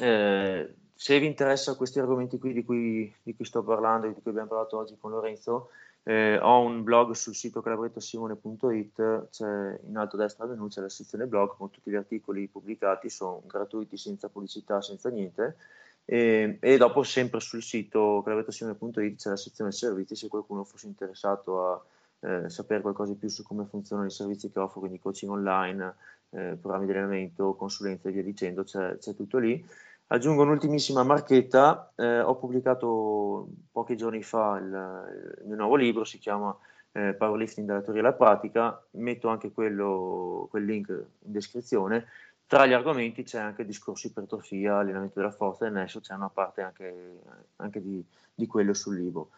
Eh, 0.00 0.74
se 0.94 1.18
vi 1.18 1.26
interessano 1.26 1.76
questi 1.76 1.98
argomenti 1.98 2.38
qui 2.38 2.54
di 2.54 2.64
cui, 2.64 3.14
di 3.22 3.34
cui, 3.34 3.44
sto 3.44 3.62
parlando, 3.62 4.06
di 4.06 4.14
cui 4.14 4.30
abbiamo 4.30 4.48
parlato 4.48 4.78
oggi 4.78 4.96
con 4.96 5.10
Lorenzo, 5.10 5.68
eh, 6.04 6.38
ho 6.38 6.60
un 6.60 6.82
blog 6.82 7.12
sul 7.12 7.34
sito 7.34 7.60
calabrettosimone.it, 7.60 9.28
c'è 9.30 9.80
in 9.86 9.96
alto 9.96 10.16
a 10.16 10.20
destra 10.20 10.46
menu 10.46 10.66
c'è 10.68 10.80
la 10.80 10.88
sezione 10.88 11.26
blog 11.26 11.56
con 11.56 11.70
tutti 11.70 11.90
gli 11.90 11.94
articoli 11.94 12.48
pubblicati, 12.48 13.08
sono 13.08 13.42
gratuiti 13.46 13.96
senza 13.96 14.28
pubblicità, 14.28 14.80
senza 14.80 15.10
niente. 15.10 15.56
E, 16.04 16.58
e 16.60 16.76
dopo 16.76 17.04
sempre 17.04 17.38
sul 17.38 17.62
sito 17.62 18.22
calabrettosimone.it 18.24 19.16
c'è 19.16 19.28
la 19.30 19.36
sezione 19.36 19.70
servizi 19.70 20.16
se 20.16 20.26
qualcuno 20.26 20.64
fosse 20.64 20.88
interessato 20.88 21.68
a 21.68 21.84
eh, 22.22 22.48
sapere 22.48 22.80
qualcosa 22.80 23.12
di 23.12 23.18
più 23.18 23.28
su 23.28 23.42
come 23.44 23.64
funzionano 23.66 24.08
i 24.08 24.10
servizi 24.10 24.50
che 24.50 24.58
offro, 24.58 24.80
quindi 24.80 24.98
coaching 24.98 25.30
online, 25.30 25.94
eh, 26.30 26.56
programmi 26.60 26.86
di 26.86 26.92
allenamento, 26.92 27.54
consulenze 27.54 28.08
e 28.08 28.12
via 28.12 28.22
dicendo, 28.22 28.64
c'è, 28.64 28.96
c'è 28.98 29.14
tutto 29.14 29.38
lì. 29.38 29.64
Aggiungo 30.12 30.42
un'ultimissima 30.42 31.02
marchetta, 31.04 31.90
eh, 31.96 32.20
ho 32.20 32.36
pubblicato 32.36 33.48
pochi 33.70 33.96
giorni 33.96 34.22
fa 34.22 34.58
il, 34.58 35.38
il 35.40 35.46
mio 35.46 35.56
nuovo 35.56 35.74
libro, 35.74 36.04
si 36.04 36.18
chiama 36.18 36.54
eh, 36.92 37.14
Powerlifting 37.14 37.66
dalla 37.66 37.80
teoria 37.80 38.02
alla 38.02 38.12
pratica, 38.12 38.84
metto 38.90 39.28
anche 39.28 39.52
quello, 39.52 40.48
quel 40.50 40.66
link 40.66 40.88
in 40.90 41.32
descrizione. 41.32 42.08
Tra 42.46 42.66
gli 42.66 42.74
argomenti 42.74 43.22
c'è 43.22 43.38
anche 43.38 43.62
il 43.62 43.68
discorso 43.68 44.06
ipertrofia, 44.06 44.76
allenamento 44.76 45.18
della 45.18 45.30
forza 45.30 45.64
e 45.64 45.70
del 45.70 45.80
nesso, 45.80 46.00
c'è 46.00 46.12
una 46.12 46.28
parte 46.28 46.60
anche, 46.60 47.20
anche 47.56 47.80
di, 47.80 48.04
di 48.34 48.46
quello 48.46 48.74
sul 48.74 48.98
libro. 48.98 49.30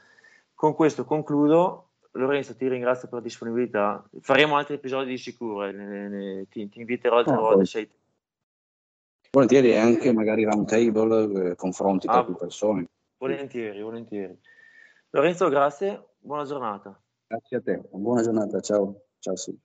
Con 0.54 0.74
questo 0.74 1.04
concludo, 1.04 1.90
Lorenzo, 2.14 2.56
ti 2.56 2.66
ringrazio 2.66 3.06
per 3.06 3.18
la 3.18 3.24
disponibilità. 3.24 4.04
Faremo 4.18 4.56
altri 4.56 4.74
episodi 4.74 5.10
di 5.10 5.18
sicuro, 5.18 5.70
ne, 5.70 6.08
ne, 6.08 6.48
ti, 6.48 6.68
ti, 6.68 6.80
inviterò 6.80 7.18
altre 7.18 7.34
ah, 7.34 7.38
volte. 7.38 7.64
Sei... 7.64 7.88
Volentieri 9.34 9.76
anche 9.76 10.12
magari 10.12 10.44
round 10.44 10.68
table, 10.68 11.50
eh, 11.50 11.54
confronti 11.56 12.06
tra 12.06 12.18
ah, 12.18 12.24
più 12.24 12.36
persone. 12.36 12.86
Volentieri, 13.18 13.82
volentieri. 13.82 14.38
Lorenzo, 15.10 15.48
grazie, 15.48 16.10
buona 16.20 16.44
giornata. 16.44 17.02
Grazie 17.26 17.56
a 17.56 17.60
te, 17.60 17.82
buona 17.90 18.22
giornata, 18.22 18.60
ciao. 18.60 19.06
Ciao 19.18 19.34
sì. 19.34 19.58